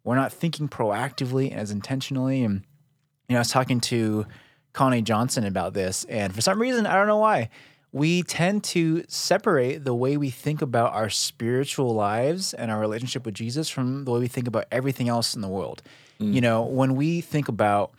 we're 0.02 0.16
not 0.16 0.32
thinking 0.32 0.68
proactively 0.68 1.50
and 1.50 1.60
as 1.60 1.70
intentionally. 1.70 2.42
And 2.42 2.64
you 3.28 3.34
know, 3.34 3.36
I 3.36 3.40
was 3.40 3.50
talking 3.50 3.80
to 3.82 4.26
Connie 4.76 5.00
Johnson 5.00 5.44
about 5.44 5.72
this, 5.72 6.04
and 6.04 6.34
for 6.34 6.42
some 6.42 6.60
reason, 6.60 6.86
I 6.86 6.94
don't 6.96 7.06
know 7.06 7.16
why, 7.16 7.48
we 7.92 8.22
tend 8.22 8.62
to 8.62 9.04
separate 9.08 9.84
the 9.84 9.94
way 9.94 10.18
we 10.18 10.28
think 10.28 10.60
about 10.60 10.92
our 10.92 11.08
spiritual 11.08 11.94
lives 11.94 12.52
and 12.52 12.70
our 12.70 12.78
relationship 12.78 13.24
with 13.24 13.34
Jesus 13.34 13.70
from 13.70 14.04
the 14.04 14.10
way 14.10 14.20
we 14.20 14.28
think 14.28 14.46
about 14.46 14.66
everything 14.70 15.08
else 15.08 15.34
in 15.34 15.40
the 15.40 15.48
world. 15.48 15.80
Mm. 16.20 16.34
You 16.34 16.42
know, 16.42 16.62
when 16.62 16.94
we 16.94 17.22
think 17.22 17.48
about 17.48 17.92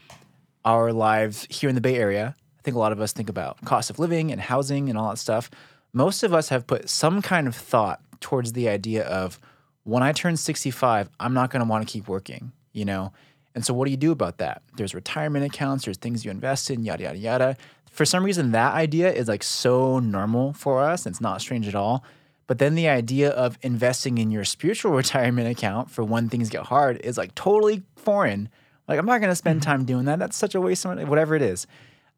our 0.66 0.94
lives 0.94 1.48
here 1.50 1.68
in 1.68 1.74
the 1.74 1.82
Bay 1.82 1.96
Area, 1.96 2.36
I 2.60 2.62
think 2.62 2.76
a 2.76 2.80
lot 2.80 2.92
of 2.92 3.02
us 3.02 3.12
think 3.12 3.28
about 3.28 3.60
cost 3.66 3.90
of 3.90 3.98
living 3.98 4.32
and 4.32 4.40
housing 4.40 4.88
and 4.88 5.00
all 5.00 5.10
that 5.10 5.18
stuff. 5.18 5.50
Most 5.94 6.22
of 6.22 6.32
us 6.32 6.50
have 6.50 6.68
put 6.68 6.90
some 6.90 7.24
kind 7.24 7.48
of 7.48 7.56
thought 7.56 8.02
towards 8.20 8.54
the 8.54 8.70
idea 8.70 9.04
of 9.04 9.40
when 9.84 10.04
I 10.04 10.12
turn 10.12 10.38
65, 10.38 11.10
I'm 11.20 11.34
not 11.34 11.50
going 11.50 11.66
to 11.66 11.68
want 11.68 11.88
to 11.88 11.92
keep 11.92 12.08
working, 12.08 12.52
you 12.72 12.86
know? 12.86 13.14
And 13.58 13.66
so 13.66 13.74
what 13.74 13.86
do 13.86 13.92
you 13.92 13.98
do 13.98 14.12
about 14.12 14.38
that? 14.38 14.62
There's 14.76 14.94
retirement 14.94 15.44
accounts, 15.44 15.86
there's 15.86 15.98
things 15.98 16.24
you 16.24 16.30
invest 16.30 16.70
in, 16.70 16.84
yada, 16.84 17.06
yada, 17.06 17.18
yada. 17.18 17.58
For 17.90 18.06
some 18.06 18.24
reason, 18.24 18.52
that 18.52 18.76
idea 18.76 19.12
is 19.12 19.28
like 19.28 19.42
so 19.42 19.98
normal 19.98 20.54
for 20.54 20.80
us. 20.80 21.08
It's 21.08 21.20
not 21.20 21.42
strange 21.42 21.68
at 21.68 21.74
all. 21.74 22.04
But 22.46 22.60
then 22.60 22.76
the 22.76 22.88
idea 22.88 23.32
of 23.32 23.58
investing 23.64 24.20
in 24.20 24.30
your 24.30 24.46
spiritual 24.46 24.92
retirement 24.96 25.50
account 25.50 25.90
for 25.90 26.04
when 26.04 26.30
things 26.30 26.52
get 26.52 26.68
hard 26.68 27.02
is 27.04 27.18
like 27.18 27.34
totally 27.34 27.82
foreign. 27.96 28.50
Like, 28.88 29.00
I'm 29.00 29.08
not 29.08 29.22
going 29.22 29.32
to 29.32 29.36
spend 29.36 29.62
mm-hmm. 29.62 29.72
time 29.72 29.86
doing 29.86 30.06
that. 30.06 30.20
That's 30.20 30.38
such 30.38 30.54
a 30.54 30.62
waste 30.62 30.86
of 30.86 30.92
money, 30.92 31.06
whatever 31.06 31.34
it 31.34 31.42
is. 31.42 31.66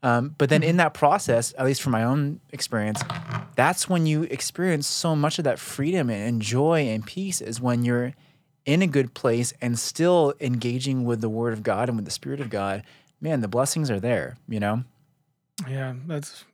Um, 0.04 0.36
but 0.38 0.50
then 0.50 0.62
in 0.62 0.76
that 0.76 0.94
process, 0.94 1.54
at 1.58 1.64
least 1.64 1.82
from 1.82 1.94
my 1.94 2.04
own 2.04 2.42
experience, 2.52 3.02
that's 3.56 3.88
when 3.88 4.06
you 4.06 4.24
experience 4.24 4.88
so 4.88 5.16
much 5.16 5.38
of 5.38 5.46
that 5.46 5.58
freedom 5.58 6.10
and 6.10 6.42
joy 6.42 6.82
and 6.82 7.06
peace 7.06 7.40
is 7.40 7.62
when 7.62 7.86
you're 7.86 8.14
in 8.70 8.84
a 8.84 8.88
good 8.88 9.16
place 9.16 9.52
and 9.62 9.80
still 9.80 10.36
engaging 10.40 11.04
with 11.04 11.22
the 11.22 11.30
word 11.30 11.54
of 11.54 11.64
God 11.64 11.90
and 11.90 11.98
with 11.98 12.06
the 12.06 12.12
spirit 12.12 12.40
of 12.40 12.52
God. 12.52 12.84
Man, 13.20 13.42
the 13.42 13.48
blessings 13.48 13.90
are 13.90 14.00
there, 14.00 14.38
you 14.48 14.60
know? 14.60 14.84
Yeah, 15.68 15.96
that's 16.06 16.46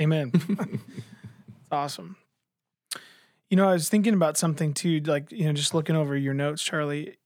amen. 0.00 0.32
it's 0.34 1.70
awesome. 1.70 2.16
You 3.48 3.56
know, 3.56 3.68
I 3.68 3.74
was 3.74 3.88
thinking 3.88 4.12
about 4.12 4.36
something 4.36 4.74
too, 4.74 4.98
like, 5.00 5.30
you 5.30 5.44
know, 5.44 5.52
just 5.52 5.72
looking 5.72 5.94
over 5.94 6.16
your 6.16 6.34
notes, 6.34 6.64
Charlie. 6.64 7.16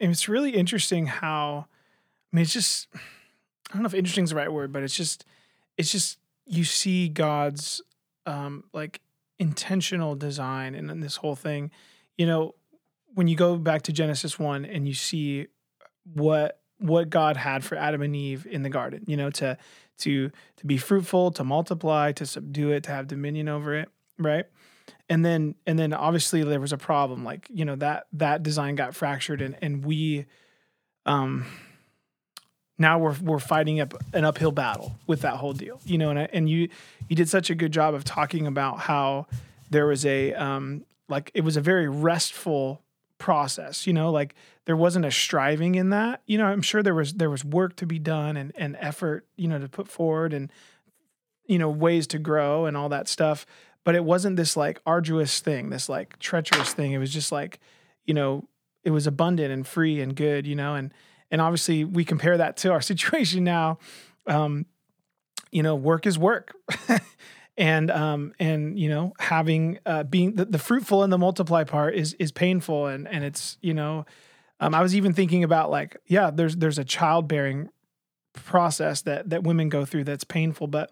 And 0.00 0.10
it's 0.10 0.30
really 0.30 0.52
interesting 0.52 1.04
how, 1.04 1.66
I 2.32 2.36
mean, 2.36 2.42
it's 2.44 2.54
just, 2.54 2.88
I 2.94 3.74
don't 3.74 3.82
know 3.82 3.86
if 3.86 3.92
interesting 3.94 4.24
is 4.24 4.30
the 4.30 4.36
right 4.36 4.50
word, 4.50 4.72
but 4.72 4.82
it's 4.82 4.96
just 4.96 5.26
it's 5.76 5.92
just 5.92 6.18
you 6.46 6.64
see 6.64 7.10
God's 7.10 7.82
um 8.24 8.64
like 8.72 9.02
intentional 9.38 10.14
design 10.14 10.74
in, 10.74 10.88
in 10.88 11.00
this 11.00 11.16
whole 11.16 11.36
thing. 11.36 11.70
You 12.16 12.26
know, 12.26 12.54
when 13.14 13.28
you 13.28 13.36
go 13.36 13.56
back 13.56 13.82
to 13.82 13.92
Genesis 13.92 14.38
1 14.38 14.64
and 14.64 14.86
you 14.86 14.94
see 14.94 15.46
what 16.12 16.60
what 16.78 17.08
God 17.08 17.36
had 17.36 17.64
for 17.64 17.76
Adam 17.76 18.02
and 18.02 18.14
Eve 18.14 18.46
in 18.50 18.62
the 18.62 18.68
garden, 18.68 19.04
you 19.06 19.16
know, 19.16 19.30
to 19.30 19.56
to 19.98 20.30
to 20.56 20.66
be 20.66 20.76
fruitful, 20.76 21.30
to 21.32 21.44
multiply, 21.44 22.12
to 22.12 22.26
subdue 22.26 22.72
it, 22.72 22.82
to 22.84 22.90
have 22.90 23.06
dominion 23.06 23.48
over 23.48 23.74
it, 23.74 23.88
right? 24.18 24.46
And 25.08 25.24
then 25.24 25.54
and 25.66 25.78
then 25.78 25.92
obviously 25.92 26.42
there 26.42 26.60
was 26.60 26.72
a 26.72 26.78
problem 26.78 27.24
like, 27.24 27.46
you 27.50 27.64
know, 27.64 27.76
that 27.76 28.06
that 28.14 28.42
design 28.42 28.74
got 28.74 28.94
fractured 28.94 29.40
and 29.40 29.56
and 29.62 29.84
we 29.84 30.26
um 31.06 31.46
now 32.76 32.98
we're 32.98 33.16
we're 33.22 33.38
fighting 33.38 33.80
up 33.80 33.94
an 34.12 34.24
uphill 34.24 34.52
battle 34.52 34.98
with 35.06 35.20
that 35.20 35.34
whole 35.34 35.52
deal, 35.52 35.80
you 35.84 35.96
know. 35.96 36.10
And 36.10 36.18
I, 36.18 36.28
and 36.32 36.50
you 36.50 36.68
you 37.08 37.16
did 37.16 37.28
such 37.28 37.50
a 37.50 37.54
good 37.54 37.72
job 37.72 37.94
of 37.94 38.04
talking 38.04 38.46
about 38.46 38.80
how 38.80 39.26
there 39.70 39.86
was 39.86 40.04
a 40.04 40.34
um 40.34 40.84
like 41.08 41.30
it 41.34 41.42
was 41.42 41.56
a 41.56 41.60
very 41.60 41.88
restful 41.88 42.83
process, 43.18 43.86
you 43.86 43.92
know, 43.92 44.10
like 44.10 44.34
there 44.66 44.76
wasn't 44.76 45.04
a 45.04 45.10
striving 45.10 45.74
in 45.74 45.90
that. 45.90 46.22
You 46.26 46.38
know, 46.38 46.46
I'm 46.46 46.62
sure 46.62 46.82
there 46.82 46.94
was 46.94 47.14
there 47.14 47.30
was 47.30 47.44
work 47.44 47.76
to 47.76 47.86
be 47.86 47.98
done 47.98 48.36
and 48.36 48.52
and 48.56 48.76
effort, 48.80 49.26
you 49.36 49.48
know, 49.48 49.58
to 49.58 49.68
put 49.68 49.88
forward 49.88 50.32
and 50.32 50.50
you 51.46 51.58
know 51.58 51.68
ways 51.68 52.06
to 52.08 52.18
grow 52.18 52.66
and 52.66 52.76
all 52.76 52.88
that 52.88 53.08
stuff. 53.08 53.46
But 53.84 53.94
it 53.94 54.04
wasn't 54.04 54.36
this 54.36 54.56
like 54.56 54.80
arduous 54.86 55.40
thing, 55.40 55.70
this 55.70 55.88
like 55.88 56.18
treacherous 56.18 56.72
thing. 56.72 56.92
It 56.92 56.98
was 56.98 57.12
just 57.12 57.30
like, 57.30 57.60
you 58.04 58.14
know, 58.14 58.48
it 58.82 58.90
was 58.90 59.06
abundant 59.06 59.52
and 59.52 59.66
free 59.66 60.00
and 60.00 60.16
good, 60.16 60.46
you 60.46 60.54
know, 60.54 60.74
and 60.74 60.92
and 61.30 61.40
obviously 61.40 61.84
we 61.84 62.04
compare 62.04 62.38
that 62.38 62.56
to 62.58 62.72
our 62.72 62.80
situation 62.92 63.44
now. 63.44 63.78
Um, 64.26 64.66
you 65.50 65.62
know, 65.62 65.76
work 65.76 66.06
is 66.06 66.18
work. 66.18 66.54
and 67.56 67.90
um 67.90 68.32
and 68.40 68.78
you 68.78 68.88
know 68.88 69.12
having 69.18 69.78
uh 69.86 70.02
being 70.02 70.34
the, 70.34 70.44
the 70.44 70.58
fruitful 70.58 71.02
and 71.02 71.12
the 71.12 71.18
multiply 71.18 71.62
part 71.64 71.94
is 71.94 72.14
is 72.14 72.32
painful 72.32 72.86
and 72.86 73.06
and 73.08 73.22
it's 73.24 73.58
you 73.60 73.72
know 73.72 74.04
um 74.60 74.74
i 74.74 74.82
was 74.82 74.96
even 74.96 75.12
thinking 75.12 75.44
about 75.44 75.70
like 75.70 75.96
yeah 76.06 76.30
there's 76.32 76.56
there's 76.56 76.78
a 76.78 76.84
childbearing 76.84 77.68
process 78.32 79.02
that 79.02 79.30
that 79.30 79.44
women 79.44 79.68
go 79.68 79.84
through 79.84 80.02
that's 80.04 80.24
painful 80.24 80.66
but 80.66 80.90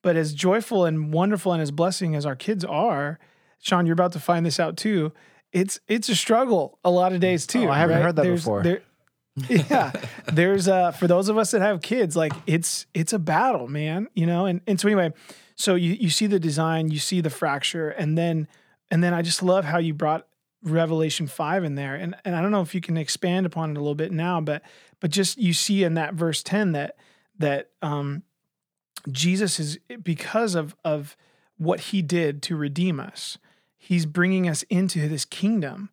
but 0.00 0.16
as 0.16 0.32
joyful 0.32 0.84
and 0.86 1.12
wonderful 1.12 1.52
and 1.52 1.60
as 1.60 1.70
blessing 1.70 2.14
as 2.14 2.24
our 2.24 2.36
kids 2.36 2.64
are 2.64 3.18
sean 3.58 3.84
you're 3.84 3.92
about 3.92 4.12
to 4.12 4.20
find 4.20 4.46
this 4.46 4.58
out 4.58 4.76
too 4.78 5.12
it's 5.52 5.78
it's 5.88 6.08
a 6.08 6.16
struggle 6.16 6.78
a 6.84 6.90
lot 6.90 7.12
of 7.12 7.20
days 7.20 7.46
too 7.46 7.66
Oh, 7.66 7.70
I 7.70 7.78
haven't 7.78 7.96
right? 7.96 8.02
heard 8.04 8.16
that 8.16 8.22
There's- 8.22 8.40
before. 8.40 8.62
there- 8.62 8.82
yeah 9.48 9.92
there's 10.32 10.66
uh 10.66 10.90
for 10.90 11.06
those 11.06 11.28
of 11.28 11.38
us 11.38 11.52
that 11.52 11.60
have 11.60 11.80
kids 11.80 12.16
like 12.16 12.32
it's 12.46 12.86
it's 12.92 13.12
a 13.12 13.20
battle 13.20 13.68
man 13.68 14.08
you 14.14 14.26
know 14.26 14.46
and 14.46 14.60
and 14.66 14.80
so 14.80 14.88
anyway 14.88 15.12
so 15.58 15.74
you 15.74 15.92
you 15.92 16.10
see 16.10 16.26
the 16.26 16.40
design 16.40 16.90
you 16.90 16.98
see 16.98 17.20
the 17.20 17.30
fracture 17.30 17.90
and 17.90 18.16
then 18.16 18.48
and 18.90 19.02
then 19.02 19.12
i 19.12 19.22
just 19.22 19.42
love 19.42 19.64
how 19.64 19.78
you 19.78 19.92
brought 19.92 20.26
revelation 20.64 21.28
5 21.28 21.62
in 21.62 21.74
there. 21.76 21.94
And 21.94 22.16
and 22.24 22.34
i 22.34 22.42
don't 22.42 22.50
know 22.50 22.62
if 22.62 22.74
you 22.74 22.80
can 22.80 22.96
expand 22.96 23.46
upon 23.46 23.70
it 23.70 23.76
a 23.76 23.80
little 23.80 23.94
bit 23.94 24.12
now 24.12 24.40
but 24.40 24.62
but 25.00 25.10
just 25.10 25.38
you 25.38 25.52
see 25.52 25.84
in 25.84 25.94
that 25.94 26.14
verse 26.14 26.42
10 26.42 26.72
that 26.72 26.96
that 27.38 27.70
um 27.82 28.22
jesus 29.10 29.60
is 29.60 29.78
because 30.02 30.54
of 30.54 30.74
of 30.84 31.16
what 31.58 31.80
he 31.80 32.02
did 32.02 32.42
to 32.42 32.56
redeem 32.56 32.98
us 32.98 33.38
he's 33.78 34.04
bringing 34.04 34.48
us 34.48 34.64
into 34.64 35.08
this 35.08 35.24
kingdom. 35.24 35.88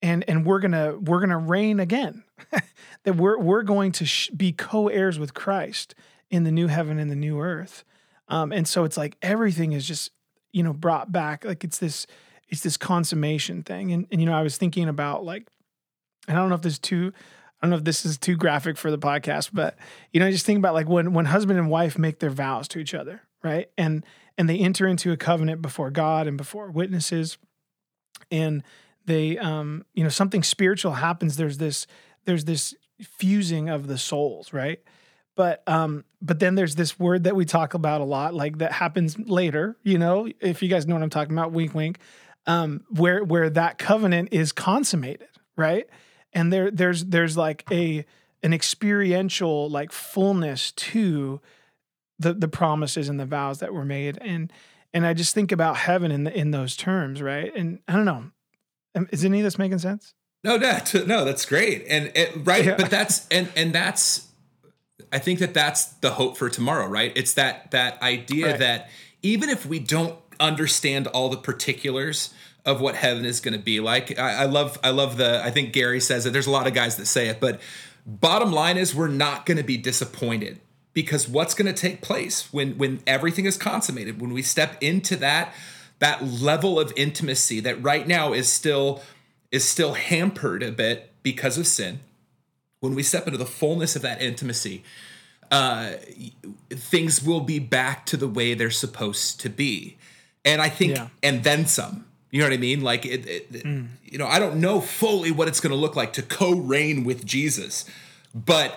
And 0.00 0.24
and 0.28 0.46
we're 0.46 0.60
gonna 0.60 0.96
we're 0.96 1.20
gonna 1.20 1.38
reign 1.38 1.80
again. 1.80 2.24
That 3.04 3.16
we're 3.16 3.38
we're 3.38 3.64
going 3.64 3.92
to 3.92 4.06
sh- 4.06 4.30
be 4.30 4.50
co-heirs 4.50 5.18
with 5.18 5.34
christ 5.34 5.94
in 6.30 6.44
the 6.44 6.50
new 6.50 6.68
heaven 6.68 6.98
and 6.98 7.10
the 7.10 7.14
new 7.14 7.38
earth 7.38 7.84
um, 8.28 8.52
and 8.52 8.66
so 8.66 8.84
it's 8.84 8.96
like 8.96 9.16
everything 9.22 9.72
is 9.72 9.86
just 9.86 10.10
you 10.52 10.62
know 10.62 10.72
brought 10.72 11.12
back 11.12 11.44
like 11.44 11.64
it's 11.64 11.78
this 11.78 12.06
it's 12.48 12.62
this 12.62 12.76
consummation 12.76 13.62
thing. 13.62 13.92
And, 13.92 14.06
and 14.10 14.20
you 14.20 14.26
know 14.26 14.36
i 14.36 14.42
was 14.42 14.56
thinking 14.56 14.88
about 14.88 15.24
like 15.24 15.46
and 16.28 16.36
i 16.36 16.40
don't 16.40 16.48
know 16.48 16.54
if 16.54 16.62
this 16.62 16.74
is 16.74 16.78
too 16.78 17.12
i 17.60 17.66
don't 17.66 17.70
know 17.70 17.76
if 17.76 17.84
this 17.84 18.04
is 18.04 18.18
too 18.18 18.36
graphic 18.36 18.76
for 18.76 18.90
the 18.90 18.98
podcast 18.98 19.50
but 19.52 19.76
you 20.12 20.20
know 20.20 20.30
just 20.30 20.46
think 20.46 20.58
about 20.58 20.74
like 20.74 20.88
when 20.88 21.12
when 21.12 21.24
husband 21.24 21.58
and 21.58 21.70
wife 21.70 21.98
make 21.98 22.18
their 22.18 22.30
vows 22.30 22.68
to 22.68 22.78
each 22.78 22.94
other 22.94 23.22
right? 23.44 23.68
And 23.78 24.04
and 24.36 24.48
they 24.48 24.58
enter 24.58 24.88
into 24.88 25.12
a 25.12 25.16
covenant 25.16 25.62
before 25.62 25.92
god 25.92 26.26
and 26.26 26.36
before 26.36 26.70
witnesses. 26.70 27.38
And 28.32 28.64
they 29.04 29.38
um 29.38 29.84
you 29.92 30.02
know 30.02 30.08
something 30.10 30.42
spiritual 30.42 30.92
happens. 30.94 31.36
There's 31.36 31.58
this 31.58 31.86
there's 32.24 32.46
this 32.46 32.74
fusing 33.02 33.68
of 33.68 33.86
the 33.86 33.98
souls 33.98 34.52
right 34.52 34.80
but 35.36 35.62
um 35.66 36.04
but 36.22 36.38
then 36.38 36.54
there's 36.54 36.74
this 36.74 36.98
word 36.98 37.24
that 37.24 37.36
we 37.36 37.44
talk 37.44 37.74
about 37.74 38.00
a 38.00 38.04
lot 38.04 38.34
like 38.34 38.58
that 38.58 38.72
happens 38.72 39.18
later 39.18 39.76
you 39.82 39.98
know 39.98 40.28
if 40.40 40.62
you 40.62 40.68
guys 40.68 40.86
know 40.86 40.94
what 40.94 41.02
i'm 41.02 41.10
talking 41.10 41.32
about 41.34 41.52
wink 41.52 41.74
wink 41.74 41.98
um 42.46 42.82
where 42.90 43.22
where 43.24 43.48
that 43.50 43.78
covenant 43.78 44.28
is 44.32 44.52
consummated 44.52 45.28
right? 45.56 45.86
And 46.32 46.52
there 46.52 46.68
there's 46.70 47.04
there's 47.04 47.36
like 47.36 47.64
a 47.70 48.04
an 48.42 48.52
experiential 48.52 49.70
like 49.70 49.92
fullness 49.92 50.72
to 50.72 51.40
the 52.18 52.34
the 52.34 52.48
promises 52.48 53.08
and 53.08 53.20
the 53.20 53.24
vows 53.24 53.60
that 53.60 53.72
were 53.72 53.84
made. 53.84 54.18
And 54.20 54.52
and 54.92 55.06
i 55.06 55.14
just 55.14 55.32
think 55.34 55.52
about 55.52 55.76
heaven 55.76 56.10
in 56.10 56.24
the, 56.24 56.36
in 56.36 56.50
those 56.50 56.76
terms 56.76 57.22
right? 57.22 57.54
And 57.54 57.78
i 57.86 57.92
don't 57.92 58.04
know. 58.04 58.24
Is 59.10 59.24
any 59.24 59.38
of 59.40 59.44
this 59.44 59.58
making 59.58 59.78
sense? 59.78 60.12
No, 60.42 60.58
that 60.58 60.92
no, 61.06 61.24
that's 61.24 61.46
great, 61.46 61.84
and 61.88 62.10
it, 62.16 62.32
right, 62.44 62.64
Yeah. 62.64 62.74
but 62.76 62.90
that's 62.90 63.26
and 63.28 63.48
and 63.56 63.72
that's, 63.72 64.28
I 65.14 65.18
think 65.18 65.38
that 65.38 65.54
that's 65.54 65.84
the 65.84 66.10
hope 66.10 66.36
for 66.36 66.50
tomorrow, 66.50 66.86
right? 66.86 67.12
It's 67.14 67.34
that 67.34 67.70
that 67.70 68.02
idea 68.02 68.50
Right. 68.50 68.58
that 68.58 68.90
even 69.22 69.48
if 69.48 69.64
we 69.64 69.78
don't 69.78 70.16
understand 70.40 71.06
all 71.08 71.28
the 71.28 71.36
particulars 71.36 72.34
of 72.66 72.80
what 72.80 72.94
heaven 72.96 73.24
is 73.24 73.40
going 73.40 73.52
to 73.56 73.60
be 73.62 73.78
like, 73.80 74.18
I, 74.18 74.42
I 74.42 74.44
love 74.46 74.78
I 74.82 74.90
love 74.90 75.16
the 75.16 75.40
I 75.44 75.50
think 75.50 75.72
Gary 75.72 76.00
says 76.00 76.26
it. 76.26 76.32
There's 76.32 76.46
a 76.48 76.50
lot 76.50 76.66
of 76.66 76.74
guys 76.74 76.96
that 76.96 77.06
say 77.06 77.28
it, 77.28 77.38
but 77.40 77.60
bottom 78.06 78.52
line 78.52 78.76
is 78.76 78.94
we're 78.94 79.08
not 79.08 79.46
going 79.46 79.56
to 79.56 79.62
be 79.64 79.76
disappointed 79.76 80.60
because 80.92 81.28
what's 81.28 81.54
going 81.54 81.72
to 81.72 81.80
take 81.80 82.00
place 82.02 82.52
when 82.52 82.76
when 82.76 83.00
everything 83.06 83.46
is 83.46 83.56
consummated 83.56 84.20
when 84.20 84.32
we 84.32 84.42
step 84.42 84.76
into 84.82 85.16
that 85.16 85.54
that 86.00 86.24
level 86.26 86.78
of 86.80 86.92
intimacy 86.96 87.60
that 87.60 87.80
right 87.82 88.06
now 88.06 88.32
is 88.32 88.48
still 88.52 89.00
is 89.50 89.64
still 89.64 89.94
hampered 89.94 90.62
a 90.62 90.72
bit 90.72 91.12
because 91.22 91.56
of 91.56 91.66
sin 91.66 92.00
when 92.84 92.94
we 92.94 93.02
step 93.02 93.26
into 93.26 93.38
the 93.38 93.46
fullness 93.60 93.96
of 93.96 94.02
that 94.02 94.20
intimacy 94.20 94.84
uh 95.50 95.92
things 96.70 97.22
will 97.22 97.40
be 97.40 97.58
back 97.58 98.06
to 98.06 98.16
the 98.16 98.28
way 98.28 98.54
they're 98.54 98.70
supposed 98.84 99.40
to 99.40 99.48
be. 99.48 99.96
And 100.44 100.60
i 100.62 100.68
think 100.68 100.96
Yeah. 100.96 101.08
and 101.22 101.42
then 101.44 101.66
some. 101.66 102.04
You 102.30 102.40
know 102.40 102.46
what 102.48 102.54
i 102.54 102.62
mean? 102.70 102.80
Like 102.80 103.06
it, 103.06 103.26
it 103.26 103.46
it- 103.58 103.64
mm. 103.64 103.86
you 104.12 104.18
know 104.18 104.26
i 104.26 104.38
don't 104.38 104.56
know 104.60 104.80
fully 104.80 105.30
what 105.30 105.48
it's 105.48 105.60
going 105.60 105.74
to 105.76 105.82
look 105.84 105.96
like 105.96 106.12
to 106.14 106.22
co-reign 106.22 107.04
with 107.04 107.24
jesus 107.24 107.84
but 108.34 108.70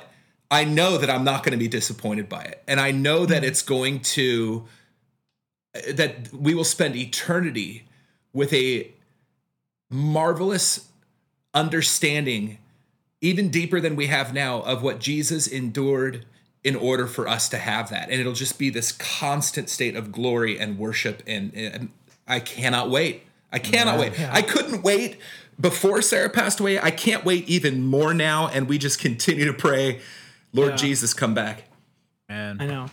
i 0.52 0.64
know 0.64 0.98
that 0.98 1.10
i'm 1.10 1.24
not 1.32 1.40
going 1.44 1.52
to 1.52 1.64
be 1.68 1.68
disappointed 1.80 2.28
by 2.30 2.44
it. 2.52 2.58
And 2.68 2.80
i 2.80 2.92
know 2.92 3.26
that 3.26 3.42
mm. 3.44 3.48
it's 3.50 3.62
going 3.76 4.00
to 4.18 4.66
uh, 5.76 5.92
that 6.00 6.12
we 6.34 6.54
will 6.58 6.64
spend 6.78 6.96
eternity 6.96 7.86
with 8.34 8.52
a 8.54 8.92
marvelous 9.90 10.88
understanding 11.54 12.58
even 13.22 13.50
deeper 13.50 13.80
than 13.80 13.96
we 13.96 14.08
have 14.08 14.34
now 14.34 14.62
of 14.62 14.84
what 14.84 15.00
Jesus 15.00 15.48
endured 15.48 16.26
in 16.64 16.76
order 16.76 17.08
for 17.08 17.28
us 17.28 17.50
to 17.50 17.58
have 17.58 17.90
that. 17.90 18.10
And 18.10 18.20
it'll 18.20 18.34
just 18.34 18.60
be 18.60 18.70
this 18.70 18.92
constant 18.92 19.70
state 19.70 19.96
of 19.96 20.12
glory 20.12 20.60
and 20.60 20.78
worship. 20.78 21.24
And, 21.26 21.54
and 21.56 21.90
I 22.28 22.40
cannot 22.40 22.90
wait. 22.90 23.24
I 23.52 23.60
cannot 23.60 24.00
wait. 24.00 24.20
I 24.20 24.42
couldn't 24.42 24.84
wait 24.84 25.18
before 25.60 26.02
Sarah 26.02 26.30
passed 26.30 26.60
away. 26.60 26.80
I 26.80 26.92
can't 26.92 27.24
wait 27.24 27.48
even 27.48 27.86
more 27.86 28.14
now. 28.14 28.48
And 28.48 28.68
we 28.68 28.78
just 28.78 29.00
continue 29.00 29.46
to 29.46 29.54
pray 29.54 30.02
Lord 30.54 30.72
Yeah. 30.72 30.76
Jesus 30.78 31.14
come 31.14 31.34
back. 31.34 31.64
Man. 32.30 32.58
I 32.60 32.66
know. 32.66 32.90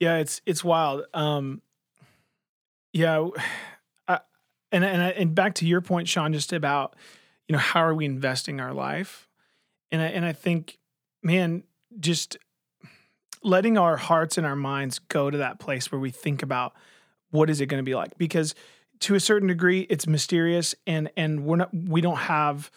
Yeah, 0.00 0.18
it's 0.18 0.40
it's 0.46 0.62
wild. 0.62 1.04
Um, 1.14 1.62
yeah, 2.92 3.28
I, 4.08 4.20
and 4.70 4.84
and 4.84 5.02
and 5.02 5.34
back 5.34 5.54
to 5.56 5.66
your 5.66 5.80
point, 5.80 6.08
Sean, 6.08 6.32
just 6.32 6.52
about 6.52 6.94
you 7.48 7.54
know 7.54 7.58
how 7.58 7.80
are 7.80 7.94
we 7.94 8.04
investing 8.04 8.60
our 8.60 8.72
life, 8.72 9.28
and 9.94 10.02
I, 10.02 10.06
and 10.06 10.24
I 10.24 10.32
think, 10.32 10.78
man, 11.22 11.62
just 12.00 12.36
letting 13.44 13.78
our 13.78 13.96
hearts 13.96 14.36
and 14.36 14.46
our 14.46 14.56
minds 14.56 14.98
go 14.98 15.30
to 15.30 15.38
that 15.38 15.60
place 15.60 15.92
where 15.92 16.00
we 16.00 16.10
think 16.10 16.42
about 16.42 16.74
what 17.30 17.48
is 17.48 17.60
it 17.60 17.66
going 17.66 17.78
to 17.78 17.84
be 17.84 17.94
like? 17.94 18.18
Because 18.18 18.56
to 19.00 19.14
a 19.14 19.20
certain 19.20 19.48
degree 19.48 19.82
it's 19.82 20.06
mysterious 20.06 20.74
and 20.86 21.10
and 21.16 21.44
we're 21.44 21.56
not 21.56 21.74
we 21.74 22.00
don't 22.00 22.16
have 22.16 22.70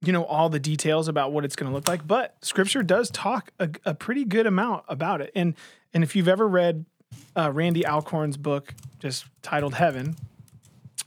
you 0.00 0.12
know 0.12 0.24
all 0.24 0.48
the 0.48 0.58
details 0.58 1.06
about 1.06 1.32
what 1.32 1.44
it's 1.44 1.54
going 1.54 1.70
to 1.70 1.74
look 1.74 1.86
like 1.86 2.06
but 2.06 2.34
scripture 2.42 2.82
does 2.82 3.10
talk 3.10 3.52
a, 3.60 3.68
a 3.84 3.94
pretty 3.94 4.24
good 4.24 4.46
amount 4.46 4.84
about 4.88 5.20
it. 5.20 5.30
And 5.34 5.54
and 5.94 6.02
if 6.02 6.16
you've 6.16 6.28
ever 6.28 6.48
read 6.48 6.86
uh, 7.36 7.52
randy 7.52 7.84
alcorn's 7.84 8.36
book 8.36 8.74
just 8.98 9.26
titled 9.42 9.74
heaven 9.74 10.16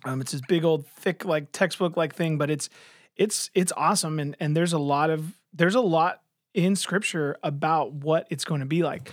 um, 0.05 0.21
it's 0.21 0.31
this 0.31 0.41
big 0.47 0.63
old 0.63 0.85
thick 0.87 1.25
like 1.25 1.51
textbook 1.51 1.97
like 1.97 2.15
thing 2.15 2.37
but 2.37 2.49
it's 2.49 2.69
it's 3.15 3.49
it's 3.53 3.71
awesome. 3.75 4.19
And 4.19 4.35
and 4.39 4.55
there's 4.55 4.73
a 4.73 4.79
lot 4.79 5.09
of 5.09 5.33
there's 5.53 5.75
a 5.75 5.81
lot 5.81 6.21
in 6.53 6.75
scripture 6.75 7.37
about 7.43 7.93
what 7.93 8.27
it's 8.29 8.45
going 8.45 8.61
to 8.61 8.65
be 8.65 8.83
like. 8.83 9.11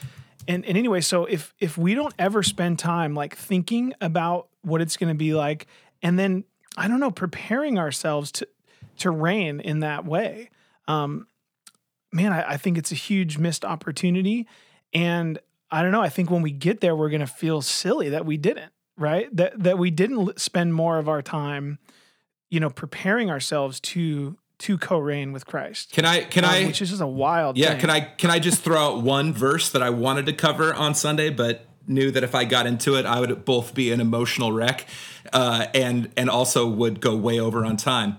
And 0.49 0.65
and 0.65 0.77
anyway 0.77 1.01
so 1.01 1.25
if 1.25 1.55
if 1.61 1.79
we 1.79 1.95
don't 1.95 2.15
ever 2.19 2.43
spend 2.43 2.79
time 2.79 3.15
like 3.15 3.37
thinking 3.37 3.95
about 4.01 4.49
what 4.63 4.81
it's 4.81 4.97
going 4.97 5.09
to 5.09 5.19
be 5.19 5.35
like 5.35 5.69
and 6.03 6.19
then 6.19 6.43
i 6.77 6.89
don't 6.89 6.99
know 6.99 7.13
preparing 7.13 7.79
ourselves 7.79 8.33
to 8.33 8.49
to 8.99 9.11
reign 9.13 9.61
in 9.61 9.81
that 9.81 10.05
way 10.05 10.51
um 10.89 11.29
man 12.13 12.33
I, 12.33 12.55
I 12.55 12.57
think 12.57 12.77
it's 12.77 12.91
a 12.91 12.97
huge 12.97 13.39
missed 13.39 13.65
opportunity. 13.65 14.49
And 14.93 15.39
i 15.71 15.81
don't 15.81 15.93
know 15.93 16.03
i 16.03 16.09
think 16.09 16.29
when 16.29 16.43
we 16.43 16.51
get 16.51 16.81
there 16.81 16.97
we're 16.97 17.11
going 17.11 17.21
to 17.21 17.27
feel 17.29 17.63
silly 17.63 18.09
that 18.09 18.27
we 18.27 18.37
didn't 18.37 18.73
right? 18.97 19.35
That 19.37 19.63
that 19.63 19.79
we 19.79 19.91
didn't 19.91 20.41
spend 20.41 20.75
more 20.75 20.99
of 20.99 21.09
our 21.09 21.23
time 21.23 21.79
you 22.53 22.61
know 22.61 22.69
preparing 22.69 23.31
ourselves 23.31 23.81
to 23.81 24.37
to 24.59 24.79
co-reign 24.79 25.33
with 25.33 25.47
Christ. 25.47 25.91
Can 25.93 26.05
I? 26.05 26.23
Can 26.23 26.45
um, 26.45 26.51
I? 26.51 26.67
Which 26.67 26.83
is 26.83 26.91
just 26.91 27.03
a 27.03 27.07
wild. 27.07 27.57
Yeah. 27.57 27.71
thing. 27.71 27.81
Can 27.81 27.91
I? 27.91 28.01
Can 28.01 28.31
I 28.31 28.39
just 28.39 28.63
throw 28.63 28.79
out 28.79 29.03
one 29.03 29.33
verse 29.33 29.71
that 29.71 29.83
I 29.83 29.91
wanted 29.91 30.27
to 30.27 30.35
cover 30.35 30.73
on 30.73 30.95
Sunday, 30.95 31.31
but 31.31 31.67
knew 31.89 32.11
that 32.11 32.23
if 32.23 32.35
I 32.35 32.45
got 32.45 32.67
into 32.67 32.95
it, 32.97 33.07
I 33.07 33.21
would 33.21 33.45
both 33.47 33.75
be 33.75 33.91
an 33.91 34.01
emotional 34.01 34.53
wreck, 34.53 34.87
uh, 35.33 35.67
and 35.75 36.13
and 36.17 36.29
also 36.29 36.69
would 36.69 37.01
go 37.01 37.17
way 37.17 37.41
over 37.41 37.65
on 37.65 37.79
time. 37.79 38.19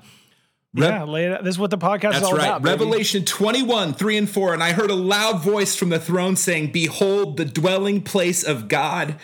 yeah, 0.73 1.03
lay 1.03 1.25
it 1.25 1.33
out. 1.33 1.43
This 1.43 1.53
is 1.53 1.59
what 1.59 1.69
the 1.69 1.77
podcast 1.77 2.15
is 2.15 2.21
That's 2.21 2.25
all 2.25 2.35
right. 2.35 2.47
about. 2.47 2.63
baby. 2.63 2.83
Revelation 2.83 3.23
21, 3.23 3.93
3 3.93 4.17
and 4.17 4.29
4. 4.29 4.55
And 4.55 4.63
I 4.63 4.71
heard 4.71 4.89
a 4.89 4.95
loud 4.95 5.41
voice 5.41 5.75
from 5.75 5.89
the 5.89 5.99
throne 5.99 6.35
saying, 6.35 6.71
Behold, 6.71 7.37
the 7.37 7.45
dwelling 7.45 8.01
place 8.01 8.43
of 8.43 8.67
God, 8.67 9.15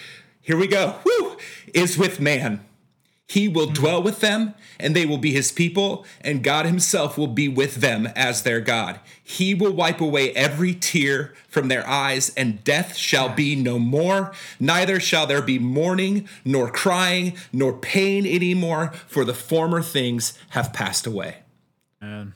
here 0.41 0.55
we 0.55 0.67
go, 0.67 0.97
woo, 1.03 1.37
is 1.73 1.97
with 1.97 2.19
man. 2.19 2.63
He 3.29 3.47
will 3.47 3.65
mm-hmm. 3.65 3.73
dwell 3.73 4.01
with 4.01 4.21
them, 4.21 4.55
and 4.79 4.95
they 4.95 5.05
will 5.05 5.19
be 5.19 5.31
his 5.31 5.51
people, 5.51 6.03
and 6.21 6.43
God 6.43 6.65
himself 6.65 7.15
will 7.15 7.27
be 7.27 7.47
with 7.47 7.75
them 7.75 8.07
as 8.15 8.41
their 8.41 8.59
God. 8.59 8.99
He 9.23 9.53
will 9.53 9.71
wipe 9.71 10.01
away 10.01 10.33
every 10.33 10.73
tear 10.73 11.35
from 11.47 11.67
their 11.67 11.87
eyes, 11.87 12.33
and 12.35 12.63
death 12.63 12.95
shall 12.95 13.29
be 13.29 13.55
no 13.55 13.77
more. 13.77 14.33
Neither 14.59 14.99
shall 14.99 15.27
there 15.27 15.43
be 15.43 15.59
mourning, 15.59 16.27
nor 16.43 16.71
crying, 16.71 17.37
nor 17.53 17.73
pain 17.73 18.25
anymore, 18.25 18.93
for 19.05 19.23
the 19.23 19.35
former 19.35 19.83
things 19.83 20.33
have 20.49 20.73
passed 20.73 21.05
away. 21.05 21.37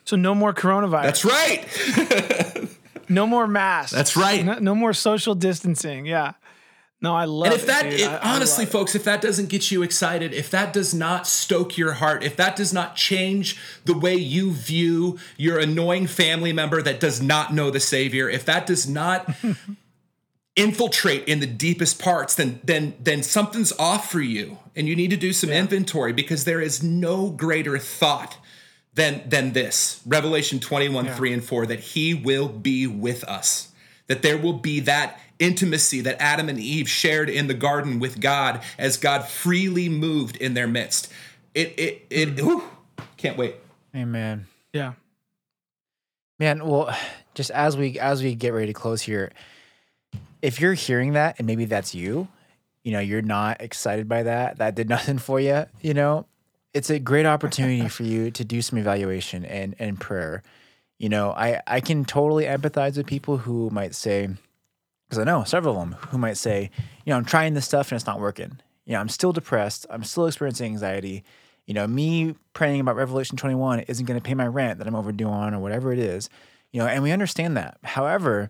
So 0.06 0.16
no 0.16 0.36
more 0.36 0.54
coronavirus. 0.54 1.04
That's 1.04 1.26
right. 1.26 2.70
no 3.10 3.26
more 3.26 3.48
masks. 3.48 3.94
That's 3.94 4.16
right. 4.16 4.46
No, 4.46 4.60
no 4.60 4.76
more 4.76 4.94
social 4.94 5.34
distancing. 5.34 6.06
Yeah. 6.06 6.34
No, 7.04 7.14
I 7.14 7.26
love 7.26 7.48
And 7.48 7.56
if 7.56 7.64
it, 7.64 7.68
that, 7.68 7.84
dude. 7.84 8.00
if, 8.00 8.08
I- 8.10 8.16
I 8.18 8.36
honestly, 8.36 8.64
it. 8.64 8.70
folks, 8.70 8.96
if 8.96 9.04
that 9.04 9.20
doesn't 9.22 9.50
get 9.50 9.70
you 9.72 9.84
excited, 9.84 10.34
if 10.34 10.50
that 10.52 10.72
does 10.72 10.94
not 10.94 11.28
stoke 11.28 11.78
your 11.78 11.92
heart, 11.94 12.24
if 12.24 12.38
that 12.38 12.56
does 12.56 12.72
not 12.72 12.96
change 12.96 13.60
the 13.84 13.98
way 13.98 14.16
you 14.16 14.52
view 14.54 15.20
your 15.36 15.60
annoying 15.60 16.08
family 16.08 16.54
member 16.54 16.82
that 16.82 17.02
does 17.02 17.22
not 17.22 17.54
know 17.54 17.70
the 17.70 17.82
Savior, 17.82 18.30
if 18.30 18.46
that 18.46 18.66
does 18.66 18.88
not 18.88 19.30
infiltrate 20.56 21.28
in 21.28 21.40
the 21.40 21.46
deepest 21.48 22.00
parts, 22.00 22.36
then 22.36 22.60
then 22.64 22.94
then 23.00 23.24
something's 23.24 23.72
off 23.74 24.10
for 24.12 24.22
you, 24.22 24.58
and 24.76 24.88
you 24.88 24.96
need 24.96 25.10
to 25.10 25.18
do 25.18 25.34
some 25.34 25.50
inventory 25.50 26.14
because 26.14 26.46
there 26.46 26.62
is 26.62 26.84
no 26.84 27.30
greater 27.32 27.78
thought 27.80 28.38
than 28.94 29.28
than 29.28 29.54
this. 29.54 30.02
Revelation 30.06 30.60
21, 30.60 31.08
3 31.08 31.34
and 31.34 31.44
4, 31.44 31.66
that 31.66 31.80
he 31.80 32.14
will 32.14 32.48
be 32.48 32.86
with 32.88 33.24
us. 33.26 33.70
That 34.08 34.22
there 34.22 34.38
will 34.38 34.54
be 34.54 34.80
that 34.82 35.20
intimacy 35.44 36.02
that 36.02 36.16
Adam 36.22 36.48
and 36.48 36.60
Eve 36.60 36.90
shared 36.90 37.30
in 37.30 37.48
the 37.48 37.54
garden 37.54 38.00
with 38.00 38.22
God 38.22 38.62
as 38.78 38.98
God 38.98 39.28
freely 39.28 39.90
moved 39.90 40.38
in 40.38 40.54
their 40.54 40.68
midst. 40.68 41.12
It 41.54 41.74
it 41.78 42.06
it 42.10 42.36
mm. 42.36 42.42
whew, 42.42 42.64
can't 43.18 43.38
wait. 43.38 43.56
Amen. 43.96 44.48
yeah. 44.72 44.94
Man, 46.40 46.66
well, 46.66 46.96
just 47.36 47.52
as 47.52 47.78
we 47.78 48.00
as 48.00 48.24
we 48.24 48.34
get 48.36 48.54
ready 48.54 48.68
to 48.68 48.74
close 48.74 49.02
here, 49.02 49.32
if 50.42 50.60
you're 50.60 50.74
hearing 50.74 51.14
that 51.14 51.36
and 51.38 51.46
maybe 51.46 51.66
that's 51.66 51.94
you, 51.94 52.28
you 52.84 52.92
know, 52.92 53.00
you're 53.00 53.22
not 53.22 53.62
excited 53.62 54.10
by 54.10 54.24
that, 54.24 54.58
that 54.58 54.76
did 54.76 54.90
nothing 54.98 55.20
for 55.20 55.40
you, 55.40 55.66
you 55.82 55.94
know, 55.94 56.26
it's 56.74 56.90
a 56.90 57.00
great 57.00 57.26
opportunity 57.26 57.88
for 57.88 58.04
you 58.04 58.32
to 58.32 58.44
do 58.44 58.62
some 58.62 58.80
evaluation 58.80 59.46
and 59.46 59.76
and 59.78 60.00
prayer. 60.00 60.42
You 60.98 61.10
know, 61.10 61.32
I 61.32 61.62
I 61.68 61.82
can 61.82 62.06
totally 62.06 62.46
empathize 62.46 62.98
with 62.98 63.08
people 63.08 63.38
who 63.38 63.70
might 63.70 63.94
say 63.94 64.30
because 65.14 65.28
I 65.28 65.32
know 65.32 65.44
several 65.44 65.80
of 65.80 65.90
them 65.90 66.00
who 66.10 66.18
might 66.18 66.38
say, 66.38 66.72
you 67.06 67.12
know, 67.12 67.18
I'm 67.18 67.26
trying 67.26 67.54
this 67.54 67.66
stuff 67.66 67.92
and 67.92 67.96
it's 67.98 68.08
not 68.08 68.20
working. 68.20 68.60
You 68.86 68.94
know, 68.94 69.00
I'm 69.00 69.10
still 69.10 69.32
depressed. 69.32 69.86
I'm 69.92 70.04
still 70.04 70.26
experiencing 70.26 70.72
anxiety. 70.72 71.24
You 71.68 71.76
know, 71.76 71.86
me 71.86 72.36
praying 72.54 72.82
about 72.82 72.96
Revelation 72.96 73.38
21 73.38 73.82
isn't 73.82 74.06
going 74.06 74.20
to 74.20 74.24
pay 74.24 74.34
my 74.34 74.48
rent 74.48 74.80
that 74.80 74.88
I'm 74.88 74.96
overdue 74.96 75.28
on 75.28 75.54
or 75.54 75.60
whatever 75.60 75.94
it 75.94 76.00
is. 76.00 76.30
You 76.72 76.80
know, 76.80 76.88
and 76.88 77.04
we 77.04 77.12
understand 77.12 77.56
that. 77.58 77.78
However, 77.84 78.50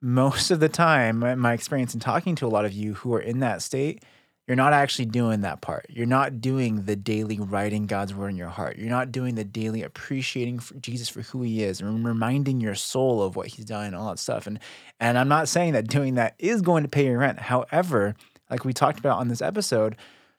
most 0.00 0.50
of 0.50 0.58
the 0.58 0.70
time, 0.70 1.18
my- 1.18 1.34
my 1.34 1.52
experience 1.52 1.92
in 1.92 2.00
talking 2.00 2.34
to 2.36 2.46
a 2.46 2.48
lot 2.48 2.64
of 2.64 2.72
you 2.72 2.94
who 2.94 3.12
are 3.12 3.20
in 3.20 3.40
that 3.40 3.60
state, 3.60 4.02
you're 4.48 4.56
not 4.56 4.72
actually 4.72 5.04
doing 5.04 5.42
that 5.42 5.60
part. 5.60 5.84
You're 5.90 6.06
not 6.06 6.40
doing 6.40 6.86
the 6.86 6.96
daily 6.96 7.38
writing 7.38 7.84
God's 7.86 8.14
word 8.14 8.30
in 8.30 8.36
your 8.36 8.48
heart. 8.48 8.78
You're 8.78 8.88
not 8.88 9.12
doing 9.12 9.34
the 9.34 9.44
daily 9.44 9.82
appreciating 9.82 10.60
for 10.60 10.74
Jesus 10.76 11.10
for 11.10 11.20
who 11.20 11.42
he 11.42 11.62
is 11.62 11.82
and 11.82 12.02
reminding 12.04 12.62
your 12.62 12.74
soul 12.74 13.22
of 13.22 13.36
what 13.36 13.48
he's 13.48 13.66
done 13.66 13.88
and 13.88 13.94
all 13.94 14.08
that 14.08 14.18
stuff. 14.18 14.46
And 14.46 14.58
and 14.98 15.18
I'm 15.18 15.28
not 15.28 15.48
saying 15.48 15.74
that 15.74 15.86
doing 15.86 16.14
that 16.14 16.34
is 16.38 16.62
going 16.62 16.82
to 16.82 16.88
pay 16.88 17.04
your 17.04 17.18
rent. 17.18 17.38
However, 17.38 18.14
like 18.48 18.64
we 18.64 18.72
talked 18.72 18.98
about 18.98 19.18
on 19.18 19.28
this 19.28 19.42
episode, 19.42 19.96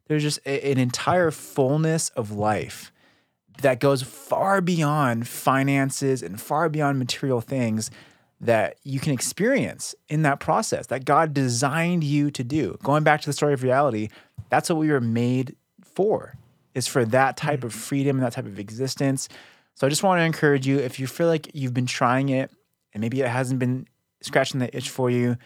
there's 0.08 0.24
just 0.24 0.40
a- 0.44 0.72
an 0.72 0.80
entire 0.80 1.30
fullness 1.30 2.10
of 2.10 2.32
life 2.32 2.92
that 3.62 3.80
goes 3.80 4.02
far 4.02 4.60
beyond 4.60 5.28
finances 5.28 6.24
and 6.24 6.42
far 6.42 6.68
beyond 6.68 6.98
material 6.98 7.42
things 7.42 7.92
that 8.42 8.78
you 8.84 9.00
can 9.00 9.14
experience 9.14 9.96
in 10.08 10.22
that 10.22 10.40
process 10.40 10.88
that 10.88 11.06
God 11.06 11.34
designed 11.34 12.04
you 12.04 12.32
to 12.32 12.44
do. 12.44 12.78
Going 12.84 13.04
back 13.04 13.22
to 13.22 13.28
the 13.28 13.34
story 13.34 13.54
of 13.54 13.64
reality, 13.64 14.10
that's 14.50 14.70
what 14.70 14.78
we 14.78 14.90
were 14.90 15.02
made 15.02 15.56
for, 15.84 16.36
is 16.74 16.88
for 16.88 17.04
that 17.06 17.36
type 17.36 17.64
of 17.64 17.74
freedom 17.74 18.18
and 18.18 18.26
that 18.26 18.34
type 18.34 18.46
of 18.46 18.60
existence. 18.60 19.28
So 19.76 19.86
I 19.86 19.90
just 19.90 20.04
want 20.04 20.20
to 20.20 20.24
encourage 20.24 20.66
you 20.68 20.78
if 20.80 21.00
you 21.00 21.08
feel 21.08 21.28
like 21.28 21.52
you've 21.54 21.74
been 21.74 21.86
trying 21.86 22.30
it 22.30 22.52
and 22.94 23.02
maybe 23.02 23.22
it 23.22 23.28
hasn't 23.28 23.60
been 23.60 23.88
scratching 24.22 24.60
the 24.60 24.76
itch 24.76 24.90
for 24.90 25.10
you, 25.10 25.38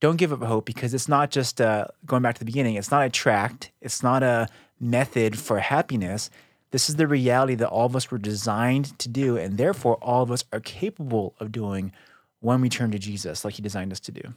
don't 0.00 0.16
give 0.16 0.32
up 0.32 0.42
hope 0.42 0.66
because 0.66 0.92
it's 0.92 1.08
not 1.08 1.30
just 1.30 1.60
uh, 1.60 1.86
going 2.04 2.22
back 2.22 2.34
to 2.34 2.38
the 2.40 2.44
beginning. 2.44 2.74
It's 2.74 2.90
not 2.90 3.06
a 3.06 3.10
tract. 3.10 3.70
It's 3.80 4.02
not 4.02 4.22
a 4.22 4.48
method 4.78 5.38
for 5.38 5.60
happiness. 5.60 6.28
This 6.72 6.88
is 6.88 6.96
the 6.96 7.06
reality 7.06 7.54
that 7.54 7.68
all 7.68 7.86
of 7.86 7.96
us 7.96 8.10
were 8.10 8.18
designed 8.18 8.98
to 8.98 9.08
do, 9.08 9.36
and 9.36 9.56
therefore 9.56 9.94
all 10.02 10.22
of 10.22 10.30
us 10.30 10.44
are 10.52 10.60
capable 10.60 11.34
of 11.38 11.52
doing 11.52 11.92
when 12.44 12.60
we 12.60 12.68
turn 12.68 12.90
to 12.90 12.98
Jesus, 12.98 13.44
like 13.44 13.54
He 13.54 13.62
designed 13.62 13.90
us 13.90 14.00
to 14.00 14.12
do. 14.12 14.34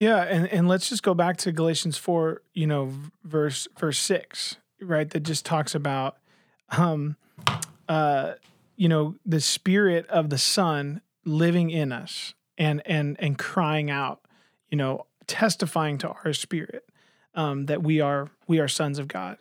Yeah, 0.00 0.22
and 0.22 0.48
and 0.48 0.66
let's 0.66 0.88
just 0.88 1.02
go 1.02 1.14
back 1.14 1.36
to 1.38 1.52
Galatians 1.52 1.96
four, 1.96 2.42
you 2.52 2.66
know, 2.66 2.92
verse 3.22 3.68
verse 3.78 3.98
six, 3.98 4.56
right? 4.80 5.08
That 5.08 5.20
just 5.20 5.46
talks 5.46 5.74
about, 5.74 6.16
um, 6.70 7.16
uh, 7.88 8.32
you 8.76 8.88
know, 8.88 9.14
the 9.24 9.40
spirit 9.40 10.06
of 10.08 10.30
the 10.30 10.38
Son 10.38 11.00
living 11.24 11.70
in 11.70 11.92
us 11.92 12.34
and 12.58 12.82
and 12.86 13.16
and 13.20 13.38
crying 13.38 13.90
out, 13.90 14.22
you 14.68 14.76
know, 14.76 15.06
testifying 15.26 15.96
to 15.98 16.08
our 16.08 16.32
spirit 16.32 16.84
um, 17.34 17.66
that 17.66 17.82
we 17.82 18.00
are 18.00 18.30
we 18.48 18.58
are 18.58 18.68
sons 18.68 18.98
of 18.98 19.06
God, 19.06 19.36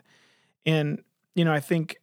and 0.65 1.01
you 1.33 1.45
know, 1.45 1.53
I 1.53 1.61
think 1.61 1.97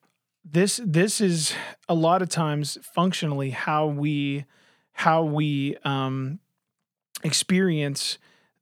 this 0.44 0.80
this 0.82 1.20
is 1.20 1.54
a 1.88 1.94
lot 1.94 2.22
of 2.22 2.30
times 2.30 2.78
functionally 2.82 3.50
how 3.50 3.86
we 3.86 4.44
how 4.96 5.22
we 5.22 5.76
um, 5.84 6.40
experience 7.22 8.18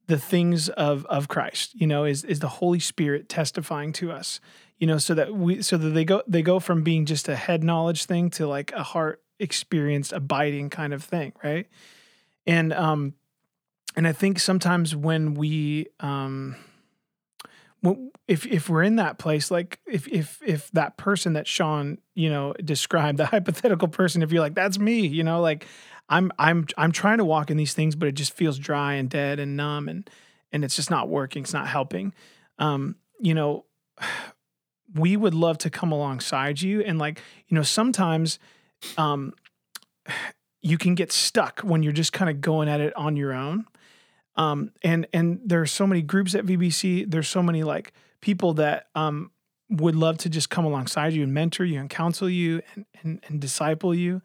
the 0.06 0.18
things 0.18 0.68
of 0.68 1.06
of 1.06 1.28
Christ. 1.28 1.74
You 1.74 1.86
know, 1.86 2.04
is 2.04 2.24
is 2.24 2.40
the 2.40 2.48
Holy 2.48 2.80
Spirit 2.80 3.28
testifying 3.28 3.92
to 3.94 4.10
us. 4.10 4.40
You 4.78 4.88
know, 4.88 4.98
so 4.98 5.14
that 5.14 5.32
we 5.34 5.62
so 5.62 5.76
that 5.76 5.90
they 5.90 6.04
go 6.04 6.22
they 6.26 6.42
go 6.42 6.60
from 6.60 6.82
being 6.82 7.06
just 7.06 7.28
a 7.28 7.36
head 7.36 7.62
knowledge 7.62 8.04
thing 8.04 8.30
to 8.30 8.46
like 8.46 8.72
a 8.72 8.82
heart 8.82 9.22
experienced 9.38 10.12
abiding 10.12 10.70
kind 10.70 10.92
of 10.92 11.04
thing, 11.04 11.32
right? 11.42 11.68
And 12.46 12.72
um 12.72 13.14
and 13.96 14.06
I 14.08 14.12
think 14.12 14.40
sometimes 14.40 14.94
when 14.94 15.34
we 15.34 15.86
um 16.00 16.56
if 18.26 18.46
if 18.46 18.68
we're 18.68 18.82
in 18.82 18.96
that 18.96 19.18
place 19.18 19.50
like 19.50 19.78
if 19.86 20.08
if 20.08 20.40
if 20.44 20.70
that 20.72 20.96
person 20.96 21.34
that 21.34 21.46
Sean, 21.46 21.98
you 22.14 22.30
know, 22.30 22.54
described, 22.64 23.18
the 23.18 23.26
hypothetical 23.34 23.88
person 23.88 24.22
if 24.22 24.32
you're 24.32 24.42
like 24.42 24.54
that's 24.54 24.78
me, 24.78 25.06
you 25.06 25.22
know, 25.22 25.40
like 25.40 25.66
I'm 26.08 26.32
I'm 26.38 26.66
I'm 26.76 26.92
trying 26.92 27.18
to 27.18 27.24
walk 27.24 27.50
in 27.50 27.56
these 27.56 27.74
things, 27.74 27.96
but 27.96 28.08
it 28.08 28.12
just 28.12 28.32
feels 28.32 28.58
dry 28.58 28.94
and 28.94 29.08
dead 29.08 29.38
and 29.40 29.56
numb 29.56 29.88
and 29.88 30.08
and 30.52 30.64
it's 30.64 30.76
just 30.76 30.90
not 30.90 31.08
working. 31.08 31.42
It's 31.42 31.52
not 31.52 31.66
helping. 31.66 32.12
Um, 32.58 32.96
you 33.20 33.34
know, 33.34 33.64
we 34.94 35.16
would 35.16 35.34
love 35.34 35.58
to 35.58 35.70
come 35.70 35.90
alongside 35.90 36.60
you 36.60 36.80
and 36.82 36.98
like, 36.98 37.20
you 37.48 37.54
know, 37.54 37.62
sometimes 37.62 38.38
um 38.98 39.32
you 40.62 40.78
can 40.78 40.94
get 40.94 41.12
stuck 41.12 41.60
when 41.60 41.82
you're 41.82 41.92
just 41.92 42.14
kind 42.14 42.30
of 42.30 42.40
going 42.40 42.68
at 42.68 42.80
it 42.80 42.94
on 42.96 43.16
your 43.16 43.32
own. 43.32 43.66
Um 44.36 44.70
and 44.82 45.06
and 45.12 45.40
there 45.44 45.60
are 45.60 45.66
so 45.66 45.86
many 45.86 46.02
groups 46.02 46.34
at 46.34 46.44
VBC, 46.44 47.10
there's 47.10 47.28
so 47.28 47.42
many 47.42 47.62
like 47.62 47.92
people 48.20 48.54
that 48.54 48.88
um 48.94 49.30
would 49.70 49.96
love 49.96 50.18
to 50.18 50.28
just 50.28 50.50
come 50.50 50.64
alongside 50.66 51.14
you 51.14 51.22
and 51.22 51.32
mentor 51.32 51.64
you 51.64 51.80
and 51.80 51.88
counsel 51.88 52.28
you 52.28 52.60
and 52.74 52.84
and, 53.02 53.24
and 53.26 53.40
disciple 53.40 53.94
you. 53.94 54.20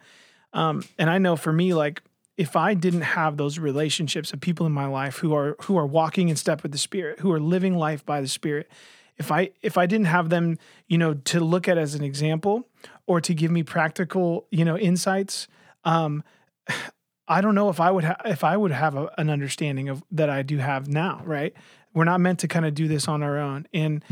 Um, 0.54 0.84
and 0.98 1.10
I 1.10 1.18
know 1.18 1.36
for 1.36 1.54
me, 1.54 1.74
like 1.74 2.02
if 2.38 2.56
I 2.56 2.74
didn't 2.74 3.02
have 3.02 3.36
those 3.36 3.60
relationships 3.60 4.32
of 4.32 4.40
people 4.40 4.66
in 4.66 4.72
my 4.72 4.86
life 4.86 5.18
who 5.18 5.36
are 5.36 5.58
who 5.64 5.78
are 5.78 5.86
walking 5.86 6.30
in 6.30 6.36
step 6.36 6.64
with 6.64 6.72
the 6.72 6.78
Spirit, 6.78 7.20
who 7.20 7.32
are 7.32 7.40
living 7.40 7.76
life 7.76 8.06
by 8.06 8.22
the 8.22 8.28
Spirit, 8.28 8.70
if 9.18 9.32
I 9.32 9.52
if 9.62 9.78
I 9.78 9.86
didn't 9.86 10.08
have 10.08 10.30
them, 10.30 10.58
you 10.88 10.98
know, 10.98 11.14
to 11.14 11.42
look 11.42 11.68
at 11.68 11.78
as 11.78 11.96
an 11.96 12.04
example 12.04 12.68
or 13.06 13.20
to 13.22 13.34
give 13.34 13.52
me 13.52 13.64
practical, 13.64 14.48
you 14.52 14.64
know, 14.64 14.78
insights, 14.78 15.48
um, 15.84 16.24
I 17.28 17.42
don't 17.42 17.54
know 17.54 17.70
if 17.70 17.80
I 17.80 17.92
would 17.92 18.06
ha- 18.06 18.22
if 18.26 18.44
I 18.44 18.58
would 18.58 18.72
have 18.72 18.96
a, 18.96 19.12
an 19.18 19.30
understanding 19.30 19.90
of 19.90 20.02
that 20.12 20.30
I 20.30 20.42
do 20.42 20.58
have 20.58 20.88
now. 20.88 21.22
Right? 21.26 21.54
We're 21.94 22.06
not 22.06 22.22
meant 22.22 22.40
to 22.40 22.48
kind 22.48 22.66
of 22.66 22.74
do 22.74 22.88
this 22.88 23.08
on 23.08 23.22
our 23.22 23.38
own, 23.38 23.68
and 23.74 24.04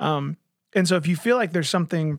um, 0.00 0.36
and 0.74 0.88
so 0.88 0.96
if 0.96 1.06
you 1.06 1.14
feel 1.14 1.36
like 1.36 1.52
there's 1.52 1.70
something 1.70 2.18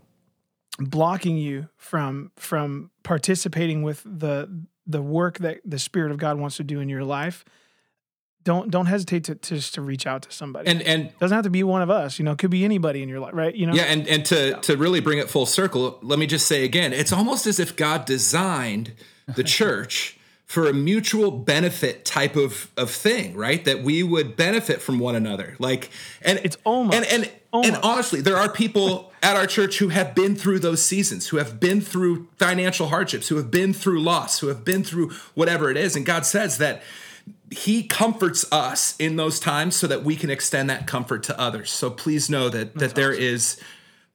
blocking 0.78 1.38
you 1.38 1.70
from 1.76 2.32
from 2.36 2.92
participating 3.04 3.84
with 3.84 4.04
the 4.06 4.66
the 4.86 5.02
work 5.02 5.40
that 5.40 5.60
the 5.66 5.80
Spirit 5.80 6.12
of 6.12 6.18
God 6.18 6.40
wants 6.40 6.58
to 6.58 6.64
do 6.64 6.80
in 6.80 6.90
your 6.90 7.04
life, 7.04 7.44
don't 8.44 8.72
don't 8.72 8.86
hesitate 8.86 9.26
to, 9.26 9.36
to 9.36 9.56
just 9.56 9.74
to 9.74 9.82
reach 9.82 10.08
out 10.08 10.22
to 10.24 10.32
somebody. 10.32 10.70
And 10.70 10.82
and 10.82 11.12
doesn't 11.20 11.36
have 11.36 11.44
to 11.44 11.50
be 11.50 11.64
one 11.64 11.82
of 11.82 11.90
us, 11.90 12.18
you 12.18 12.26
know, 12.26 12.32
it 12.32 12.38
could 12.38 12.52
be 12.52 12.64
anybody 12.64 13.04
in 13.04 13.10
your 13.10 13.20
life, 13.20 13.34
right? 13.34 13.54
You 13.54 13.68
know? 13.68 13.74
Yeah, 13.74 13.84
and, 13.84 14.08
and 14.08 14.26
to 14.26 14.56
to 14.62 14.78
really 14.78 15.02
bring 15.02 15.20
it 15.20 15.30
full 15.30 15.46
circle, 15.46 16.00
let 16.02 16.18
me 16.20 16.28
just 16.28 16.48
say 16.48 16.64
again, 16.64 16.94
it's 16.94 17.12
almost 17.12 17.46
as 17.46 17.60
if 17.60 17.76
God 17.76 18.06
designed 18.06 18.94
the 19.36 19.44
church 19.58 20.17
for 20.48 20.68
a 20.70 20.74
mutual 20.74 21.30
benefit 21.30 22.06
type 22.06 22.36
of 22.38 22.72
of 22.78 22.90
thing, 22.90 23.36
right? 23.36 23.64
That 23.66 23.84
we 23.84 24.02
would 24.02 24.36
benefit 24.36 24.82
from 24.82 24.98
one 24.98 25.14
another. 25.16 25.56
Like 25.60 25.90
and 26.22 26.40
It's 26.44 26.58
almost- 26.64 26.96
and 26.96 27.06
and, 27.06 27.32
almost. 27.52 27.74
and 27.74 27.84
honestly, 27.84 28.22
there 28.22 28.38
are 28.38 28.50
people 28.50 29.12
at 29.22 29.36
our 29.36 29.46
church 29.46 29.80
who 29.80 29.90
have 29.90 30.16
been 30.16 30.36
through 30.38 30.60
those 30.60 30.82
seasons, 30.82 31.28
who 31.28 31.38
have 31.38 31.60
been 31.60 31.82
through 31.82 32.28
financial 32.40 32.88
hardships, 32.88 33.28
who 33.28 33.36
have 33.36 33.52
been 33.52 33.74
through 33.74 34.02
loss, 34.02 34.40
who 34.40 34.48
have 34.48 34.64
been 34.64 34.84
through 34.86 35.12
whatever 35.36 35.70
it 35.70 35.76
is. 35.78 35.96
And 35.98 36.06
God 36.06 36.26
says 36.26 36.58
that 36.60 36.82
he 37.52 37.84
comforts 37.84 38.46
us 38.52 38.96
in 39.00 39.18
those 39.18 39.40
times 39.42 39.76
so 39.76 39.86
that 39.88 40.04
we 40.04 40.16
can 40.16 40.30
extend 40.30 40.70
that 40.70 40.88
comfort 40.88 41.24
to 41.24 41.38
others. 41.38 41.72
So 41.72 41.90
please 41.90 42.30
know 42.30 42.48
that 42.48 42.74
that 42.76 42.96
there 42.96 43.12
is 43.12 43.60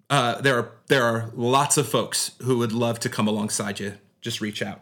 uh, 0.09 0.41
there 0.41 0.57
are 0.57 0.73
there 0.89 1.03
are 1.05 1.31
lots 1.35 1.77
of 1.77 1.87
folks 1.87 2.33
who 2.43 2.57
would 2.59 2.73
love 2.73 3.01
to 3.01 3.11
come 3.11 3.29
alongside 3.29 3.81
you. 3.81 3.95
Just 4.23 4.41
reach 4.41 4.63
out. 4.63 4.81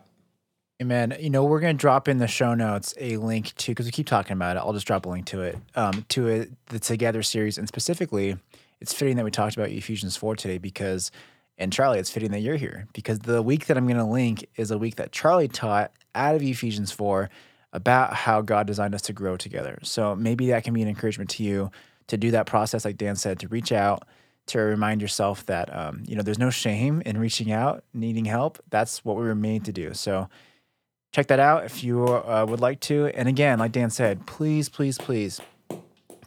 Amen. 0.81 1.14
You 1.20 1.28
know, 1.28 1.45
we're 1.45 1.61
going 1.61 1.76
to 1.76 1.81
drop 1.81 2.09
in 2.09 2.16
the 2.16 2.26
show 2.26 2.55
notes 2.55 2.95
a 2.99 3.18
link 3.18 3.55
to 3.57 3.72
because 3.72 3.85
we 3.85 3.93
keep 3.93 4.07
talking 4.07 4.33
about 4.33 4.57
it. 4.57 4.61
I'll 4.61 4.72
just 4.72 4.87
drop 4.87 5.05
a 5.05 5.11
link 5.11 5.26
to 5.26 5.43
it, 5.43 5.59
um, 5.74 6.07
to 6.09 6.28
it, 6.28 6.53
the 6.66 6.78
Together 6.78 7.22
series, 7.22 7.59
and 7.59 7.68
specifically, 7.68 8.39
it's 8.81 8.95
fitting 8.95 9.16
that 9.16 9.24
we 9.24 9.31
talked 9.31 9.57
about 9.57 9.68
Ephesians 9.68 10.16
four 10.16 10.35
today 10.35 10.57
because, 10.57 11.11
and 11.59 11.70
Charlie, 11.70 11.99
it's 11.99 12.09
fitting 12.09 12.31
that 12.31 12.41
you're 12.41 12.57
here 12.57 12.87
because 12.95 13.18
the 13.18 13.43
week 13.43 13.66
that 13.66 13.76
I'm 13.76 13.87
going 13.87 13.99
to 13.99 14.05
link 14.05 14.49
is 14.57 14.70
a 14.70 14.78
week 14.78 14.97
that 14.97 15.12
Charlie 15.12 15.49
taught 15.49 15.93
out 16.14 16.35
of 16.35 16.43
Ephesians 16.43 16.93
four 16.93 17.28
about 17.74 18.14
how 18.14 18.41
God 18.41 18.66
designed 18.66 18.95
us 18.95 19.03
to 19.03 19.12
grow 19.12 19.37
together. 19.37 19.78
So 19.83 20.16
maybe 20.16 20.47
that 20.49 20.64
can 20.64 20.72
be 20.72 20.81
an 20.81 20.89
encouragement 20.89 21.28
to 21.31 21.43
you 21.43 21.70
to 22.07 22.16
do 22.16 22.31
that 22.31 22.47
process, 22.47 22.87
like 22.87 22.97
Dan 22.97 23.16
said, 23.16 23.39
to 23.41 23.49
reach 23.49 23.70
out 23.70 24.09
to 24.47 24.59
remind 24.59 25.03
yourself 25.03 25.45
that 25.47 25.72
um, 25.76 26.03
you 26.07 26.16
know 26.16 26.22
there's 26.22 26.39
no 26.39 26.49
shame 26.49 27.03
in 27.05 27.18
reaching 27.18 27.53
out, 27.53 27.85
needing 27.93 28.24
help. 28.24 28.59
That's 28.70 29.05
what 29.05 29.16
we 29.16 29.24
were 29.24 29.35
made 29.35 29.66
to 29.66 29.72
do. 29.72 29.93
So 29.93 30.28
check 31.13 31.27
that 31.29 31.41
out 31.41 31.65
if 31.65 31.83
you 31.83 32.07
uh, 32.07 32.47
would 32.49 32.61
like 32.61 32.81
to. 32.81 33.07
And 33.09 33.29
again, 33.29 33.59
like 33.59 33.73
Dan 33.73 33.91
said, 33.91 34.27
please, 34.27 34.69
please, 34.69 34.99
please 34.99 35.41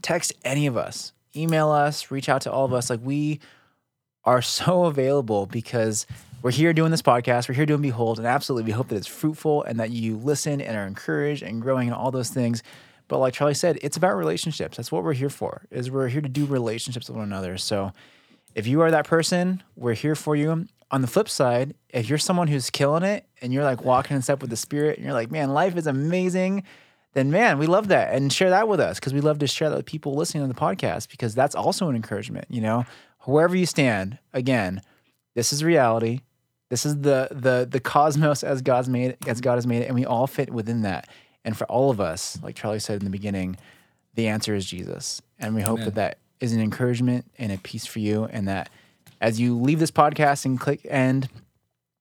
text 0.01 0.33
any 0.43 0.67
of 0.67 0.77
us, 0.77 1.13
email 1.35 1.69
us, 1.69 2.11
reach 2.11 2.29
out 2.29 2.41
to 2.41 2.51
all 2.51 2.65
of 2.65 2.73
us. 2.73 2.89
Like 2.89 2.99
we 3.03 3.39
are 4.25 4.41
so 4.41 4.85
available 4.85 5.45
because 5.45 6.05
we're 6.41 6.51
here 6.51 6.73
doing 6.73 6.91
this 6.91 7.01
podcast. 7.01 7.47
We're 7.47 7.55
here 7.55 7.65
doing 7.65 7.81
Behold, 7.81 8.17
and 8.17 8.27
absolutely, 8.27 8.65
we 8.65 8.73
hope 8.73 8.89
that 8.89 8.97
it's 8.97 9.07
fruitful 9.07 9.63
and 9.63 9.79
that 9.79 9.91
you 9.91 10.17
listen 10.17 10.59
and 10.59 10.75
are 10.75 10.85
encouraged 10.85 11.41
and 11.41 11.61
growing 11.61 11.87
and 11.87 11.95
all 11.95 12.11
those 12.11 12.29
things. 12.29 12.63
But 13.07 13.19
like 13.19 13.33
Charlie 13.33 13.53
said, 13.53 13.79
it's 13.81 13.95
about 13.95 14.15
relationships. 14.15 14.77
That's 14.77 14.91
what 14.91 15.03
we're 15.03 15.13
here 15.13 15.29
for. 15.29 15.65
Is 15.71 15.89
we're 15.89 16.09
here 16.09 16.21
to 16.21 16.29
do 16.29 16.45
relationships 16.45 17.07
with 17.07 17.17
one 17.17 17.27
another. 17.27 17.57
So 17.57 17.93
if 18.55 18.67
you 18.67 18.81
are 18.81 18.91
that 18.91 19.07
person, 19.07 19.63
we're 19.75 19.93
here 19.93 20.15
for 20.15 20.35
you. 20.35 20.67
On 20.93 21.01
the 21.01 21.07
flip 21.07 21.27
side, 21.27 21.73
if 21.89 22.07
you're 22.07 22.17
someone 22.17 22.47
who's 22.47 22.69
killing 22.69 23.03
it 23.03 23.25
and 23.41 23.51
you're 23.51 23.63
like 23.63 23.83
walking 23.83 24.15
in 24.15 24.21
step 24.21 24.41
with 24.41 24.49
the 24.51 24.55
spirit 24.55 24.97
and 24.97 25.03
you're 25.05 25.13
like, 25.13 25.31
man, 25.31 25.49
life 25.49 25.75
is 25.75 25.87
amazing, 25.87 26.63
then 27.13 27.31
man, 27.31 27.57
we 27.57 27.65
love 27.65 27.87
that. 27.87 28.13
And 28.13 28.31
share 28.31 28.51
that 28.51 28.67
with 28.67 28.79
us 28.79 28.99
because 28.99 29.13
we 29.13 29.19
love 29.19 29.39
to 29.39 29.47
share 29.47 29.69
that 29.69 29.75
with 29.75 29.85
people 29.85 30.15
listening 30.15 30.43
to 30.43 30.53
the 30.53 30.59
podcast 30.59 31.09
because 31.09 31.33
that's 31.33 31.55
also 31.55 31.89
an 31.89 31.95
encouragement, 31.95 32.45
you 32.49 32.61
know? 32.61 32.85
Wherever 33.21 33.55
you 33.55 33.65
stand, 33.65 34.19
again, 34.33 34.81
this 35.33 35.51
is 35.51 35.63
reality. 35.63 36.21
This 36.69 36.85
is 36.85 37.01
the 37.01 37.27
the 37.31 37.67
the 37.69 37.79
cosmos 37.79 38.43
as 38.43 38.61
God's 38.61 38.89
made 38.89 39.11
it, 39.11 39.27
as 39.27 39.41
God 39.41 39.55
has 39.55 39.67
made 39.67 39.81
it, 39.83 39.85
and 39.85 39.95
we 39.95 40.05
all 40.05 40.27
fit 40.27 40.51
within 40.51 40.81
that. 40.83 41.07
And 41.45 41.57
for 41.57 41.65
all 41.65 41.89
of 41.89 41.99
us, 41.99 42.39
like 42.41 42.55
Charlie 42.55 42.79
said 42.79 42.99
in 42.99 43.05
the 43.05 43.11
beginning, 43.11 43.57
the 44.15 44.27
answer 44.27 44.55
is 44.55 44.65
Jesus. 44.65 45.21
And 45.39 45.55
we 45.55 45.61
hope 45.61 45.79
that 45.79 45.95
that 45.95 46.17
is 46.39 46.53
an 46.53 46.61
encouragement 46.61 47.25
and 47.37 47.51
a 47.51 47.57
peace 47.57 47.85
for 47.85 47.99
you, 47.99 48.25
and 48.25 48.47
that 48.47 48.69
as 49.23 49.39
you 49.39 49.57
leave 49.57 49.79
this 49.79 49.89
podcast 49.89 50.43
and 50.43 50.59
click 50.59 50.85
end, 50.89 51.29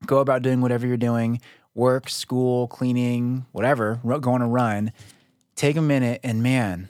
go 0.04 0.18
about 0.18 0.42
doing 0.42 0.60
whatever 0.60 0.88
you're 0.88 0.96
doing, 0.96 1.40
work, 1.72 2.08
school, 2.08 2.66
cleaning, 2.66 3.46
whatever, 3.52 4.00
go 4.20 4.32
on 4.32 4.42
a 4.42 4.48
run, 4.48 4.92
take 5.54 5.76
a 5.76 5.80
minute 5.80 6.20
and 6.24 6.42
man, 6.42 6.88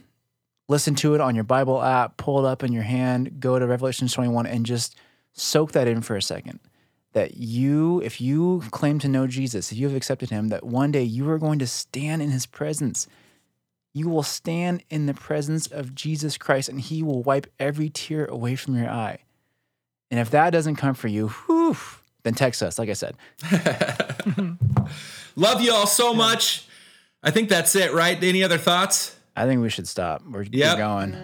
listen 0.68 0.94
to 0.94 1.14
it 1.14 1.20
on 1.20 1.34
your 1.34 1.44
Bible 1.44 1.82
app, 1.82 2.16
pull 2.16 2.44
it 2.44 2.48
up 2.48 2.62
in 2.62 2.72
your 2.72 2.82
hand, 2.82 3.40
go 3.40 3.58
to 3.58 3.66
Revelation 3.66 4.08
21 4.08 4.46
and 4.46 4.64
just 4.64 4.96
soak 5.34 5.72
that 5.72 5.86
in 5.86 6.00
for 6.00 6.16
a 6.16 6.22
second. 6.22 6.60
That 7.12 7.36
you, 7.36 8.00
if 8.00 8.18
you 8.18 8.62
claim 8.70 8.98
to 9.00 9.08
know 9.08 9.26
Jesus, 9.26 9.70
if 9.70 9.76
you 9.76 9.86
have 9.86 9.94
accepted 9.94 10.30
him, 10.30 10.48
that 10.48 10.64
one 10.64 10.92
day 10.92 11.02
you 11.02 11.28
are 11.28 11.38
going 11.38 11.58
to 11.58 11.66
stand 11.66 12.22
in 12.22 12.30
his 12.30 12.46
presence. 12.46 13.06
You 13.92 14.08
will 14.08 14.22
stand 14.22 14.82
in 14.88 15.04
the 15.04 15.12
presence 15.12 15.66
of 15.66 15.94
Jesus 15.94 16.38
Christ 16.38 16.70
and 16.70 16.80
he 16.80 17.02
will 17.02 17.22
wipe 17.22 17.48
every 17.58 17.90
tear 17.90 18.24
away 18.24 18.56
from 18.56 18.78
your 18.78 18.88
eye. 18.88 19.18
And 20.12 20.20
if 20.20 20.30
that 20.30 20.50
doesn't 20.50 20.76
come 20.76 20.94
for 20.94 21.08
you, 21.08 21.28
whew, 21.28 21.76
then 22.22 22.34
text 22.34 22.62
us, 22.62 22.78
like 22.78 22.88
I 22.88 22.92
said. 22.92 23.16
Love 25.36 25.60
you 25.62 25.72
all 25.72 25.86
so 25.86 26.12
much. 26.14 26.66
I 27.22 27.30
think 27.30 27.48
that's 27.48 27.74
it, 27.74 27.92
right? 27.94 28.22
Any 28.22 28.44
other 28.44 28.58
thoughts? 28.58 29.16
I 29.34 29.46
think 29.46 29.62
we 29.62 29.70
should 29.70 29.88
stop. 29.88 30.22
We're, 30.30 30.42
Yep. 30.42 30.76
we're 30.76 30.84
going. 30.84 31.14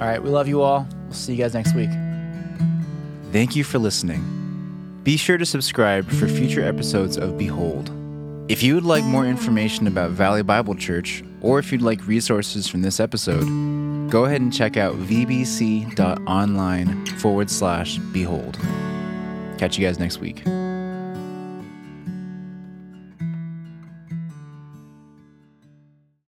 All 0.00 0.06
right. 0.06 0.22
We 0.22 0.30
love 0.30 0.46
you 0.46 0.62
all. 0.62 0.86
We'll 1.06 1.12
see 1.12 1.32
you 1.34 1.38
guys 1.42 1.54
next 1.54 1.74
week. 1.74 1.90
Thank 3.32 3.56
you 3.56 3.64
for 3.64 3.78
listening. 3.80 5.00
Be 5.02 5.16
sure 5.16 5.36
to 5.36 5.44
subscribe 5.44 6.08
for 6.08 6.28
future 6.28 6.62
episodes 6.64 7.16
of 7.18 7.36
Behold. 7.36 7.90
If 8.48 8.62
you 8.62 8.74
would 8.76 8.84
like 8.84 9.02
more 9.04 9.26
information 9.26 9.86
about 9.88 10.12
Valley 10.12 10.42
Bible 10.42 10.74
Church, 10.76 11.24
or 11.40 11.58
if 11.58 11.72
you'd 11.72 11.82
like 11.82 12.06
resources 12.06 12.68
from 12.68 12.82
this 12.82 13.00
episode, 13.00 13.48
go 14.08 14.24
ahead 14.24 14.40
and 14.40 14.52
check 14.52 14.76
out 14.76 14.94
vbc.online 14.96 15.86
forward 17.06 17.50
slash 17.50 17.98
behold. 17.98 18.58
Catch 19.58 19.78
you 19.78 19.86
guys 19.86 19.98
next 19.98 20.18
week. 20.18 20.44